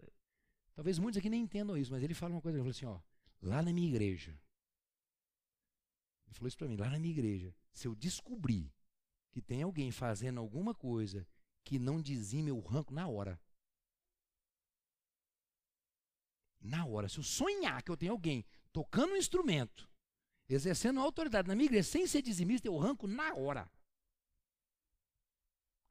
talvez 0.74 0.98
muitos 0.98 1.18
aqui 1.20 1.30
nem 1.30 1.42
entendam 1.42 1.78
isso, 1.78 1.92
mas 1.92 2.02
ele 2.02 2.14
fala 2.14 2.36
uma 2.36 2.42
coisa, 2.42 2.58
ele 2.58 2.64
falou 2.64 2.72
assim: 2.72 2.86
ó, 2.86 3.00
lá 3.42 3.62
na 3.62 3.74
minha 3.74 3.90
igreja. 3.90 4.32
Ele 6.26 6.36
falou 6.36 6.48
isso 6.48 6.58
para 6.58 6.68
mim, 6.68 6.78
lá 6.78 6.90
na 6.90 7.00
minha 7.00 7.12
igreja, 7.12 7.54
se 7.74 7.88
eu 7.88 7.96
descobrir 7.96 8.72
que 9.32 9.42
tem 9.42 9.62
alguém 9.64 9.92
fazendo 9.92 10.40
alguma 10.40 10.74
coisa 10.74 11.28
que 11.64 11.78
não 11.80 12.01
dizime 12.01 12.51
o 12.51 12.60
ranco 12.60 12.93
na 12.93 13.07
hora. 13.07 13.39
Na 16.62 16.86
hora, 16.86 17.07
se 17.07 17.18
eu 17.18 17.24
sonhar 17.24 17.82
que 17.82 17.91
eu 17.91 17.97
tenho 17.97 18.12
alguém 18.12 18.45
tocando 18.72 19.14
um 19.14 19.18
instrumento, 19.18 19.89
exercendo 20.47 20.99
autoridade 20.99 21.47
na 21.47 21.55
minha 21.55 21.68
igreja, 21.68 21.88
sem 21.88 22.05
ser 22.05 22.22
dizimista, 22.22 22.68
eu 22.68 22.78
ranco 22.78 23.07
na 23.07 23.34
hora. 23.34 23.70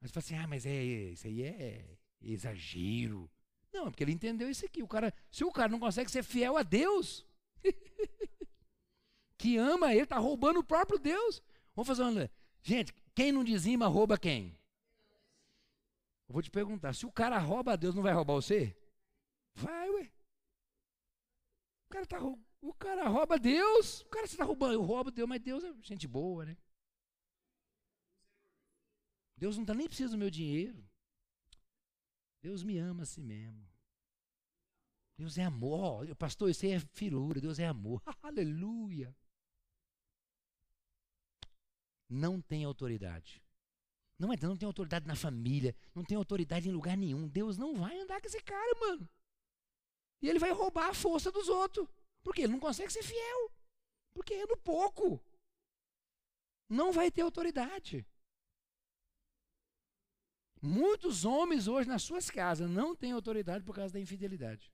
Mas 0.00 0.10
você 0.10 0.14
fala 0.14 0.24
assim, 0.24 0.44
ah, 0.44 0.48
mas 0.48 0.66
é, 0.66 0.84
isso 0.84 1.26
aí 1.26 1.42
é 1.42 1.96
exagero. 2.20 3.30
Não, 3.72 3.86
é 3.86 3.90
porque 3.90 4.04
ele 4.04 4.12
entendeu 4.12 4.48
isso 4.50 4.64
aqui. 4.64 4.82
O 4.82 4.88
cara, 4.88 5.12
se 5.30 5.44
o 5.44 5.52
cara 5.52 5.70
não 5.70 5.78
consegue 5.78 6.10
ser 6.10 6.22
fiel 6.22 6.56
a 6.56 6.62
Deus, 6.62 7.26
que 9.38 9.56
ama 9.56 9.92
ele, 9.92 10.02
está 10.02 10.18
roubando 10.18 10.60
o 10.60 10.64
próprio 10.64 10.98
Deus. 10.98 11.42
Vamos 11.74 11.86
fazer 11.86 12.02
uma. 12.02 12.30
Gente, 12.62 12.92
quem 13.14 13.32
não 13.32 13.44
dizima, 13.44 13.86
rouba 13.86 14.18
quem? 14.18 14.57
Eu 16.28 16.34
vou 16.34 16.42
te 16.42 16.50
perguntar: 16.50 16.92
se 16.94 17.06
o 17.06 17.12
cara 17.12 17.38
rouba 17.38 17.72
a 17.72 17.76
Deus, 17.76 17.94
não 17.94 18.02
vai 18.02 18.12
roubar 18.12 18.34
você? 18.34 18.76
Vai, 19.54 19.90
ué. 19.90 20.12
O 21.86 21.88
cara, 21.90 22.06
tá, 22.06 22.18
o 22.60 22.74
cara 22.74 23.08
rouba 23.08 23.38
Deus. 23.38 24.02
O 24.02 24.08
cara 24.08 24.26
está 24.26 24.44
roubando. 24.44 24.74
Eu 24.74 24.82
roubo 24.82 25.10
Deus, 25.10 25.28
mas 25.28 25.40
Deus 25.40 25.64
é 25.64 25.72
gente 25.82 26.06
boa, 26.06 26.44
né? 26.44 26.56
Deus 29.36 29.56
não 29.56 29.62
está 29.62 29.74
nem 29.74 29.86
precisando 29.86 30.12
do 30.12 30.18
meu 30.18 30.30
dinheiro. 30.30 30.86
Deus 32.42 32.62
me 32.62 32.76
ama 32.78 33.04
assim 33.04 33.22
mesmo. 33.22 33.66
Deus 35.16 35.38
é 35.38 35.44
amor. 35.44 36.14
Pastor, 36.16 36.50
isso 36.50 36.66
aí 36.66 36.72
é 36.72 36.80
filura. 36.80 37.40
Deus 37.40 37.58
é 37.58 37.66
amor. 37.66 38.02
Aleluia. 38.22 39.16
Não 42.08 42.40
tem 42.40 42.64
autoridade. 42.64 43.42
Não 44.18 44.32
é, 44.32 44.36
não 44.42 44.56
tem 44.56 44.66
autoridade 44.66 45.06
na 45.06 45.14
família, 45.14 45.76
não 45.94 46.02
tem 46.04 46.16
autoridade 46.16 46.68
em 46.68 46.72
lugar 46.72 46.96
nenhum. 46.96 47.28
Deus 47.28 47.56
não 47.56 47.76
vai 47.76 47.96
andar 47.98 48.20
com 48.20 48.26
esse 48.26 48.42
cara, 48.42 48.74
mano. 48.80 49.08
E 50.20 50.28
ele 50.28 50.40
vai 50.40 50.50
roubar 50.50 50.88
a 50.88 50.94
força 50.94 51.30
dos 51.30 51.48
outros. 51.48 51.86
Porque 52.24 52.42
ele 52.42 52.52
não 52.52 52.60
consegue 52.60 52.92
ser 52.92 53.02
fiel. 53.02 53.52
Porque 54.12 54.34
é 54.34 54.46
no 54.46 54.56
pouco. 54.56 55.22
Não 56.68 56.92
vai 56.92 57.10
ter 57.10 57.22
autoridade. 57.22 58.04
Muitos 60.60 61.24
homens 61.24 61.68
hoje 61.68 61.88
nas 61.88 62.02
suas 62.02 62.28
casas 62.28 62.68
não 62.68 62.96
têm 62.96 63.12
autoridade 63.12 63.64
por 63.64 63.74
causa 63.74 63.94
da 63.94 64.00
infidelidade. 64.00 64.72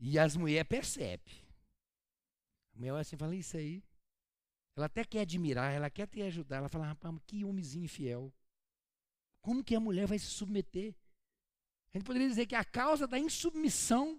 E 0.00 0.18
as 0.18 0.34
mulheres 0.34 0.68
percebem. 0.68 1.44
A 2.74 2.78
mulher 2.78 2.92
olha 2.92 3.00
assim 3.02 3.14
e 3.14 3.18
fala, 3.18 3.36
isso 3.36 3.56
aí. 3.56 3.82
Ela 4.80 4.86
até 4.86 5.04
quer 5.04 5.20
admirar, 5.20 5.72
ela 5.72 5.90
quer 5.90 6.06
te 6.06 6.22
ajudar. 6.22 6.56
Ela 6.56 6.68
fala, 6.70 6.86
rapaz, 6.86 7.14
que 7.26 7.44
homenzinho 7.44 7.84
infiel. 7.84 8.32
Como 9.42 9.62
que 9.62 9.74
a 9.74 9.80
mulher 9.80 10.06
vai 10.06 10.18
se 10.18 10.26
submeter? 10.26 10.96
A 11.92 11.98
gente 11.98 12.06
poderia 12.06 12.28
dizer 12.28 12.46
que 12.46 12.54
a 12.54 12.64
causa 12.64 13.06
da 13.06 13.18
insubmissão 13.18 14.18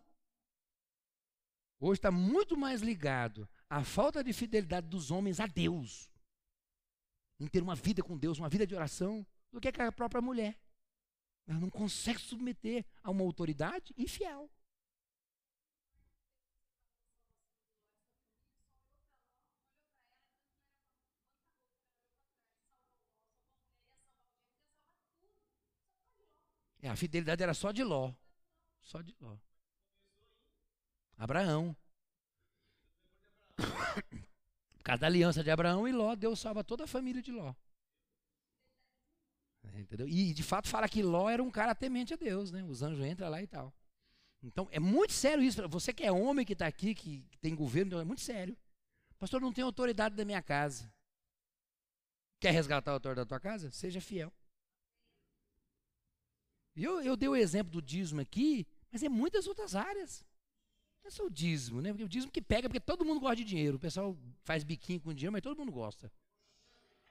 hoje 1.80 1.98
está 1.98 2.12
muito 2.12 2.56
mais 2.56 2.82
ligado 2.82 3.50
à 3.68 3.84
falta 3.84 4.24
de 4.24 4.32
fidelidade 4.34 4.88
dos 4.88 5.10
homens 5.10 5.40
a 5.40 5.48
Deus, 5.48 6.12
em 7.40 7.48
ter 7.48 7.64
uma 7.64 7.76
vida 7.76 8.04
com 8.04 8.16
Deus, 8.16 8.38
uma 8.38 8.50
vida 8.50 8.68
de 8.68 8.76
oração, 8.76 9.26
do 9.52 9.60
que 9.60 9.68
a 9.68 9.92
própria 9.92 10.22
mulher. 10.22 10.60
Ela 11.48 11.60
não 11.60 11.72
consegue 11.72 12.20
submeter 12.20 12.86
a 13.02 13.10
uma 13.10 13.24
autoridade 13.24 13.94
infiel. 13.98 14.48
É, 26.82 26.90
a 26.90 26.96
fidelidade 26.96 27.44
era 27.44 27.54
só 27.54 27.72
de 27.72 27.84
Ló. 27.84 28.14
Só 28.82 29.02
de 29.02 29.16
Ló. 29.20 29.38
Abraão. 31.18 31.76
Por 34.78 34.84
causa 34.84 35.02
da 35.02 35.08
aliança 35.08 35.44
de 35.44 35.52
Abraão 35.52 35.88
e 35.88 35.92
Ló, 35.92 36.16
Deus 36.16 36.40
salva 36.40 36.64
toda 36.64 36.86
a 36.86 36.88
família 36.88 37.22
de 37.22 37.32
Ló. 37.32 37.54
É, 39.64 39.80
entendeu? 39.80 40.08
E 40.08 40.34
de 40.34 40.42
fato 40.42 40.68
fala 40.68 40.90
que 40.90 41.04
Ló 41.04 41.30
era 41.30 41.44
um 41.44 41.52
cara 41.52 41.76
temente 41.76 42.14
a 42.14 42.18
Deus, 42.18 42.52
né? 42.52 42.64
Os 42.64 42.82
anjos 42.82 43.06
entram 43.06 43.30
lá 43.30 43.42
e 43.42 43.48
tal. 43.48 43.72
Então 44.42 44.68
é 44.72 44.80
muito 44.80 45.14
sério 45.14 45.44
isso. 45.44 45.68
Você 45.70 45.94
que 45.94 46.04
é 46.04 46.12
homem 46.12 46.44
que 46.44 46.54
está 46.54 46.66
aqui, 46.66 46.96
que 46.96 47.24
tem 47.40 47.56
governo, 47.56 47.90
então 47.90 48.00
é 48.00 48.04
muito 48.04 48.22
sério. 48.22 48.58
Pastor, 49.20 49.40
não 49.40 49.54
tem 49.54 49.64
autoridade 49.64 50.16
da 50.16 50.26
minha 50.26 50.42
casa. 50.42 50.92
Quer 52.40 52.52
resgatar 52.52 52.90
a 52.90 52.96
autoridade 52.96 53.28
da 53.28 53.30
tua 53.30 53.40
casa? 53.40 53.70
Seja 53.70 54.02
fiel. 54.02 54.34
Eu, 56.76 57.02
eu 57.02 57.16
dei 57.16 57.28
o 57.28 57.36
exemplo 57.36 57.72
do 57.72 57.82
dízimo 57.82 58.22
aqui, 58.22 58.66
mas 58.92 59.04
é 59.04 59.10
muitas 59.10 59.48
outras 59.48 59.76
áreas. 59.76 60.24
Não 61.04 61.08
é 61.08 61.12
só 61.12 61.26
o 61.26 61.30
dízimo, 61.30 61.82
né? 61.82 61.90
Porque 61.90 62.04
o 62.04 62.10
dízimo 62.10 62.32
que 62.32 62.42
pega, 62.42 62.70
porque 62.70 62.80
todo 62.80 63.04
mundo 63.04 63.20
gosta 63.20 63.38
de 63.38 63.44
dinheiro. 63.44 63.78
O 63.78 63.80
pessoal 63.80 64.18
faz 64.44 64.64
biquinho 64.64 65.02
com 65.02 65.14
dinheiro, 65.14 65.34
mas 65.34 65.42
todo 65.42 65.58
mundo 65.58 65.72
gosta. 65.72 66.12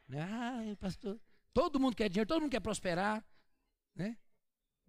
Né? 0.09 0.23
Ah, 0.23 0.77
pastor, 0.79 1.21
Todo 1.53 1.81
mundo 1.81 1.97
quer 1.97 2.09
dinheiro, 2.09 2.29
todo 2.29 2.43
mundo 2.43 2.51
quer 2.51 2.61
prosperar, 2.61 3.25
né? 3.95 4.17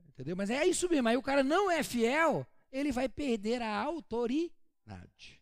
Entendeu? 0.09 0.35
Mas 0.35 0.49
é 0.49 0.65
isso 0.65 0.87
mesmo. 0.87 1.07
Aí 1.07 1.17
o 1.17 1.21
cara 1.21 1.43
não 1.43 1.71
é 1.71 1.81
fiel, 1.83 2.45
ele 2.71 2.91
vai 2.91 3.09
perder 3.09 3.61
a 3.61 3.75
autoridade. 3.81 5.41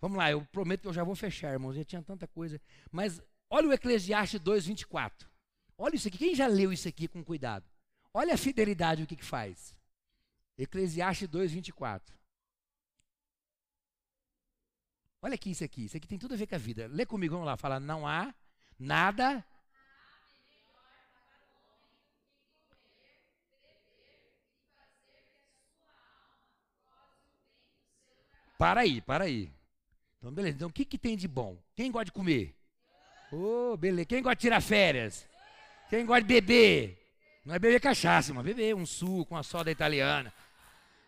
Vamos 0.00 0.18
lá, 0.18 0.30
eu 0.30 0.44
prometo 0.46 0.82
que 0.82 0.88
eu 0.88 0.92
já 0.92 1.02
vou 1.02 1.14
fechar, 1.14 1.52
irmãos. 1.52 1.74
Já 1.74 1.84
tinha 1.84 2.02
tanta 2.02 2.26
coisa. 2.28 2.60
Mas 2.90 3.20
olha 3.50 3.68
o 3.68 3.72
Eclesiastes 3.72 4.40
2, 4.40 4.66
24. 4.66 5.28
Olha 5.76 5.96
isso 5.96 6.08
aqui. 6.08 6.18
Quem 6.18 6.34
já 6.34 6.46
leu 6.46 6.72
isso 6.72 6.86
aqui 6.86 7.08
com 7.08 7.24
cuidado? 7.24 7.64
Olha 8.20 8.34
a 8.34 8.36
fidelidade, 8.36 9.04
o 9.04 9.06
que, 9.06 9.14
que 9.14 9.24
faz. 9.24 9.76
Eclesiastes 10.58 11.28
2, 11.28 11.52
24. 11.52 12.18
Olha 15.22 15.36
aqui 15.36 15.52
isso 15.52 15.62
aqui. 15.62 15.84
Isso 15.84 15.96
aqui 15.96 16.08
tem 16.08 16.18
tudo 16.18 16.34
a 16.34 16.36
ver 16.36 16.48
com 16.48 16.56
a 16.56 16.58
vida. 16.58 16.88
Lê 16.88 17.06
comigo, 17.06 17.34
vamos 17.34 17.46
lá. 17.46 17.56
Fala, 17.56 17.78
não 17.78 18.08
há 18.08 18.34
nada 18.76 19.44
Para 28.58 28.80
aí, 28.80 29.00
para 29.00 29.24
aí. 29.26 29.48
Então, 30.18 30.34
beleza. 30.34 30.56
Então, 30.56 30.68
o 30.68 30.72
que, 30.72 30.84
que 30.84 30.98
tem 30.98 31.16
de 31.16 31.28
bom? 31.28 31.56
Quem 31.76 31.92
gosta 31.92 32.06
de 32.06 32.12
comer? 32.12 32.56
Ô, 33.30 33.74
oh, 33.74 33.76
beleza. 33.76 34.06
Quem 34.06 34.20
gosta 34.20 34.34
de 34.34 34.40
tirar 34.40 34.60
férias? 34.60 35.24
Quem 35.88 36.04
gosta 36.04 36.22
de 36.22 36.26
beber? 36.26 36.97
Não 37.48 37.54
é 37.54 37.58
beber 37.58 37.80
cachaça, 37.80 38.34
mas 38.34 38.44
beber 38.44 38.76
um 38.76 38.84
suco, 38.84 39.34
uma 39.34 39.42
soda 39.42 39.70
italiana. 39.70 40.30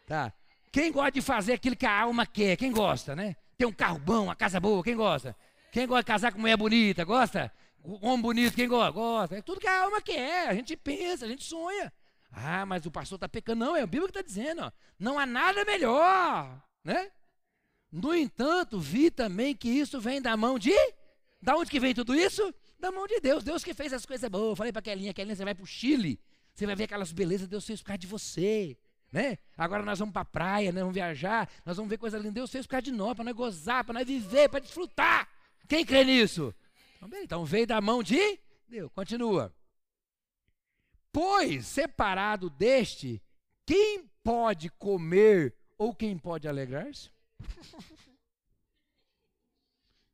Tá? 0.07 0.33
Quem 0.73 0.91
gosta 0.91 1.11
de 1.11 1.21
fazer 1.21 1.53
aquilo 1.53 1.77
que 1.77 1.85
a 1.85 2.01
alma 2.01 2.25
quer? 2.25 2.57
Quem 2.57 2.73
gosta, 2.73 3.15
né? 3.15 3.37
Ter 3.59 3.67
um 3.67 3.73
carro 3.73 3.99
bom, 3.99 4.25
uma 4.25 4.35
casa 4.35 4.59
boa, 4.59 4.83
quem 4.83 4.97
gosta? 4.97 5.37
Quem 5.71 5.87
gosta 5.87 6.03
de 6.03 6.07
casar 6.07 6.33
com 6.33 6.41
mulher 6.41 6.57
bonita? 6.57 7.05
Gosta? 7.05 7.53
Homem 7.85 8.23
bonito, 8.23 8.55
quem 8.55 8.67
gosta? 8.67 8.91
Gosta. 8.91 9.37
É 9.37 9.43
tudo 9.43 9.61
que 9.61 9.67
a 9.67 9.83
alma 9.83 10.01
quer. 10.01 10.49
A 10.49 10.55
gente 10.55 10.79
pensa, 10.79 11.27
a 11.27 11.29
gente 11.29 11.45
sonha. 11.45 11.93
Ah, 12.33 12.65
mas 12.65 12.87
o 12.87 12.91
pastor 12.91 13.17
está 13.17 13.29
pecando. 13.29 13.63
Não, 13.63 13.77
é 13.77 13.83
a 13.83 13.87
Bíblia 13.87 14.11
que 14.11 14.19
está 14.19 14.23
dizendo. 14.23 14.63
Ó. 14.63 14.73
Não 14.99 15.19
há 15.19 15.27
nada 15.27 15.63
melhor. 15.67 16.59
Né? 16.83 17.11
No 17.93 18.15
entanto, 18.15 18.81
vi 18.81 19.11
também 19.11 19.55
que 19.55 19.69
isso 19.69 20.01
vem 20.01 20.23
da 20.23 20.39
mão 20.39 20.59
de. 20.59 20.73
Da 21.43 21.55
onde 21.55 21.71
que 21.71 21.79
vem 21.79 21.93
tudo 21.93 22.15
isso? 22.15 22.51
Da 22.79 22.91
mão 22.91 23.07
de 23.07 23.21
Deus. 23.21 23.45
Deus 23.45 23.63
que 23.63 23.75
fez 23.75 23.93
as 23.93 24.07
coisas 24.07 24.27
boas. 24.31 24.57
Falei 24.57 24.73
para 24.73 24.81
Kelinha, 24.81 25.13
Kelinha, 25.13 25.37
você 25.37 25.45
vai 25.45 25.55
para 25.55 25.65
o 25.65 25.67
Chile. 25.67 26.19
Você 26.55 26.67
vai 26.67 26.77
ver 26.77 26.85
aquelas 26.85 27.13
belezas, 27.13 27.49
Deus 27.49 27.67
fez 27.67 27.81
por 27.81 27.87
causa 27.87 27.99
de 27.99 28.07
você. 28.07 28.77
Né? 29.13 29.39
Agora 29.57 29.83
nós 29.83 29.99
vamos 29.99 30.13
para 30.13 30.23
a 30.23 30.25
praia, 30.25 30.71
né? 30.71 30.81
vamos 30.81 30.95
viajar, 30.95 31.51
nós 31.65 31.77
vamos 31.77 31.91
ver 31.91 31.99
coisa 31.99 32.17
linda. 32.17 32.33
Deus 32.33 32.51
fez 32.51 32.67
por 32.67 32.73
causa 32.73 32.83
de 32.83 32.93
nós, 32.93 33.15
para 33.15 33.25
nós 33.25 33.35
gozar, 33.35 33.85
para 33.85 33.95
nós 33.95 34.07
viver, 34.07 34.49
para 34.49 34.61
desfrutar. 34.61 35.29
Quem 35.69 35.85
crê 35.85 36.05
nisso? 36.05 36.55
Então, 36.97 37.23
então 37.23 37.45
veio 37.45 37.67
da 37.67 37.81
mão 37.81 38.03
de 38.03 38.39
Deus. 38.69 38.91
Continua. 38.95 39.55
Pois, 41.13 41.67
separado 41.67 42.49
deste, 42.49 43.21
quem 43.67 44.09
pode 44.23 44.71
comer 44.71 45.55
ou 45.77 45.95
quem 45.95 46.17
pode 46.17 46.47
alegrar-se? 46.47 47.11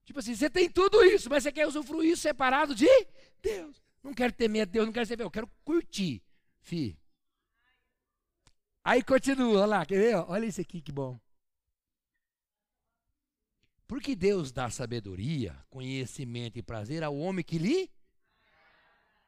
tipo 0.04 0.18
assim, 0.18 0.34
você 0.34 0.48
tem 0.48 0.70
tudo 0.70 1.02
isso, 1.04 1.28
mas 1.28 1.42
você 1.42 1.52
quer 1.52 1.66
usufruir 1.66 2.12
isso 2.12 2.22
separado 2.22 2.74
de 2.74 2.88
Deus. 3.42 3.82
Não 4.02 4.14
quero 4.14 4.32
temer 4.32 4.62
a 4.62 4.64
Deus, 4.64 4.86
não 4.86 4.92
quero 4.92 5.06
ser 5.06 5.20
eu 5.20 5.30
quero 5.30 5.50
curtir. 5.64 6.22
Fi. 6.66 6.98
Aí 8.82 9.00
continua, 9.00 9.60
olha 9.60 9.66
lá, 9.66 9.86
quer 9.86 9.98
ver? 9.98 10.16
Olha 10.16 10.46
isso 10.46 10.60
aqui 10.60 10.80
que 10.80 10.90
bom. 10.90 11.16
Porque 13.86 14.16
Deus 14.16 14.50
dá 14.50 14.68
sabedoria, 14.68 15.56
conhecimento 15.70 16.58
e 16.58 16.62
prazer 16.62 17.04
ao 17.04 17.16
homem 17.16 17.44
que 17.44 17.56
lhe. 17.56 17.88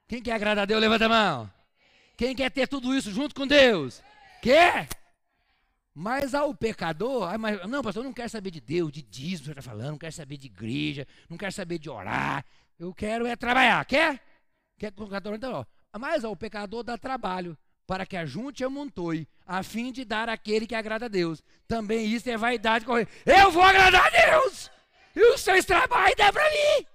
Quem 0.09 0.21
quer 0.21 0.33
agradar 0.33 0.65
a 0.65 0.67
Deus, 0.67 0.81
levanta 0.81 1.07
a 1.07 1.09
mão. 1.09 1.53
Quem 2.17 2.35
quer 2.35 2.51
ter 2.51 2.67
tudo 2.67 2.93
isso 2.93 3.13
junto 3.13 3.37
com 3.37 3.47
Deus? 3.47 4.03
Quer? 4.43 4.89
Mas 5.95 6.35
ao 6.35 6.53
pecador, 6.53 7.39
mas, 7.39 7.65
não, 7.69 7.83
pastor, 7.83 8.03
eu 8.03 8.09
não 8.09 8.15
quero 8.15 8.31
saber 8.31 8.51
de 8.51 8.61
Deus, 8.61 8.91
de 8.91 9.03
dízimo, 9.03 9.45
você 9.45 9.51
está 9.53 9.63
falando, 9.63 9.91
não 9.91 9.99
quero 9.99 10.13
saber 10.13 10.39
de 10.39 10.47
igreja, 10.47 11.07
não 11.29 11.39
quero 11.39 11.53
saber 11.53 11.79
de 11.79 11.89
orar, 11.89 12.45
eu 12.81 12.93
quero 12.93 13.27
é 13.27 13.37
trabalhar. 13.37 13.85
Quer? 13.85 14.21
Quer 14.77 14.91
com 14.91 15.05
o 15.05 15.35
então, 15.37 15.53
ó. 15.53 15.78
Mas 15.97 16.25
ao 16.25 16.37
pecador 16.37 16.83
dá 16.83 16.99
trabalho, 16.99 17.57
para 17.87 18.05
que 18.05 18.17
ajunte 18.17 18.63
e 18.63 18.67
amontoe, 18.67 19.27
a 19.47 19.63
fim 19.63 19.91
de 19.91 20.05
dar 20.05 20.29
aquele 20.29 20.67
que 20.67 20.75
agrada 20.75 21.07
a 21.07 21.09
Deus. 21.09 21.43
Também 21.67 22.07
isso 22.07 22.29
é 22.29 22.37
vaidade. 22.37 22.85
Eu 23.25 23.51
vou 23.51 23.63
agradar 23.63 24.07
a 24.07 24.11
Deus! 24.11 24.71
E 25.17 25.35
os 25.35 25.41
seus 25.41 25.65
trabalhos 25.65 26.17
dá 26.17 26.33
para 26.33 26.49
mim! 26.51 26.87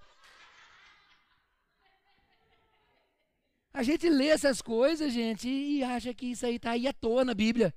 A 3.74 3.82
gente 3.82 4.08
lê 4.08 4.28
essas 4.28 4.62
coisas, 4.62 5.12
gente, 5.12 5.50
e 5.50 5.84
acha 5.84 6.14
que 6.14 6.28
isso 6.28 6.46
aí 6.46 6.58
está 6.58 6.72
aí 6.72 6.88
à 6.88 6.94
toa 6.94 7.26
na 7.26 7.34
Bíblia. 7.34 7.74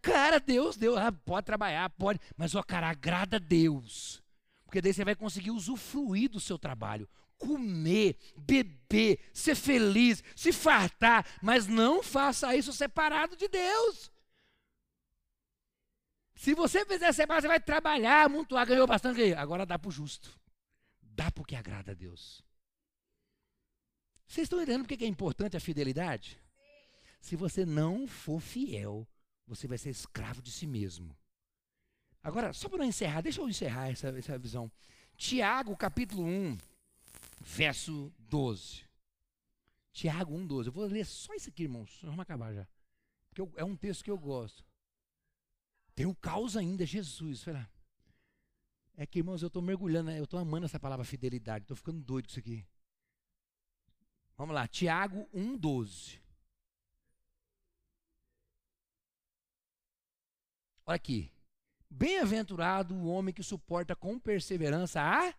Cara, 0.00 0.38
Deus, 0.38 0.76
Deus, 0.76 0.96
ah, 0.96 1.10
pode 1.10 1.46
trabalhar, 1.46 1.90
pode, 1.90 2.20
mas 2.36 2.54
ó, 2.54 2.62
cara, 2.62 2.88
agrada 2.88 3.36
a 3.36 3.40
Deus. 3.40 4.22
Porque 4.64 4.80
daí 4.80 4.94
você 4.94 5.04
vai 5.04 5.16
conseguir 5.16 5.50
usufruir 5.50 6.30
do 6.30 6.38
seu 6.38 6.58
trabalho 6.58 7.08
comer, 7.46 8.16
beber, 8.36 9.18
ser 9.32 9.56
feliz, 9.56 10.22
se 10.36 10.52
fartar, 10.52 11.26
mas 11.42 11.66
não 11.66 12.02
faça 12.02 12.54
isso 12.54 12.72
separado 12.72 13.36
de 13.36 13.48
Deus. 13.48 14.12
Se 16.36 16.54
você 16.54 16.84
fizer 16.84 17.12
separado, 17.12 17.42
você 17.42 17.48
vai 17.48 17.60
trabalhar, 17.60 18.24
amontoar, 18.24 18.66
ganhou 18.66 18.86
bastante, 18.86 19.34
agora 19.34 19.66
dá 19.66 19.78
para 19.78 19.88
o 19.88 19.92
justo. 19.92 20.38
Dá 21.00 21.30
porque 21.30 21.54
agrada 21.54 21.92
a 21.92 21.94
Deus. 21.94 22.42
Vocês 24.26 24.46
estão 24.46 24.60
entendendo 24.62 24.86
porque 24.86 25.04
é 25.04 25.08
importante 25.08 25.56
a 25.56 25.60
fidelidade? 25.60 26.40
Se 27.20 27.36
você 27.36 27.66
não 27.66 28.06
for 28.06 28.40
fiel, 28.40 29.06
você 29.46 29.68
vai 29.68 29.78
ser 29.78 29.90
escravo 29.90 30.40
de 30.40 30.50
si 30.50 30.66
mesmo. 30.66 31.16
Agora, 32.22 32.52
só 32.52 32.68
para 32.68 32.78
não 32.78 32.86
encerrar, 32.86 33.20
deixa 33.20 33.40
eu 33.40 33.48
encerrar 33.48 33.90
essa, 33.90 34.08
essa 34.08 34.38
visão. 34.38 34.70
Tiago, 35.16 35.76
capítulo 35.76 36.24
1, 36.24 36.58
verso 37.42 38.12
12. 38.18 38.84
Tiago 39.92 40.34
1, 40.34 40.46
12. 40.46 40.68
Eu 40.68 40.72
vou 40.72 40.86
ler 40.86 41.04
só 41.04 41.34
isso 41.34 41.50
aqui, 41.50 41.64
irmãos. 41.64 42.00
Vamos 42.02 42.20
acabar 42.20 42.54
já. 42.54 42.66
Porque 43.28 43.40
eu, 43.40 43.52
é 43.56 43.64
um 43.64 43.76
texto 43.76 44.04
que 44.04 44.10
eu 44.10 44.18
gosto. 44.18 44.64
Tem 45.94 46.06
o 46.06 46.14
caos 46.14 46.56
ainda, 46.56 46.86
Jesus. 46.86 47.42
Foi 47.42 47.52
lá. 47.52 47.68
É 48.96 49.06
que, 49.06 49.18
irmãos, 49.18 49.42
eu 49.42 49.48
estou 49.48 49.62
mergulhando, 49.62 50.10
né? 50.10 50.18
eu 50.18 50.24
estou 50.24 50.38
amando 50.38 50.66
essa 50.66 50.80
palavra 50.80 51.04
fidelidade. 51.04 51.64
Estou 51.64 51.76
ficando 51.76 52.00
doido 52.00 52.26
com 52.26 52.30
isso 52.30 52.38
aqui. 52.38 52.66
Vamos 54.36 54.54
lá, 54.54 54.66
Tiago 54.66 55.28
1, 55.32 55.56
12. 55.56 56.20
Olha 60.86 60.96
aqui. 60.96 61.30
Bem-aventurado 61.88 62.94
o 62.94 63.06
homem 63.06 63.34
que 63.34 63.42
suporta 63.42 63.94
com 63.94 64.18
perseverança 64.18 65.00
a 65.02 65.34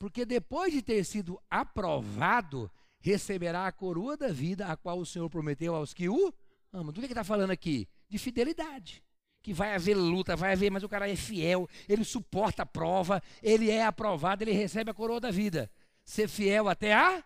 porque 0.00 0.24
depois 0.24 0.72
de 0.72 0.80
ter 0.80 1.04
sido 1.04 1.38
aprovado, 1.50 2.70
receberá 3.00 3.66
a 3.66 3.72
coroa 3.72 4.16
da 4.16 4.28
vida, 4.28 4.66
a 4.66 4.74
qual 4.74 4.98
o 4.98 5.04
Senhor 5.04 5.28
prometeu 5.28 5.74
aos 5.74 5.92
que 5.92 6.08
o 6.08 6.32
amam. 6.72 6.90
Do 6.90 7.02
que 7.02 7.06
está 7.06 7.22
falando 7.22 7.50
aqui? 7.50 7.86
De 8.08 8.16
fidelidade. 8.18 9.04
Que 9.42 9.52
vai 9.52 9.74
haver 9.74 9.94
luta, 9.94 10.34
vai 10.34 10.52
haver, 10.52 10.70
mas 10.70 10.82
o 10.82 10.88
cara 10.88 11.08
é 11.08 11.14
fiel, 11.14 11.68
ele 11.86 12.02
suporta 12.02 12.62
a 12.62 12.66
prova, 12.66 13.22
ele 13.42 13.70
é 13.70 13.84
aprovado, 13.84 14.42
ele 14.42 14.52
recebe 14.52 14.90
a 14.90 14.94
coroa 14.94 15.20
da 15.20 15.30
vida. 15.30 15.70
Ser 16.02 16.28
fiel 16.28 16.66
até 16.66 16.94
a 16.94 17.22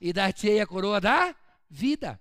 e 0.00 0.12
dar-te 0.12 0.58
a 0.58 0.66
coroa 0.66 1.00
da 1.00 1.32
vida. 1.70 2.20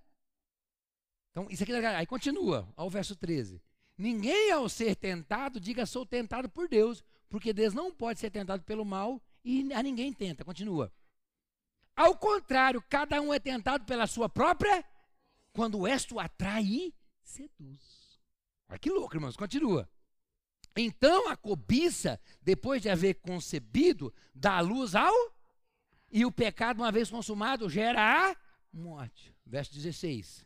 Então, 1.31 1.47
isso 1.49 1.63
aqui, 1.63 1.73
aí 1.73 2.05
continua, 2.05 2.71
ao 2.75 2.91
verso 2.91 3.15
13. 3.15 3.59
Ninguém 3.97 4.51
ao 4.51 4.69
ser 4.69 4.95
tentado 4.95 5.59
diga 5.59 5.87
sou 5.87 6.05
tentado 6.05 6.47
por 6.47 6.69
Deus, 6.69 7.03
porque 7.27 7.51
Deus 7.51 7.73
não 7.73 7.91
pode 7.91 8.19
ser 8.19 8.29
tentado 8.29 8.61
pelo 8.63 8.85
mal 8.85 9.19
e 9.43 9.73
a 9.73 9.83
ninguém 9.83 10.13
tenta. 10.13 10.45
Continua. 10.45 10.91
Ao 11.95 12.17
contrário, 12.17 12.81
cada 12.89 13.21
um 13.21 13.33
é 13.33 13.39
tentado 13.39 13.85
pela 13.85 14.07
sua 14.07 14.27
própria, 14.27 14.83
quando 15.51 15.85
esta 15.85 16.15
o 16.15 16.19
atrai 16.19 16.63
e 16.63 16.95
seduz. 17.23 18.19
Olha 18.67 18.79
que 18.79 18.89
louco, 18.89 19.15
irmãos. 19.15 19.35
Continua. 19.35 19.89
Então 20.75 21.29
a 21.29 21.37
cobiça, 21.37 22.19
depois 22.41 22.81
de 22.81 22.89
haver 22.89 23.15
concebido, 23.15 24.13
dá 24.33 24.59
luz 24.59 24.95
ao. 24.95 25.13
E 26.11 26.25
o 26.25 26.31
pecado, 26.31 26.77
uma 26.81 26.91
vez 26.91 27.09
consumado, 27.09 27.69
gera 27.69 28.31
a 28.31 28.35
morte. 28.71 29.35
Verso 29.45 29.73
16. 29.73 30.45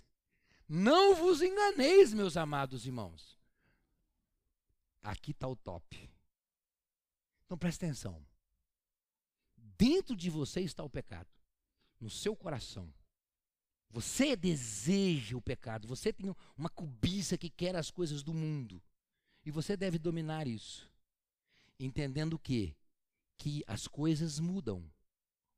Não 0.67 1.15
vos 1.15 1.41
enganeis, 1.41 2.13
meus 2.13 2.35
amados 2.35 2.85
irmãos. 2.85 3.37
Aqui 5.01 5.31
está 5.31 5.47
o 5.47 5.55
top. 5.55 6.09
Então 7.45 7.57
presta 7.57 7.85
atenção. 7.85 8.21
Dentro 9.77 10.15
de 10.15 10.29
você 10.29 10.61
está 10.61 10.83
o 10.83 10.89
pecado, 10.89 11.29
no 11.99 12.09
seu 12.09 12.35
coração. 12.35 12.91
Você 13.89 14.35
deseja 14.35 15.37
o 15.37 15.41
pecado, 15.41 15.87
você 15.87 16.11
tem 16.11 16.35
uma 16.57 16.69
cobiça 16.69 17.37
que 17.37 17.49
quer 17.49 17.75
as 17.75 17.89
coisas 17.89 18.21
do 18.21 18.33
mundo. 18.33 18.81
E 19.45 19.51
você 19.51 19.77
deve 19.77 19.97
dominar 19.97 20.47
isso. 20.47 20.91
Entendendo 21.79 22.37
que 22.37 22.75
que 23.37 23.63
as 23.67 23.87
coisas 23.87 24.39
mudam, 24.39 24.83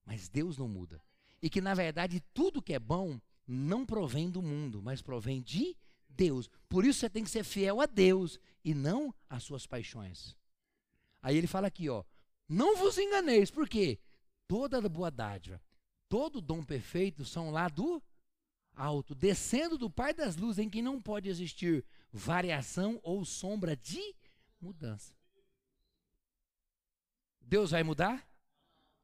mas 0.06 0.28
Deus 0.28 0.58
não 0.58 0.68
muda. 0.68 1.02
E 1.42 1.50
que 1.50 1.62
na 1.62 1.74
verdade 1.74 2.20
tudo 2.34 2.62
que 2.62 2.74
é 2.74 2.80
bom 2.80 3.20
não 3.48 3.86
provém 3.86 4.30
do 4.30 4.42
mundo, 4.42 4.82
mas 4.82 5.02
provém 5.02 5.42
de 5.42 5.78
Deus. 6.10 6.50
Por 6.68 6.86
isso 6.86 7.00
você 7.00 7.10
tem 7.10 7.24
que 7.24 7.30
ser 7.30 7.46
fiel 7.46 7.80
a 7.80 7.86
Deus 7.86 8.38
e 8.66 8.74
não 8.74 9.16
às 9.30 9.44
suas 9.44 9.66
paixões. 9.66 10.36
Aí 11.22 11.38
ele 11.38 11.48
fala 11.48 11.68
aqui, 11.68 11.90
ó, 11.90 12.04
não 12.48 12.76
vos 12.76 12.98
enganeis, 12.98 13.50
por 13.50 13.68
quê? 13.68 13.98
Toda 14.50 14.80
a 14.80 14.90
boa 14.90 15.12
dádiva, 15.12 15.62
todo 16.10 16.42
dom 16.42 16.64
perfeito 16.64 17.24
são 17.24 17.52
lá 17.52 17.70
do 17.70 18.02
alto, 18.76 19.14
descendo 19.14 19.78
do 19.78 19.92
Pai 19.92 20.12
das 20.12 20.36
luzes, 20.36 20.58
em 20.58 20.70
que 20.70 20.82
não 20.82 21.00
pode 21.00 21.30
existir 21.30 21.86
variação 22.12 23.00
ou 23.04 23.24
sombra 23.24 23.78
de 23.78 24.16
mudança. 24.60 25.14
Deus 27.40 27.72
vai 27.72 27.84
mudar? 27.84 28.28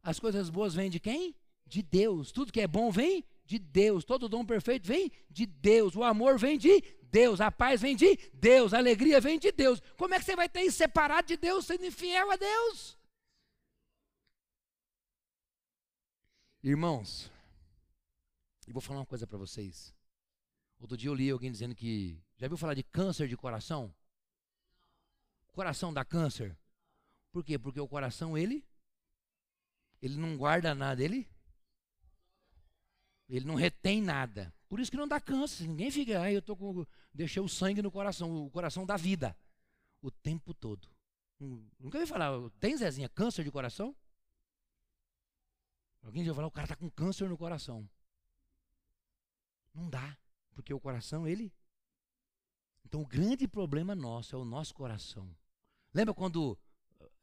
As 0.01 0.19
coisas 0.19 0.49
boas 0.49 0.73
vêm 0.73 0.89
de 0.89 0.99
quem? 0.99 1.35
De 1.65 1.83
Deus. 1.83 2.31
Tudo 2.31 2.51
que 2.51 2.61
é 2.61 2.67
bom 2.67 2.91
vem 2.91 3.23
de 3.45 3.59
Deus. 3.59 4.03
Todo 4.03 4.29
dom 4.29 4.43
perfeito 4.43 4.87
vem 4.87 5.11
de 5.29 5.45
Deus. 5.45 5.95
O 5.95 6.03
amor 6.03 6.39
vem 6.39 6.57
de 6.57 6.81
Deus. 7.03 7.39
A 7.39 7.51
paz 7.51 7.81
vem 7.81 7.95
de 7.95 8.17
Deus. 8.33 8.73
A 8.73 8.77
alegria 8.77 9.21
vem 9.21 9.39
de 9.39 9.51
Deus. 9.51 9.81
Como 9.97 10.13
é 10.13 10.19
que 10.19 10.25
você 10.25 10.35
vai 10.35 10.49
ter 10.49 10.61
isso 10.61 10.77
separado 10.77 11.27
de 11.27 11.37
Deus, 11.37 11.65
sendo 11.65 11.85
infiel 11.85 12.31
a 12.31 12.35
Deus? 12.35 12.97
Irmãos, 16.67 17.31
e 18.67 18.73
vou 18.73 18.81
falar 18.81 19.01
uma 19.01 19.05
coisa 19.05 19.27
para 19.27 19.37
vocês. 19.37 19.93
Outro 20.79 20.97
dia 20.97 21.11
eu 21.11 21.13
li 21.13 21.29
alguém 21.29 21.51
dizendo 21.51 21.75
que. 21.75 22.19
Já 22.37 22.47
viu 22.47 22.57
falar 22.57 22.73
de 22.73 22.81
câncer 22.81 23.27
de 23.27 23.37
coração? 23.37 23.93
Coração 25.51 25.93
dá 25.93 26.03
câncer. 26.03 26.57
Por 27.31 27.43
quê? 27.43 27.59
Porque 27.59 27.79
o 27.79 27.87
coração, 27.87 28.35
ele. 28.35 28.65
Ele 30.01 30.17
não 30.17 30.35
guarda 30.35 30.73
nada, 30.73 31.03
ele 31.03 31.29
ele 33.29 33.45
não 33.45 33.53
retém 33.53 34.01
nada. 34.01 34.51
Por 34.67 34.79
isso 34.79 34.89
que 34.89 34.97
não 34.97 35.07
dá 35.07 35.21
câncer. 35.21 35.67
Ninguém 35.67 35.91
fica, 35.91 36.19
ah, 36.19 36.31
eu 36.31 36.41
tô 36.41 36.57
com 36.57 36.83
deixei 37.13 37.43
o 37.43 37.47
sangue 37.47 37.83
no 37.83 37.91
coração, 37.91 38.43
o 38.43 38.49
coração 38.49 38.87
da 38.87 38.97
vida 38.97 39.37
o 40.01 40.09
tempo 40.09 40.51
todo. 40.51 40.89
Nunca 41.39 41.99
ouvi 41.99 42.09
falar, 42.09 42.31
tem 42.59 42.75
Zezinha 42.75 43.07
câncer 43.07 43.43
de 43.43 43.51
coração? 43.51 43.95
Alguém 46.05 46.23
já 46.23 46.33
falou, 46.35 46.49
o 46.49 46.51
cara 46.51 46.65
está 46.65 46.75
com 46.75 46.89
câncer 46.89 47.27
no 47.27 47.37
coração. 47.37 47.89
Não 49.73 49.89
dá, 49.89 50.15
porque 50.51 50.71
o 50.71 50.79
coração, 50.79 51.27
ele. 51.27 51.51
Então 52.85 53.01
o 53.01 53.07
grande 53.07 53.47
problema 53.47 53.95
nosso 53.95 54.35
é 54.35 54.39
o 54.39 54.45
nosso 54.45 54.73
coração. 54.75 55.35
Lembra 55.91 56.13
quando 56.13 56.57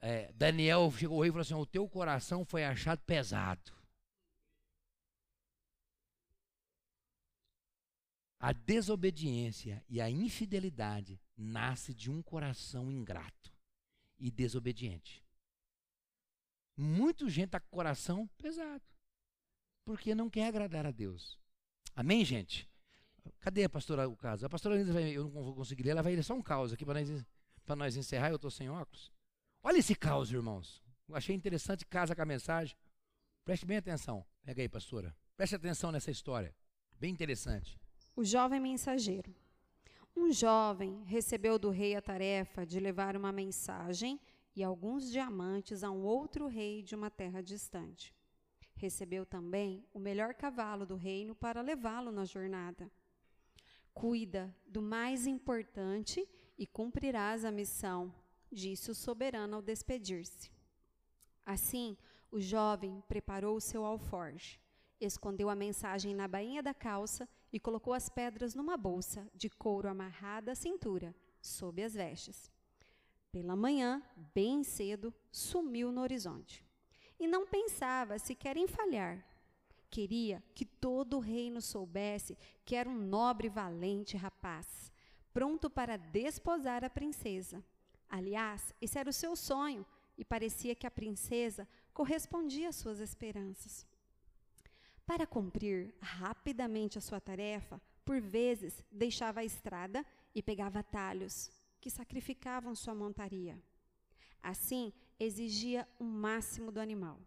é, 0.01 0.33
Daniel 0.33 0.91
chegou 0.91 1.17
ao 1.17 1.23
rei 1.23 1.29
e 1.29 1.33
falou 1.33 1.43
assim: 1.43 1.55
O 1.55 1.65
teu 1.65 1.89
coração 1.89 2.45
foi 2.45 2.65
achado 2.65 3.01
pesado. 3.03 3.73
A 8.41 8.53
desobediência 8.53 9.85
e 9.89 10.01
a 10.01 10.11
infidelidade 10.11 11.21
nasce 11.37 11.95
de 11.95 12.11
um 12.11 12.21
coração 12.21 12.91
ingrato 12.91 13.55
e 14.19 14.29
desobediente. 14.29 15.22
Muita 16.77 17.29
gente 17.29 17.47
está 17.47 17.61
com 17.61 17.67
o 17.67 17.71
coração 17.71 18.27
pesado, 18.39 18.83
porque 19.85 20.15
não 20.15 20.31
quer 20.31 20.47
agradar 20.47 20.87
a 20.87 20.91
Deus. 20.91 21.39
Amém, 21.95 22.25
gente? 22.25 22.69
Cadê 23.41 23.65
a 23.65 23.69
pastora 23.69 24.09
o 24.09 24.17
caso? 24.17 24.47
A 24.47 24.49
pastora 24.49 24.77
Lisa 24.77 24.93
vai, 24.93 25.11
eu 25.11 25.29
não 25.29 25.43
vou 25.45 25.55
conseguir 25.55 25.83
ler, 25.85 25.91
ela 25.91 26.03
vai 26.03 26.15
ler 26.15 26.23
só 26.23 26.35
um 26.35 26.43
caos 26.43 26.73
aqui 26.73 26.85
para 26.85 27.01
nós, 27.01 27.25
nós 27.77 27.97
encerrar, 27.97 28.31
eu 28.31 28.37
estou 28.37 28.51
sem 28.51 28.69
óculos. 28.71 29.13
Olha 29.63 29.79
esse 29.79 29.95
caos, 29.95 30.33
irmãos. 30.33 30.83
Eu 31.09 31.15
achei 31.15 31.37
interessante, 31.37 31.87
casa 31.87 32.17
com 32.17 32.23
a 32.23 32.27
mensagem. 32.27 32.77
Preste 33.45 33.67
bem 33.67 33.77
atenção. 33.77 34.25
Pega 34.43 34.63
aí, 34.63 34.69
pastora. 34.69 35.15
Preste 35.37 35.55
atenção 35.55 35.93
nessa 35.93 36.11
história. 36.11 36.55
Bem 36.99 37.13
interessante. 37.13 37.79
O 38.17 38.25
jovem 38.25 38.61
mensageiro. 38.61 39.35
Um 40.17 40.33
jovem 40.33 41.03
recebeu 41.05 41.59
do 41.59 41.71
rei 41.71 41.97
a 41.97 42.03
tarefa 42.03 42.67
de 42.67 42.79
levar 42.79 43.17
uma 43.17 43.33
mensagem 43.33 44.21
e 44.55 44.63
alguns 44.63 45.11
diamantes 45.11 45.83
a 45.83 45.91
um 45.91 46.05
outro 46.05 46.47
rei 46.47 46.83
de 46.83 46.95
uma 46.95 47.11
terra 47.11 47.43
distante. 47.43 48.15
Recebeu 48.75 49.25
também 49.25 49.85
o 49.93 49.99
melhor 49.99 50.35
cavalo 50.35 50.85
do 50.85 50.97
reino 50.97 51.35
para 51.35 51.63
levá-lo 51.63 52.13
na 52.13 52.25
jornada. 52.25 52.91
Cuida 53.95 54.55
do 54.67 54.83
mais 54.83 55.27
importante 55.27 56.29
e 56.59 56.67
cumprirás 56.67 57.45
a 57.45 57.51
missão, 57.51 58.15
disse 58.51 58.91
o 58.91 58.95
soberano 58.95 59.57
ao 59.57 59.63
despedir-se. 59.63 60.51
Assim, 61.45 61.97
o 62.31 62.41
jovem 62.41 63.03
preparou 63.09 63.57
o 63.57 63.61
seu 63.61 63.85
alforge, 63.85 64.61
escondeu 65.01 65.49
a 65.49 65.55
mensagem 65.55 66.15
na 66.15 66.29
bainha 66.29 66.63
da 66.63 66.75
calça 66.75 67.29
e 67.53 67.59
colocou 67.59 67.93
as 67.93 68.09
pedras 68.09 68.55
numa 68.55 68.77
bolsa 68.77 69.29
de 69.35 69.51
couro 69.51 69.89
amarrada 69.89 70.53
à 70.53 70.55
cintura, 70.55 71.15
sob 71.41 71.83
as 71.83 71.95
vestes. 71.95 72.52
Pela 73.33 73.57
manhã, 73.57 74.03
bem 74.35 74.63
cedo, 74.63 75.13
sumiu 75.31 75.91
no 75.91 76.03
horizonte. 76.03 76.63
E 77.19 77.27
não 77.27 77.47
pensava 77.47 78.19
sequer 78.19 78.59
em 78.59 78.67
falhar. 78.67 79.27
Queria 79.91 80.43
que 80.55 80.67
todo 80.67 81.17
o 81.17 81.21
reino 81.21 81.63
soubesse 81.63 82.37
que 82.63 82.77
era 82.77 82.87
um 82.87 82.95
nobre 82.95 83.47
e 83.47 83.51
valente 83.51 84.19
rapaz, 84.19 84.93
pronto 85.33 85.71
para 85.71 85.97
desposar 85.97 86.85
a 86.85 86.91
princesa. 86.91 87.65
Aliás, 88.07 88.75
esse 88.83 88.99
era 88.99 89.09
o 89.09 89.15
seu 89.15 89.35
sonho, 89.35 89.87
e 90.19 90.25
parecia 90.27 90.75
que 90.75 90.87
a 90.87 90.91
princesa 90.91 91.67
correspondia 91.95 92.69
às 92.69 92.77
suas 92.77 93.01
esperanças. 93.01 93.87
Para 95.07 95.27
cumprir 95.27 95.95
rapidamente 96.03 96.99
a 96.99 97.01
sua 97.01 97.19
tarefa, 97.19 97.81
por 98.05 98.21
vezes 98.21 98.85
deixava 98.93 99.41
a 99.41 99.45
estrada 99.45 100.05
e 100.35 100.43
pegava 100.43 100.81
atalhos 100.81 101.51
que 101.83 101.91
sacrificavam 101.91 102.77
sua 102.77 102.95
montaria. 102.95 103.61
Assim, 104.41 104.93
exigia 105.19 105.87
o 105.99 106.05
máximo 106.05 106.71
do 106.71 106.81
animal. 106.81 107.19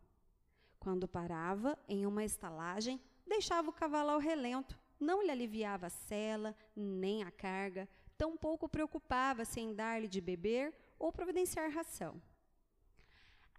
Quando 0.79 1.09
parava 1.09 1.77
em 1.89 2.05
uma 2.05 2.23
estalagem, 2.23 2.99
deixava 3.27 3.69
o 3.69 3.73
cavalo 3.73 4.11
ao 4.11 4.19
relento, 4.19 4.79
não 4.97 5.21
lhe 5.21 5.29
aliviava 5.29 5.87
a 5.87 5.89
sela, 5.89 6.55
nem 6.73 7.21
a 7.21 7.31
carga, 7.31 7.87
tampouco 8.17 8.69
preocupava-se 8.69 9.59
em 9.59 9.75
dar-lhe 9.75 10.07
de 10.07 10.21
beber 10.21 10.73
ou 10.97 11.11
providenciar 11.11 11.69
ração. 11.69 12.21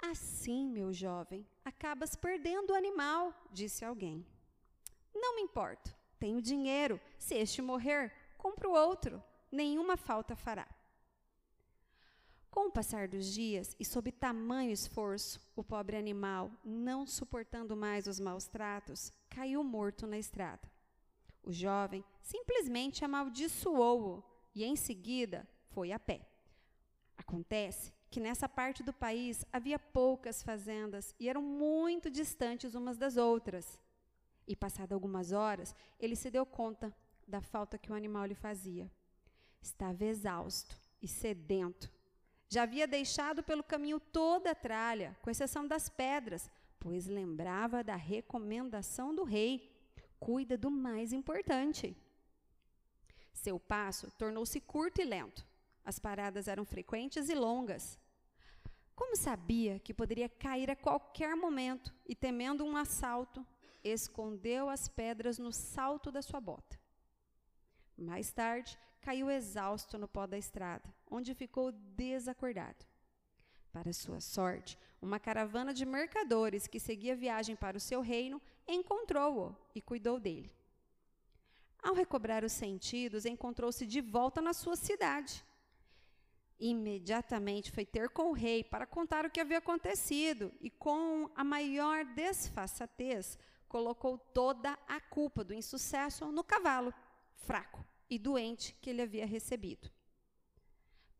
Assim, 0.00 0.66
meu 0.66 0.94
jovem, 0.94 1.46
acabas 1.62 2.16
perdendo 2.16 2.70
o 2.70 2.74
animal, 2.74 3.34
disse 3.52 3.84
alguém. 3.84 4.26
Não 5.14 5.34
me 5.36 5.42
importo, 5.42 5.94
tenho 6.18 6.40
dinheiro. 6.40 6.98
Se 7.18 7.34
este 7.34 7.60
morrer, 7.60 8.12
compro 8.38 8.72
outro. 8.72 9.22
Nenhuma 9.50 9.96
falta 9.96 10.34
fará. 10.34 10.66
Com 12.56 12.68
o 12.68 12.70
passar 12.70 13.06
dos 13.06 13.26
dias 13.34 13.76
e 13.78 13.84
sob 13.84 14.10
tamanho 14.10 14.72
esforço, 14.72 15.38
o 15.54 15.62
pobre 15.62 15.94
animal, 15.94 16.50
não 16.64 17.06
suportando 17.06 17.76
mais 17.76 18.06
os 18.06 18.18
maus 18.18 18.46
tratos, 18.46 19.12
caiu 19.28 19.62
morto 19.62 20.06
na 20.06 20.16
estrada. 20.16 20.66
O 21.42 21.52
jovem 21.52 22.02
simplesmente 22.22 23.04
amaldiçoou-o 23.04 24.24
e, 24.54 24.64
em 24.64 24.74
seguida, 24.74 25.46
foi 25.68 25.92
a 25.92 25.98
pé. 25.98 26.26
Acontece 27.18 27.92
que 28.10 28.20
nessa 28.20 28.48
parte 28.48 28.82
do 28.82 28.90
país 28.90 29.44
havia 29.52 29.78
poucas 29.78 30.42
fazendas 30.42 31.14
e 31.20 31.28
eram 31.28 31.42
muito 31.42 32.10
distantes 32.10 32.74
umas 32.74 32.96
das 32.96 33.18
outras. 33.18 33.78
E, 34.48 34.56
passado 34.56 34.94
algumas 34.94 35.30
horas, 35.30 35.76
ele 36.00 36.16
se 36.16 36.30
deu 36.30 36.46
conta 36.46 36.90
da 37.28 37.42
falta 37.42 37.76
que 37.76 37.92
o 37.92 37.94
animal 37.94 38.24
lhe 38.24 38.34
fazia. 38.34 38.90
Estava 39.60 40.06
exausto 40.06 40.74
e 41.02 41.06
sedento. 41.06 41.94
Já 42.48 42.62
havia 42.62 42.86
deixado 42.86 43.42
pelo 43.42 43.62
caminho 43.62 43.98
toda 43.98 44.52
a 44.52 44.54
tralha, 44.54 45.16
com 45.20 45.30
exceção 45.30 45.66
das 45.66 45.88
pedras, 45.88 46.50
pois 46.78 47.06
lembrava 47.06 47.82
da 47.82 47.96
recomendação 47.96 49.14
do 49.14 49.24
rei: 49.24 49.74
cuida 50.20 50.56
do 50.56 50.70
mais 50.70 51.12
importante. 51.12 51.96
Seu 53.32 53.58
passo 53.58 54.10
tornou-se 54.12 54.60
curto 54.60 55.00
e 55.00 55.04
lento. 55.04 55.46
As 55.84 55.98
paradas 55.98 56.48
eram 56.48 56.64
frequentes 56.64 57.28
e 57.28 57.34
longas. 57.34 57.98
Como 58.94 59.14
sabia 59.14 59.78
que 59.78 59.92
poderia 59.92 60.28
cair 60.28 60.70
a 60.70 60.74
qualquer 60.74 61.36
momento 61.36 61.94
e, 62.08 62.14
temendo 62.14 62.64
um 62.64 62.76
assalto, 62.76 63.46
escondeu 63.84 64.70
as 64.70 64.88
pedras 64.88 65.38
no 65.38 65.52
salto 65.52 66.10
da 66.10 66.22
sua 66.22 66.40
bota. 66.40 66.80
Mais 67.96 68.32
tarde, 68.32 68.78
caiu 69.00 69.30
exausto 69.30 69.98
no 69.98 70.08
pó 70.08 70.26
da 70.26 70.38
estrada, 70.38 70.92
onde 71.10 71.34
ficou 71.34 71.72
desacordado. 71.72 72.84
Para 73.72 73.92
sua 73.92 74.20
sorte, 74.20 74.78
uma 75.00 75.20
caravana 75.20 75.72
de 75.74 75.84
mercadores 75.84 76.66
que 76.66 76.80
seguia 76.80 77.14
viagem 77.14 77.54
para 77.54 77.76
o 77.76 77.80
seu 77.80 78.00
reino 78.00 78.40
encontrou-o 78.66 79.54
e 79.74 79.80
cuidou 79.80 80.18
dele. 80.18 80.50
Ao 81.82 81.94
recobrar 81.94 82.42
os 82.42 82.52
sentidos, 82.52 83.26
encontrou-se 83.26 83.86
de 83.86 84.00
volta 84.00 84.40
na 84.40 84.52
sua 84.52 84.76
cidade 84.76 85.44
Imediatamente 86.58 87.70
foi 87.70 87.84
ter 87.84 88.08
com 88.08 88.30
o 88.30 88.32
rei 88.32 88.64
para 88.64 88.86
contar 88.86 89.26
o 89.26 89.30
que 89.30 89.40
havia 89.40 89.58
acontecido 89.58 90.50
e, 90.58 90.70
com 90.70 91.30
a 91.34 91.44
maior 91.44 92.04
desfaçatez, 92.14 93.38
colocou 93.68 94.16
toda 94.16 94.78
a 94.88 94.98
culpa 94.98 95.44
do 95.44 95.52
insucesso 95.52 96.32
no 96.32 96.42
cavalo, 96.42 96.94
fraco 97.34 97.84
e 98.08 98.18
doente 98.18 98.74
que 98.80 98.88
ele 98.88 99.02
havia 99.02 99.26
recebido. 99.26 99.90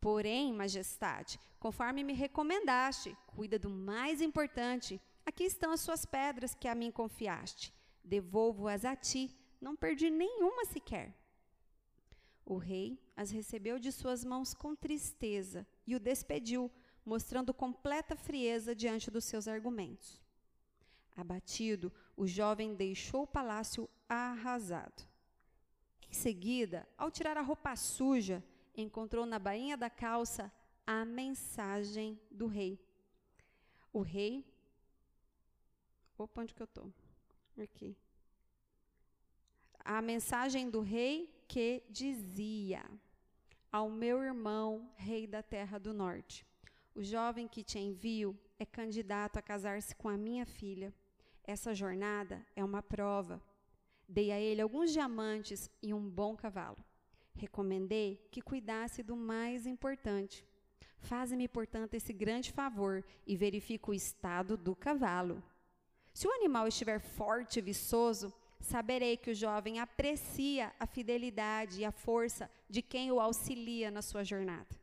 Porém, 0.07 0.53
majestade, 0.53 1.41
conforme 1.59 2.05
me 2.05 2.13
recomendaste, 2.13 3.19
cuida 3.27 3.59
do 3.59 3.69
mais 3.69 4.23
importante. 4.23 5.01
Aqui 5.27 5.43
estão 5.43 5.73
as 5.73 5.81
suas 5.81 6.05
pedras 6.07 6.55
que 6.55 6.69
a 6.69 6.77
mim 6.77 6.93
confiaste. 6.93 7.75
Devolvo-as 8.05 8.85
a 8.85 8.95
ti, 8.95 9.37
não 9.61 9.75
perdi 9.75 10.09
nenhuma 10.09 10.65
sequer. 10.65 11.13
O 12.45 12.57
rei 12.57 13.03
as 13.17 13.33
recebeu 13.33 13.81
de 13.81 13.91
suas 13.91 14.25
mãos 14.25 14.55
com 14.55 14.77
tristeza 14.77 15.67
e 15.85 15.97
o 15.97 15.99
despediu, 15.99 16.71
mostrando 17.05 17.53
completa 17.53 18.15
frieza 18.15 18.77
diante 18.77 19.11
dos 19.11 19.25
seus 19.25 19.49
argumentos. 19.49 20.23
Abatido, 21.17 21.93
o 22.17 22.29
jovem 22.29 22.77
deixou 22.77 23.25
o 23.25 23.27
palácio 23.27 23.91
arrasado. 24.09 25.03
Em 26.09 26.15
seguida, 26.15 26.89
ao 26.97 27.11
tirar 27.11 27.37
a 27.37 27.43
roupa 27.43 27.75
suja, 27.75 28.41
encontrou 28.77 29.25
na 29.25 29.39
bainha 29.39 29.77
da 29.77 29.89
calça 29.89 30.53
a 30.87 31.05
mensagem 31.05 32.21
do 32.31 32.47
rei. 32.47 32.79
O 33.93 34.03
rei. 34.03 34.45
Opa, 36.19 36.43
onde 36.43 36.55
que 36.55 36.63
eu 36.63 36.67
estou? 36.67 36.93
Aqui. 37.59 37.97
A 39.85 40.03
mensagem 40.03 40.69
do 40.69 40.81
rei 40.81 41.33
que 41.49 41.83
dizia 41.89 42.85
ao 43.73 43.91
meu 43.91 44.23
irmão, 44.23 44.91
rei 44.97 45.27
da 45.27 45.43
terra 45.43 45.79
do 45.79 45.93
norte: 45.93 46.47
O 46.95 47.03
jovem 47.03 47.49
que 47.49 47.63
te 47.63 47.79
envio 47.79 48.39
é 48.59 48.65
candidato 48.65 49.39
a 49.39 49.43
casar-se 49.43 49.95
com 49.95 50.09
a 50.09 50.17
minha 50.17 50.47
filha. 50.47 50.95
Essa 51.45 51.75
jornada 51.75 52.45
é 52.55 52.65
uma 52.65 52.83
prova. 52.83 53.43
Dei 54.09 54.31
a 54.33 54.41
ele 54.41 54.61
alguns 54.61 54.93
diamantes 54.93 55.71
e 55.83 55.93
um 55.93 56.09
bom 56.09 56.37
cavalo. 56.37 56.79
Recomendei 57.37 58.27
que 58.31 58.41
cuidasse 58.41 59.03
do 59.03 59.15
mais 59.15 59.67
importante. 59.67 60.45
Faze-me, 60.99 61.47
portanto, 61.47 61.95
esse 61.95 62.13
grande 62.13 62.51
favor 62.51 63.05
e 63.27 63.37
verifique 63.37 63.91
o 63.91 63.95
estado 63.95 64.57
do 64.57 64.75
cavalo. 64.75 65.43
Se 66.13 66.27
o 66.27 66.33
animal 66.33 66.67
estiver 66.67 66.99
forte 66.99 67.59
e 67.59 67.63
viçoso, 67.63 68.33
saberei 68.59 69.17
que 69.17 69.31
o 69.31 69.35
jovem 69.35 69.79
aprecia 69.79 70.73
a 70.81 70.87
fidelidade 70.87 71.81
e 71.81 71.85
a 71.85 71.93
força 71.93 72.51
de 72.69 72.81
quem 72.81 73.13
o 73.13 73.21
auxilia 73.21 73.91
na 73.91 74.01
sua 74.01 74.25
jornada. 74.25 74.75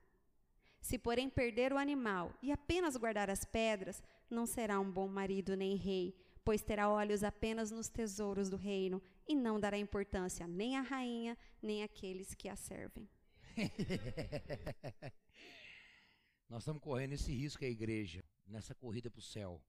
Se, 0.79 0.97
porém, 0.97 1.29
perder 1.29 1.73
o 1.73 1.77
animal 1.77 2.31
e 2.41 2.51
apenas 2.51 2.95
guardar 2.95 3.29
as 3.29 3.43
pedras, 3.43 4.03
não 4.29 4.45
será 4.45 4.79
um 4.79 4.91
bom 4.91 5.07
marido 5.07 5.55
nem 5.55 5.75
rei, 5.75 6.15
pois 6.45 6.61
terá 6.61 6.89
olhos 6.89 7.23
apenas 7.23 7.71
nos 7.71 7.89
tesouros 7.89 8.49
do 8.49 8.57
reino 8.57 9.01
e 9.27 9.35
não 9.35 9.59
dará 9.59 9.77
importância 9.77 10.47
nem 10.47 10.77
à 10.77 10.81
rainha, 10.81 11.37
nem 11.61 11.83
àqueles 11.83 12.33
que 12.33 12.49
a 12.49 12.55
servem. 12.55 13.09
Nós 16.49 16.63
estamos 16.63 16.81
correndo 16.81 17.13
esse 17.13 17.31
risco, 17.33 17.63
a 17.63 17.67
igreja, 17.67 18.23
nessa 18.45 18.75
corrida 18.75 19.09
para 19.09 19.19
o 19.19 19.23
céu. 19.23 19.63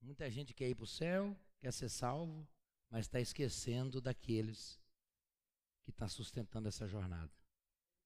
Muita 0.00 0.30
gente 0.30 0.54
quer 0.54 0.68
ir 0.68 0.74
para 0.74 0.84
o 0.84 0.86
céu, 0.86 1.36
quer 1.58 1.72
ser 1.72 1.88
salvo, 1.88 2.46
mas 2.88 3.06
está 3.06 3.20
esquecendo 3.20 4.00
daqueles 4.00 4.80
que 5.82 5.90
estão 5.90 6.06
tá 6.06 6.08
sustentando 6.08 6.68
essa 6.68 6.86
jornada. 6.86 7.32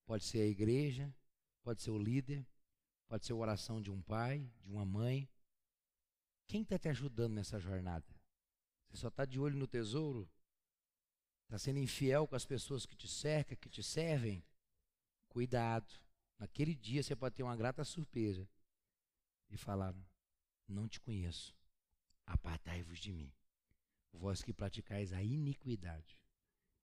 Pode 0.06 0.24
ser 0.24 0.40
a 0.40 0.46
igreja, 0.46 1.14
pode 1.62 1.82
ser 1.82 1.90
o 1.90 1.98
líder, 1.98 2.46
pode 3.08 3.24
ser 3.24 3.32
a 3.32 3.36
oração 3.36 3.80
de 3.80 3.90
um 3.90 4.02
pai, 4.02 4.50
de 4.62 4.70
uma 4.70 4.84
mãe. 4.84 5.28
Quem 6.46 6.62
está 6.62 6.78
te 6.78 6.88
ajudando 6.88 7.34
nessa 7.34 7.58
jornada? 7.58 8.06
Você 8.90 9.00
só 9.00 9.08
está 9.08 9.24
de 9.24 9.38
olho 9.38 9.56
no 9.56 9.66
tesouro? 9.66 10.28
Está 11.44 11.58
sendo 11.58 11.78
infiel 11.78 12.26
com 12.26 12.34
as 12.34 12.44
pessoas 12.44 12.86
que 12.86 12.96
te 12.96 13.06
cercam, 13.06 13.56
que 13.56 13.68
te 13.68 13.82
servem? 13.82 14.44
Cuidado. 15.28 15.92
Naquele 16.38 16.74
dia 16.74 17.02
você 17.02 17.14
pode 17.14 17.36
ter 17.36 17.42
uma 17.42 17.56
grata 17.56 17.84
surpresa 17.84 18.48
e 19.50 19.56
falar: 19.56 19.94
Não 20.66 20.88
te 20.88 21.00
conheço, 21.00 21.54
apartai-vos 22.26 22.98
de 22.98 23.12
mim, 23.12 23.32
vós 24.12 24.42
que 24.42 24.52
praticais 24.52 25.12
a 25.12 25.22
iniquidade. 25.22 26.18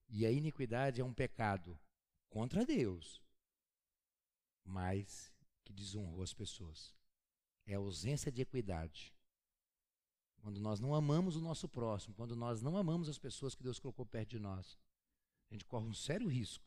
E 0.08 0.26
a 0.26 0.32
iniquidade 0.32 1.00
é 1.00 1.04
um 1.04 1.14
pecado 1.14 1.80
contra 2.30 2.66
Deus, 2.66 3.22
mas 4.64 5.34
que 5.64 5.74
desonrou 5.74 6.22
as 6.22 6.34
pessoas. 6.34 6.94
É 7.66 7.76
ausência 7.76 8.32
de 8.32 8.42
equidade. 8.42 9.14
Quando 10.42 10.60
nós 10.60 10.80
não 10.80 10.96
amamos 10.96 11.36
o 11.36 11.42
nosso 11.42 11.70
próximo, 11.70 12.16
quando 12.16 12.36
nós 12.36 12.62
não 12.62 12.76
amamos 12.76 13.08
as 13.08 13.20
pessoas 13.20 13.54
que 13.54 13.62
Deus 13.64 13.80
colocou 13.80 14.06
perto 14.06 14.32
de 14.32 14.40
nós, 14.40 14.78
a 15.50 15.54
gente 15.54 15.66
corre 15.66 15.86
um 15.86 15.94
sério 15.94 16.28
risco 16.28 16.66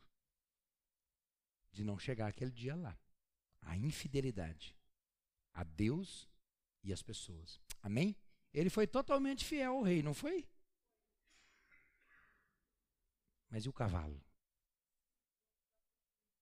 de 1.72 1.82
não 1.82 1.98
chegar 1.98 2.28
aquele 2.28 2.52
dia 2.52 2.76
lá. 2.76 2.96
A 3.62 3.76
infidelidade 3.76 4.76
a 5.52 5.64
Deus 5.64 6.28
e 6.82 6.92
às 6.92 7.02
pessoas. 7.02 7.60
Amém? 7.82 8.16
Ele 8.52 8.70
foi 8.70 8.86
totalmente 8.86 9.44
fiel 9.44 9.72
ao 9.72 9.82
rei, 9.82 10.02
não 10.02 10.14
foi? 10.14 10.48
Mas 13.48 13.64
e 13.64 13.68
o 13.68 13.72
cavalo? 13.72 14.22